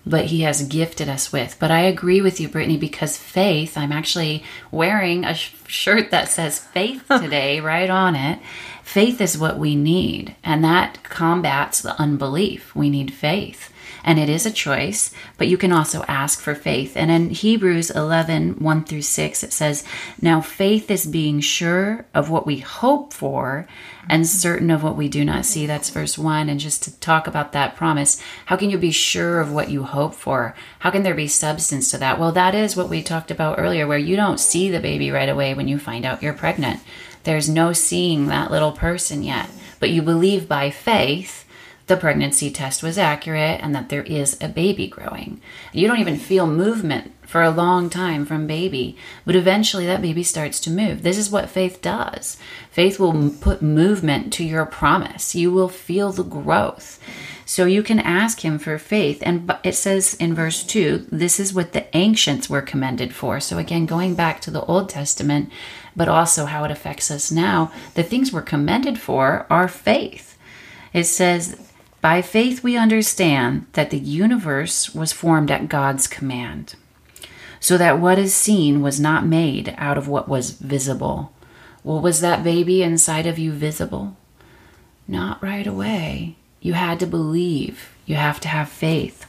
but 0.08 0.26
He 0.26 0.42
has 0.42 0.68
gifted 0.68 1.08
us 1.08 1.32
with. 1.32 1.56
But 1.60 1.70
I 1.70 1.82
agree 1.82 2.20
with 2.20 2.40
you, 2.40 2.50
Brittany, 2.50 2.76
because 2.76 3.16
faith, 3.16 3.78
I'm 3.78 3.92
actually 3.92 4.44
wearing 4.72 5.24
a 5.24 5.36
sh- 5.36 5.54
shirt 5.68 6.10
that 6.10 6.30
says 6.30 6.58
faith 6.58 7.06
today 7.10 7.60
right 7.60 7.92
on 7.92 8.16
it. 8.16 8.40
Faith 8.82 9.22
is 9.22 9.38
what 9.38 9.60
we 9.60 9.76
need, 9.76 10.36
and 10.44 10.64
that 10.64 11.04
combats 11.04 11.80
the 11.80 12.00
unbelief. 12.02 12.74
We 12.76 12.90
need 12.90 13.14
faith. 13.14 13.72
And 14.08 14.18
it 14.18 14.30
is 14.30 14.46
a 14.46 14.52
choice, 14.52 15.14
but 15.38 15.50
you 15.50 15.58
can 15.58 15.74
also 15.74 16.02
ask 16.08 16.40
for 16.40 16.56
faith. 16.56 16.96
And 16.96 17.12
in 17.12 17.30
Hebrews 17.30 17.92
11 17.92 18.54
1 18.54 18.84
through 18.86 19.02
6, 19.02 19.44
it 19.44 19.52
says, 19.52 19.84
Now 20.22 20.40
faith 20.40 20.90
is 20.90 21.06
being 21.06 21.42
sure 21.42 22.06
of 22.14 22.30
what 22.30 22.48
we 22.48 22.60
hope 22.60 23.12
for 23.12 23.68
and 24.10 24.26
certain 24.26 24.72
of 24.72 24.82
what 24.82 24.96
we 24.96 25.10
do 25.10 25.26
not 25.26 25.44
see. 25.44 25.66
That's 25.66 25.90
verse 25.90 26.18
1. 26.18 26.48
And 26.48 26.58
just 26.58 26.84
to 26.84 27.00
talk 27.02 27.28
about 27.28 27.52
that 27.52 27.76
promise, 27.76 28.24
how 28.46 28.56
can 28.56 28.70
you 28.70 28.78
be 28.78 28.92
sure 28.92 29.42
of 29.42 29.52
what 29.52 29.70
you 29.70 29.84
hope 29.84 30.16
for? 30.16 30.56
How 30.80 30.90
can 30.90 31.04
there 31.04 31.14
be 31.14 31.28
substance 31.28 31.92
to 31.92 31.98
that? 31.98 32.18
Well, 32.18 32.32
that 32.32 32.56
is 32.56 32.78
what 32.78 32.88
we 32.88 33.04
talked 33.04 33.30
about 33.30 33.60
earlier, 33.60 33.86
where 33.86 33.98
you 33.98 34.16
don't 34.16 34.40
see 34.40 34.70
the 34.70 34.80
baby 34.80 35.12
right 35.12 35.28
away 35.28 35.54
when 35.54 35.68
you 35.68 35.78
find 35.78 36.06
out 36.06 36.24
you're 36.24 36.32
pregnant. 36.32 36.80
There's 37.26 37.50
no 37.50 37.74
seeing 37.74 38.28
that 38.28 38.52
little 38.52 38.72
person 38.72 39.22
yet, 39.22 39.50
but 39.82 39.90
you 39.90 40.02
believe 40.02 40.48
by 40.48 40.70
faith 40.70 41.44
the 41.88 41.98
pregnancy 41.98 42.52
test 42.52 42.84
was 42.84 42.98
accurate 42.98 43.60
and 43.62 43.74
that 43.74 43.90
there 43.90 44.04
is 44.04 44.38
a 44.42 44.50
baby 44.50 44.88
growing. 44.88 45.42
You 45.72 45.88
don't 45.88 46.00
even 46.00 46.18
feel 46.18 46.46
movement 46.46 47.14
for 47.26 47.42
a 47.42 47.50
long 47.50 47.90
time 47.90 48.26
from 48.26 48.48
baby, 48.48 48.98
but 49.26 49.36
eventually 49.36 49.86
that 49.86 50.02
baby 50.02 50.24
starts 50.24 50.60
to 50.62 50.70
move. 50.70 51.04
This 51.04 51.18
is 51.18 51.30
what 51.30 51.50
faith 51.50 51.82
does. 51.82 52.38
Faith 52.72 53.00
will 53.00 53.32
put 53.42 53.62
movement 53.62 54.32
to 54.34 54.44
your 54.44 54.66
promise. 54.66 55.36
You 55.36 55.52
will 55.52 55.70
feel 55.70 56.12
the 56.12 56.24
growth. 56.24 57.00
So 57.46 57.66
you 57.66 57.84
can 57.84 58.00
ask 58.00 58.44
him 58.44 58.60
for 58.60 58.78
faith. 58.78 59.24
And 59.26 59.54
it 59.64 59.76
says 59.76 60.14
in 60.16 60.34
verse 60.34 60.64
2 60.64 61.08
this 61.10 61.40
is 61.40 61.54
what 61.54 61.72
the 61.72 61.96
ancients 61.96 62.50
were 62.50 62.62
commended 62.62 63.14
for. 63.14 63.40
So 63.40 63.58
again, 63.58 63.86
going 63.86 64.16
back 64.16 64.42
to 64.42 64.52
the 64.52 64.64
Old 64.64 64.90
Testament, 64.90 65.50
but 65.96 66.10
also 66.10 66.46
how 66.46 66.66
it 66.66 66.72
affects 66.72 67.10
us 67.10 67.32
now, 67.32 67.72
the 67.94 68.04
things 68.04 68.34
we're 68.34 68.42
commended 68.42 69.00
for 69.00 69.46
are 69.50 69.70
faith. 69.70 70.38
It 70.94 71.06
says, 71.06 71.67
By 72.08 72.22
faith 72.22 72.64
we 72.64 72.78
understand 72.78 73.66
that 73.74 73.90
the 73.90 74.00
universe 74.00 74.96
was 74.96 75.12
formed 75.12 75.52
at 75.52 75.68
God's 75.68 76.08
command, 76.08 76.76
so 77.60 77.78
that 77.78 78.00
what 78.00 78.18
is 78.18 78.34
seen 78.34 78.82
was 78.82 78.98
not 78.98 79.26
made 79.26 79.76
out 79.78 79.98
of 79.98 80.08
what 80.08 80.30
was 80.30 80.52
visible. 80.52 81.34
Well, 81.84 82.00
was 82.00 82.22
that 82.22 82.46
baby 82.46 82.82
inside 82.82 83.28
of 83.28 83.38
you 83.38 83.52
visible? 83.52 84.16
Not 85.06 85.44
right 85.44 85.68
away. 85.68 86.38
You 86.62 86.76
had 86.76 87.02
to 87.02 87.06
believe. 87.06 87.94
You 88.06 88.16
have 88.16 88.40
to 88.40 88.48
have 88.48 88.70
faith. 88.70 89.26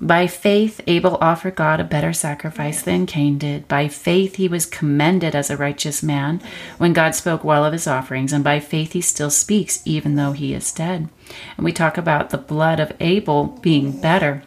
By 0.00 0.26
faith, 0.26 0.80
Abel 0.86 1.18
offered 1.20 1.56
God 1.56 1.78
a 1.78 1.84
better 1.84 2.14
sacrifice 2.14 2.80
than 2.80 3.04
Cain 3.04 3.36
did. 3.36 3.68
By 3.68 3.88
faith, 3.88 4.36
he 4.36 4.48
was 4.48 4.64
commended 4.64 5.34
as 5.34 5.50
a 5.50 5.58
righteous 5.58 6.02
man 6.02 6.40
when 6.78 6.94
God 6.94 7.14
spoke 7.14 7.44
well 7.44 7.66
of 7.66 7.74
his 7.74 7.86
offerings. 7.86 8.32
And 8.32 8.42
by 8.42 8.60
faith, 8.60 8.92
he 8.92 9.02
still 9.02 9.30
speaks, 9.30 9.82
even 9.84 10.14
though 10.14 10.32
he 10.32 10.54
is 10.54 10.72
dead. 10.72 11.10
And 11.56 11.64
we 11.64 11.72
talk 11.72 11.96
about 11.96 12.30
the 12.30 12.38
blood 12.38 12.80
of 12.80 12.92
Abel 13.00 13.44
being 13.62 14.00
better. 14.00 14.42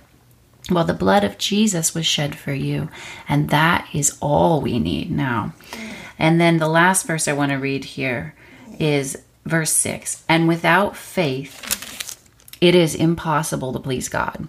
Well, 0.70 0.84
the 0.84 0.94
blood 0.94 1.24
of 1.24 1.38
Jesus 1.38 1.96
was 1.96 2.06
shed 2.06 2.36
for 2.36 2.54
you. 2.54 2.90
And 3.28 3.50
that 3.50 3.88
is 3.94 4.18
all 4.22 4.62
we 4.62 4.80
need 4.80 5.12
now. 5.12 5.54
And 6.20 6.42
then 6.42 6.58
the 6.58 6.68
last 6.68 7.06
verse 7.06 7.28
I 7.28 7.34
want 7.34 7.52
to 7.52 7.58
read 7.58 7.86
here 7.86 8.36
is 8.80 9.18
verse 9.46 9.72
6. 9.72 10.24
And 10.28 10.48
without 10.48 10.98
faith, 10.98 12.18
it 12.60 12.76
is 12.76 12.96
impossible 12.96 13.74
to 13.74 13.80
please 13.80 14.10
God 14.10 14.48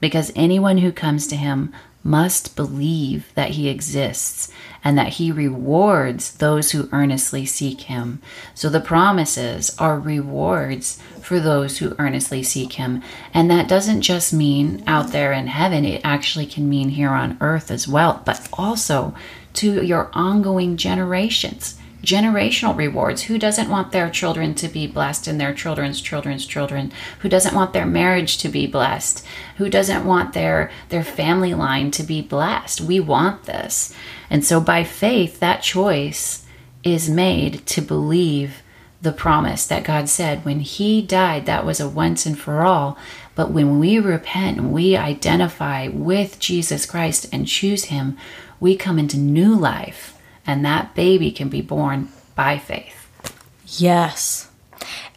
because 0.00 0.32
anyone 0.36 0.78
who 0.78 0.92
comes 0.92 1.26
to 1.28 1.36
him 1.36 1.74
must 2.02 2.54
believe 2.54 3.32
that 3.34 3.50
he 3.50 3.68
exists 3.68 4.52
and 4.86 4.96
that 4.96 5.14
he 5.14 5.32
rewards 5.32 6.34
those 6.34 6.70
who 6.70 6.88
earnestly 6.92 7.44
seek 7.44 7.80
him. 7.80 8.22
So 8.54 8.68
the 8.68 8.78
promises 8.78 9.74
are 9.80 9.98
rewards 9.98 11.02
for 11.20 11.40
those 11.40 11.78
who 11.78 11.96
earnestly 11.98 12.44
seek 12.44 12.74
him. 12.74 13.02
And 13.34 13.50
that 13.50 13.66
doesn't 13.66 14.02
just 14.02 14.32
mean 14.32 14.84
out 14.86 15.10
there 15.10 15.32
in 15.32 15.48
heaven, 15.48 15.84
it 15.84 16.02
actually 16.04 16.46
can 16.46 16.68
mean 16.68 16.90
here 16.90 17.10
on 17.10 17.36
earth 17.40 17.72
as 17.72 17.88
well, 17.88 18.22
but 18.24 18.48
also 18.52 19.12
to 19.54 19.84
your 19.84 20.08
ongoing 20.12 20.76
generations 20.76 21.76
generational 22.06 22.76
rewards. 22.76 23.22
Who 23.22 23.36
doesn't 23.36 23.68
want 23.68 23.90
their 23.90 24.08
children 24.08 24.54
to 24.54 24.68
be 24.68 24.86
blessed 24.86 25.26
and 25.26 25.40
their 25.40 25.52
children's 25.52 26.00
children's 26.00 26.46
children? 26.46 26.92
Who 27.20 27.28
doesn't 27.28 27.54
want 27.54 27.72
their 27.72 27.84
marriage 27.84 28.38
to 28.38 28.48
be 28.48 28.66
blessed? 28.66 29.26
Who 29.56 29.68
doesn't 29.68 30.06
want 30.06 30.32
their 30.32 30.70
their 30.88 31.04
family 31.04 31.52
line 31.52 31.90
to 31.90 32.04
be 32.04 32.22
blessed? 32.22 32.80
We 32.80 33.00
want 33.00 33.44
this. 33.44 33.92
And 34.30 34.44
so 34.44 34.60
by 34.60 34.84
faith 34.84 35.40
that 35.40 35.62
choice 35.62 36.46
is 36.84 37.10
made 37.10 37.66
to 37.66 37.80
believe 37.80 38.62
the 39.02 39.12
promise 39.12 39.66
that 39.66 39.84
God 39.84 40.08
said 40.08 40.44
when 40.44 40.60
he 40.60 41.02
died 41.02 41.44
that 41.46 41.66
was 41.66 41.80
a 41.80 41.88
once 41.88 42.24
and 42.24 42.38
for 42.38 42.62
all. 42.62 42.96
But 43.34 43.50
when 43.50 43.78
we 43.78 43.98
repent 43.98 44.62
we 44.62 44.96
identify 44.96 45.88
with 45.88 46.38
Jesus 46.38 46.86
Christ 46.86 47.26
and 47.32 47.48
choose 47.48 47.86
him, 47.86 48.16
we 48.60 48.76
come 48.76 48.98
into 48.98 49.18
new 49.18 49.54
life 49.54 50.15
and 50.46 50.64
that 50.64 50.94
baby 50.94 51.30
can 51.30 51.48
be 51.48 51.60
born 51.60 52.08
by 52.34 52.58
faith. 52.58 53.08
Yes. 53.66 54.48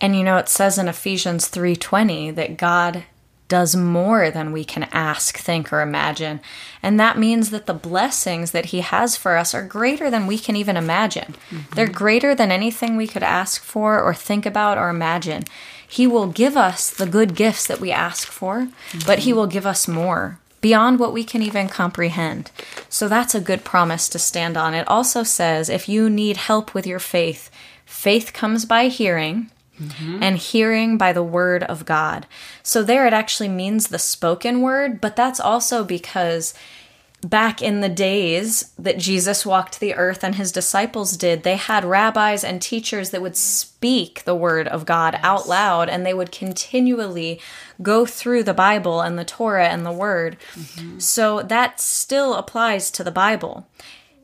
And 0.01 0.15
you 0.15 0.23
know 0.23 0.37
it 0.37 0.49
says 0.49 0.77
in 0.77 0.87
Ephesians 0.87 1.47
3:20 1.47 2.31
that 2.31 2.57
God 2.57 3.03
does 3.49 3.75
more 3.75 4.29
than 4.29 4.51
we 4.51 4.63
can 4.63 4.83
ask, 4.91 5.37
think 5.37 5.73
or 5.73 5.81
imagine. 5.81 6.39
And 6.83 6.99
that 6.99 7.17
means 7.17 7.49
that 7.49 7.65
the 7.65 7.73
blessings 7.73 8.51
that 8.51 8.67
he 8.67 8.81
has 8.81 9.17
for 9.17 9.35
us 9.37 9.55
are 9.55 9.63
greater 9.63 10.11
than 10.11 10.27
we 10.27 10.37
can 10.37 10.55
even 10.55 10.77
imagine. 10.77 11.35
Mm-hmm. 11.49 11.75
They're 11.75 11.87
greater 11.87 12.35
than 12.35 12.51
anything 12.51 12.95
we 12.95 13.07
could 13.07 13.23
ask 13.23 13.63
for 13.63 13.99
or 13.99 14.13
think 14.13 14.45
about 14.45 14.77
or 14.77 14.89
imagine. 14.89 15.43
He 15.85 16.05
will 16.05 16.27
give 16.27 16.55
us 16.55 16.91
the 16.91 17.07
good 17.07 17.35
gifts 17.35 17.65
that 17.65 17.79
we 17.79 17.91
ask 17.91 18.27
for, 18.27 18.69
but 19.07 19.19
he 19.19 19.31
mm-hmm. 19.31 19.39
will 19.39 19.47
give 19.47 19.65
us 19.65 19.87
more 19.87 20.39
beyond 20.61 20.99
what 20.99 21.13
we 21.13 21.23
can 21.23 21.41
even 21.41 21.67
comprehend. 21.67 22.51
So 22.89 23.07
that's 23.07 23.35
a 23.35 23.41
good 23.41 23.63
promise 23.63 24.09
to 24.09 24.19
stand 24.19 24.57
on. 24.57 24.73
It 24.73 24.87
also 24.87 25.23
says 25.23 25.69
if 25.69 25.87
you 25.87 26.09
need 26.09 26.37
help 26.37 26.73
with 26.73 26.85
your 26.85 26.99
faith, 26.99 27.49
faith 27.85 28.33
comes 28.33 28.65
by 28.65 28.87
hearing. 28.87 29.51
Mm-hmm. 29.79 30.21
And 30.21 30.37
hearing 30.37 30.97
by 30.97 31.13
the 31.13 31.23
word 31.23 31.63
of 31.63 31.85
God. 31.85 32.27
So, 32.63 32.83
there 32.83 33.07
it 33.07 33.13
actually 33.13 33.47
means 33.47 33.87
the 33.87 33.97
spoken 33.97 34.59
word, 34.59 34.99
but 34.99 35.15
that's 35.15 35.39
also 35.39 35.85
because 35.85 36.53
back 37.21 37.61
in 37.61 37.81
the 37.81 37.89
days 37.89 38.71
that 38.79 38.97
Jesus 38.97 39.45
walked 39.45 39.79
the 39.79 39.95
earth 39.95 40.23
and 40.23 40.35
his 40.35 40.51
disciples 40.51 41.17
did, 41.17 41.43
they 41.43 41.57
had 41.57 41.83
rabbis 41.83 42.43
and 42.43 42.61
teachers 42.61 43.09
that 43.09 43.21
would 43.21 43.35
speak 43.35 44.23
the 44.23 44.35
word 44.35 44.67
of 44.67 44.85
God 44.85 45.19
out 45.21 45.47
loud 45.47 45.89
and 45.89 46.05
they 46.05 46.13
would 46.13 46.31
continually 46.31 47.41
go 47.81 48.05
through 48.05 48.43
the 48.43 48.53
Bible 48.53 49.01
and 49.01 49.19
the 49.19 49.25
Torah 49.25 49.67
and 49.67 49.85
the 49.85 49.91
word. 49.91 50.37
Mm-hmm. 50.53 50.99
So 50.99 51.41
that 51.41 51.79
still 51.79 52.35
applies 52.35 52.89
to 52.91 53.03
the 53.03 53.11
Bible. 53.11 53.67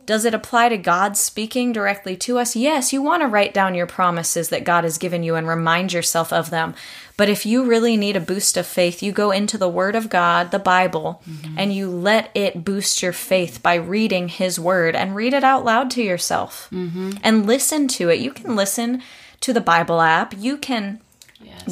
Does 0.05 0.23
it 0.23 0.35
apply 0.35 0.69
to 0.69 0.77
God 0.77 1.17
speaking 1.17 1.71
directly 1.71 2.15
to 2.17 2.37
us? 2.37 2.55
Yes, 2.55 2.93
you 2.93 3.01
want 3.01 3.23
to 3.23 3.27
write 3.27 3.55
down 3.55 3.73
your 3.73 3.87
promises 3.87 4.49
that 4.49 4.63
God 4.63 4.83
has 4.83 4.99
given 4.99 5.23
you 5.23 5.35
and 5.35 5.47
remind 5.47 5.93
yourself 5.93 6.31
of 6.31 6.51
them. 6.51 6.75
But 7.17 7.29
if 7.29 7.45
you 7.45 7.63
really 7.63 7.95
need 7.95 8.15
a 8.15 8.21
boost 8.21 8.57
of 8.57 8.65
faith, 8.65 9.01
you 9.01 9.11
go 9.11 9.31
into 9.31 9.57
the 9.57 9.69
Word 9.69 9.95
of 9.95 10.09
God, 10.09 10.51
the 10.51 10.59
Bible, 10.59 11.21
mm-hmm. 11.29 11.55
and 11.57 11.73
you 11.73 11.89
let 11.89 12.29
it 12.35 12.65
boost 12.65 13.01
your 13.01 13.13
faith 13.13 13.63
by 13.63 13.75
reading 13.75 14.27
His 14.27 14.59
Word 14.59 14.95
and 14.95 15.15
read 15.15 15.33
it 15.33 15.43
out 15.43 15.63
loud 15.63 15.89
to 15.91 16.03
yourself 16.03 16.67
mm-hmm. 16.71 17.11
and 17.23 17.45
listen 17.45 17.87
to 17.89 18.09
it. 18.09 18.19
You 18.19 18.31
can 18.31 18.55
listen 18.55 19.01
to 19.41 19.53
the 19.53 19.61
Bible 19.61 20.01
app. 20.01 20.33
You 20.37 20.57
can 20.57 20.99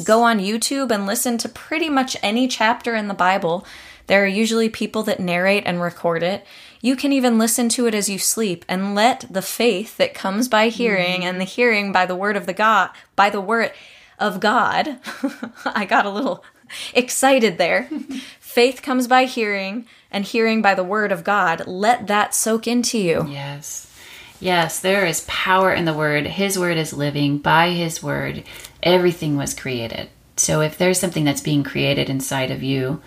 go 0.02 0.22
on 0.22 0.38
YouTube 0.38 0.90
and 0.90 1.06
listen 1.06 1.38
to 1.38 1.48
pretty 1.48 1.88
much 1.88 2.16
any 2.22 2.48
chapter 2.48 2.94
in 2.94 3.08
the 3.08 3.14
Bible. 3.14 3.66
There 4.06 4.24
are 4.24 4.28
usually 4.28 4.68
people 4.68 5.02
that 5.04 5.20
narrate 5.20 5.64
and 5.66 5.80
record 5.80 6.22
it. 6.22 6.44
You 6.80 6.96
can 6.96 7.12
even 7.12 7.38
listen 7.38 7.68
to 7.70 7.86
it 7.86 7.94
as 7.94 8.08
you 8.08 8.18
sleep 8.18 8.64
and 8.68 8.94
let 8.94 9.26
the 9.30 9.42
faith 9.42 9.96
that 9.96 10.14
comes 10.14 10.48
by 10.48 10.68
hearing 10.68 11.20
mm-hmm. 11.20 11.28
and 11.28 11.40
the 11.40 11.44
hearing 11.44 11.92
by 11.92 12.06
the 12.06 12.16
word 12.16 12.36
of 12.36 12.46
the 12.46 12.52
God, 12.52 12.90
by 13.16 13.30
the 13.30 13.40
word 13.40 13.72
of 14.18 14.40
God. 14.40 14.98
I 15.64 15.84
got 15.84 16.06
a 16.06 16.10
little 16.10 16.44
excited 16.92 17.58
there. 17.58 17.88
faith 18.40 18.82
comes 18.82 19.08
by 19.08 19.24
hearing 19.24 19.86
and 20.10 20.24
hearing 20.24 20.62
by 20.62 20.74
the 20.74 20.84
word 20.84 21.12
of 21.12 21.24
God. 21.24 21.66
Let 21.66 22.06
that 22.06 22.34
soak 22.34 22.66
into 22.66 22.98
you. 22.98 23.26
Yes. 23.28 23.90
Yes, 24.40 24.80
there 24.80 25.06
is 25.06 25.24
power 25.26 25.72
in 25.72 25.84
the 25.84 25.94
word. 25.94 26.26
His 26.26 26.58
word 26.58 26.76
is 26.76 26.92
living. 26.92 27.38
By 27.38 27.70
his 27.70 28.02
word, 28.02 28.44
everything 28.82 29.36
was 29.36 29.54
created. 29.54 30.10
So 30.36 30.60
if 30.60 30.76
there's 30.76 30.98
something 30.98 31.24
that's 31.24 31.40
being 31.40 31.62
created 31.62 32.10
inside 32.10 32.50
of 32.50 32.62
you, 32.62 33.00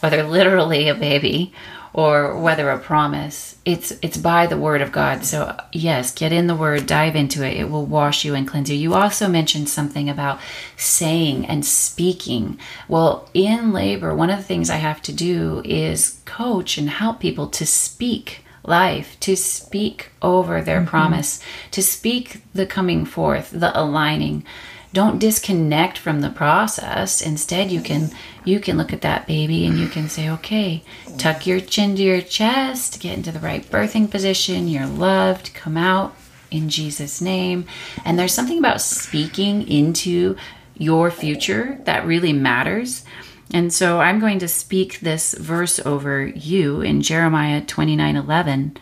whether 0.00 0.22
literally 0.24 0.88
a 0.88 0.94
baby 0.94 1.52
or 1.92 2.38
whether 2.40 2.70
a 2.70 2.78
promise, 2.78 3.56
it's 3.64 3.92
it's 4.02 4.16
by 4.16 4.46
the 4.46 4.56
word 4.56 4.80
of 4.80 4.92
God. 4.92 5.24
So 5.24 5.56
yes, 5.72 6.14
get 6.14 6.32
in 6.32 6.46
the 6.46 6.54
word, 6.54 6.86
dive 6.86 7.16
into 7.16 7.44
it. 7.44 7.56
It 7.56 7.70
will 7.70 7.86
wash 7.86 8.24
you 8.24 8.34
and 8.34 8.46
cleanse 8.46 8.70
you. 8.70 8.76
You 8.76 8.94
also 8.94 9.28
mentioned 9.28 9.68
something 9.68 10.08
about 10.08 10.40
saying 10.76 11.46
and 11.46 11.64
speaking. 11.64 12.58
Well, 12.88 13.28
in 13.34 13.72
labor, 13.72 14.14
one 14.14 14.30
of 14.30 14.38
the 14.38 14.44
things 14.44 14.70
I 14.70 14.76
have 14.76 15.02
to 15.02 15.12
do 15.12 15.62
is 15.64 16.20
coach 16.24 16.78
and 16.78 16.88
help 16.88 17.20
people 17.20 17.48
to 17.48 17.66
speak 17.66 18.44
life, 18.62 19.18
to 19.20 19.36
speak 19.36 20.10
over 20.22 20.60
their 20.60 20.80
mm-hmm. 20.80 20.88
promise, 20.88 21.40
to 21.72 21.82
speak 21.82 22.42
the 22.54 22.66
coming 22.66 23.04
forth, 23.04 23.50
the 23.50 23.78
aligning. 23.78 24.44
Don't 24.92 25.18
disconnect 25.18 25.98
from 25.98 26.20
the 26.20 26.30
process. 26.30 27.20
Instead, 27.20 27.70
you 27.70 27.80
can 27.80 28.10
you 28.44 28.58
can 28.58 28.76
look 28.76 28.92
at 28.92 29.02
that 29.02 29.26
baby 29.26 29.64
and 29.64 29.78
you 29.78 29.86
can 29.86 30.08
say, 30.08 30.28
"Okay, 30.28 30.82
tuck 31.18 31.46
your 31.46 31.60
chin 31.60 31.96
to 31.96 32.02
your 32.02 32.20
chest, 32.20 33.00
get 33.00 33.16
into 33.16 33.32
the 33.32 33.38
right 33.38 33.68
birthing 33.70 34.10
position. 34.10 34.68
You're 34.68 34.86
loved. 34.86 35.54
Come 35.54 35.76
out 35.76 36.16
in 36.50 36.68
Jesus 36.68 37.20
name." 37.20 37.66
And 38.04 38.18
there's 38.18 38.34
something 38.34 38.58
about 38.58 38.80
speaking 38.80 39.66
into 39.68 40.36
your 40.76 41.10
future 41.10 41.78
that 41.84 42.06
really 42.06 42.32
matters. 42.32 43.04
And 43.52 43.72
so 43.72 44.00
I'm 44.00 44.20
going 44.20 44.38
to 44.40 44.48
speak 44.48 45.00
this 45.00 45.34
verse 45.34 45.80
over 45.84 46.26
you 46.26 46.80
in 46.80 47.02
Jeremiah 47.02 47.60
29:11. 47.60 48.76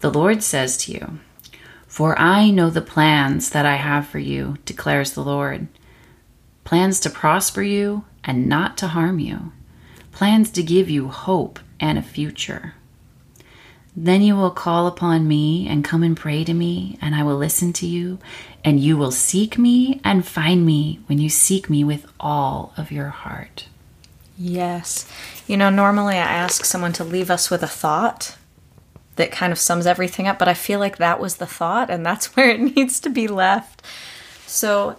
The 0.00 0.10
Lord 0.10 0.42
says 0.42 0.76
to 0.78 0.92
you, 0.92 1.18
"For 1.92 2.18
I 2.18 2.48
know 2.50 2.70
the 2.70 2.80
plans 2.80 3.50
that 3.50 3.66
I 3.66 3.76
have 3.76 4.06
for 4.06 4.18
you," 4.18 4.56
declares 4.64 5.12
the 5.12 5.20
Lord. 5.20 5.66
Plans 6.64 6.98
to 7.00 7.10
prosper 7.10 7.60
you 7.60 8.04
and 8.24 8.48
not 8.48 8.78
to 8.78 8.88
harm 8.88 9.18
you. 9.18 9.52
Plans 10.10 10.48
to 10.52 10.62
give 10.62 10.88
you 10.88 11.08
hope 11.08 11.60
and 11.78 11.98
a 11.98 12.02
future. 12.02 12.72
Then 13.94 14.22
you 14.22 14.36
will 14.36 14.50
call 14.50 14.86
upon 14.86 15.28
me 15.28 15.68
and 15.68 15.84
come 15.84 16.02
and 16.02 16.16
pray 16.16 16.44
to 16.44 16.54
me, 16.54 16.96
and 17.02 17.14
I 17.14 17.24
will 17.24 17.36
listen 17.36 17.74
to 17.74 17.86
you, 17.86 18.18
and 18.64 18.80
you 18.80 18.96
will 18.96 19.12
seek 19.12 19.58
me 19.58 20.00
and 20.02 20.26
find 20.26 20.64
me 20.64 21.00
when 21.08 21.18
you 21.18 21.28
seek 21.28 21.68
me 21.68 21.84
with 21.84 22.06
all 22.18 22.72
of 22.78 22.90
your 22.90 23.10
heart. 23.10 23.66
Yes. 24.38 25.06
You 25.46 25.58
know, 25.58 25.68
normally 25.68 26.14
I 26.14 26.20
ask 26.22 26.64
someone 26.64 26.94
to 26.94 27.04
leave 27.04 27.30
us 27.30 27.50
with 27.50 27.62
a 27.62 27.68
thought 27.68 28.38
that 29.22 29.30
kind 29.30 29.52
of 29.52 29.58
sums 29.58 29.86
everything 29.86 30.26
up, 30.26 30.36
but 30.36 30.48
I 30.48 30.54
feel 30.54 30.80
like 30.80 30.96
that 30.96 31.20
was 31.20 31.36
the 31.36 31.46
thought 31.46 31.90
and 31.90 32.04
that's 32.04 32.26
where 32.36 32.50
it 32.50 32.60
needs 32.60 32.98
to 33.00 33.08
be 33.08 33.28
left. 33.28 33.82
So 34.46 34.96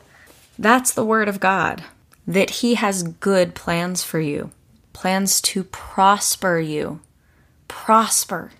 that's 0.58 0.94
the 0.94 1.04
word 1.04 1.28
of 1.28 1.42
God 1.42 1.84
that 2.26 2.50
He 2.50 2.76
has 2.76 3.04
good 3.04 3.54
plans 3.54 4.02
for 4.02 4.22
you, 4.22 4.52
plans 4.94 5.42
to 5.42 5.66
prosper 5.66 6.58
you. 6.58 7.02
Prosper, 7.68 8.52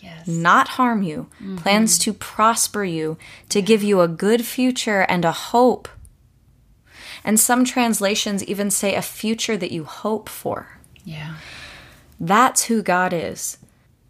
Yes. 0.00 0.26
not 0.26 0.68
harm 0.68 1.02
you, 1.02 1.26
mm-hmm. 1.34 1.56
plans 1.56 1.98
to 1.98 2.14
prosper 2.14 2.82
you, 2.82 3.18
to 3.50 3.60
give 3.60 3.82
you 3.82 4.00
a 4.00 4.08
good 4.08 4.46
future 4.46 5.02
and 5.02 5.26
a 5.26 5.32
hope. 5.32 5.86
And 7.22 7.38
some 7.38 7.66
translations 7.66 8.42
even 8.44 8.70
say 8.70 8.94
a 8.94 9.02
future 9.02 9.58
that 9.58 9.72
you 9.72 9.84
hope 9.84 10.30
for. 10.30 10.78
Yeah. 11.04 11.34
That's 12.18 12.64
who 12.64 12.80
God 12.80 13.12
is. 13.12 13.58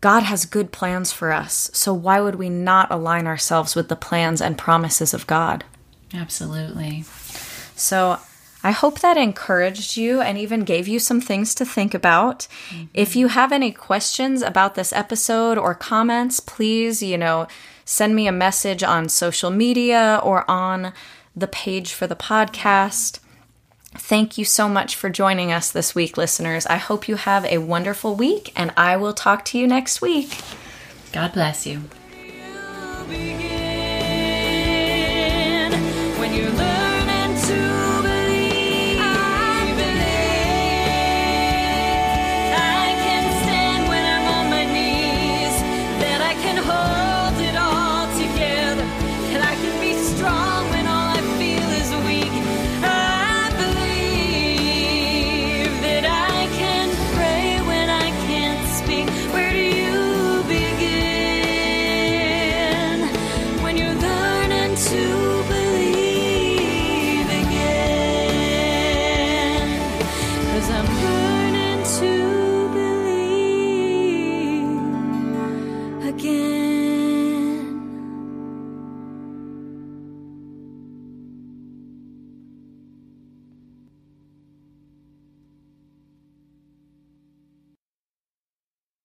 God 0.00 0.22
has 0.22 0.46
good 0.46 0.72
plans 0.72 1.12
for 1.12 1.32
us. 1.32 1.70
So 1.74 1.92
why 1.92 2.20
would 2.20 2.36
we 2.36 2.48
not 2.48 2.90
align 2.90 3.26
ourselves 3.26 3.74
with 3.74 3.88
the 3.88 3.96
plans 3.96 4.40
and 4.40 4.56
promises 4.56 5.12
of 5.12 5.26
God? 5.26 5.64
Absolutely. 6.14 7.04
So 7.76 8.18
I 8.62 8.72
hope 8.72 9.00
that 9.00 9.16
encouraged 9.16 9.96
you 9.96 10.20
and 10.20 10.36
even 10.36 10.64
gave 10.64 10.88
you 10.88 10.98
some 10.98 11.20
things 11.20 11.54
to 11.54 11.64
think 11.64 11.94
about. 11.94 12.46
Mm-hmm. 12.70 12.84
If 12.92 13.16
you 13.16 13.28
have 13.28 13.52
any 13.52 13.72
questions 13.72 14.42
about 14.42 14.74
this 14.74 14.92
episode 14.92 15.56
or 15.56 15.74
comments, 15.74 16.40
please, 16.40 17.02
you 17.02 17.16
know, 17.16 17.46
send 17.84 18.14
me 18.14 18.26
a 18.26 18.32
message 18.32 18.82
on 18.82 19.08
social 19.08 19.50
media 19.50 20.20
or 20.22 20.50
on 20.50 20.92
the 21.34 21.48
page 21.48 21.92
for 21.92 22.06
the 22.06 22.16
podcast. 22.16 23.19
Thank 23.92 24.38
you 24.38 24.44
so 24.44 24.68
much 24.68 24.94
for 24.94 25.10
joining 25.10 25.52
us 25.52 25.70
this 25.70 25.94
week, 25.94 26.16
listeners. 26.16 26.64
I 26.66 26.76
hope 26.76 27.08
you 27.08 27.16
have 27.16 27.44
a 27.44 27.58
wonderful 27.58 28.14
week, 28.14 28.52
and 28.54 28.72
I 28.76 28.96
will 28.96 29.12
talk 29.12 29.44
to 29.46 29.58
you 29.58 29.66
next 29.66 30.00
week. 30.00 30.40
God 31.12 31.32
bless 31.32 31.66
you. 31.66 31.82
You'll 32.14 33.06
be 33.08 33.49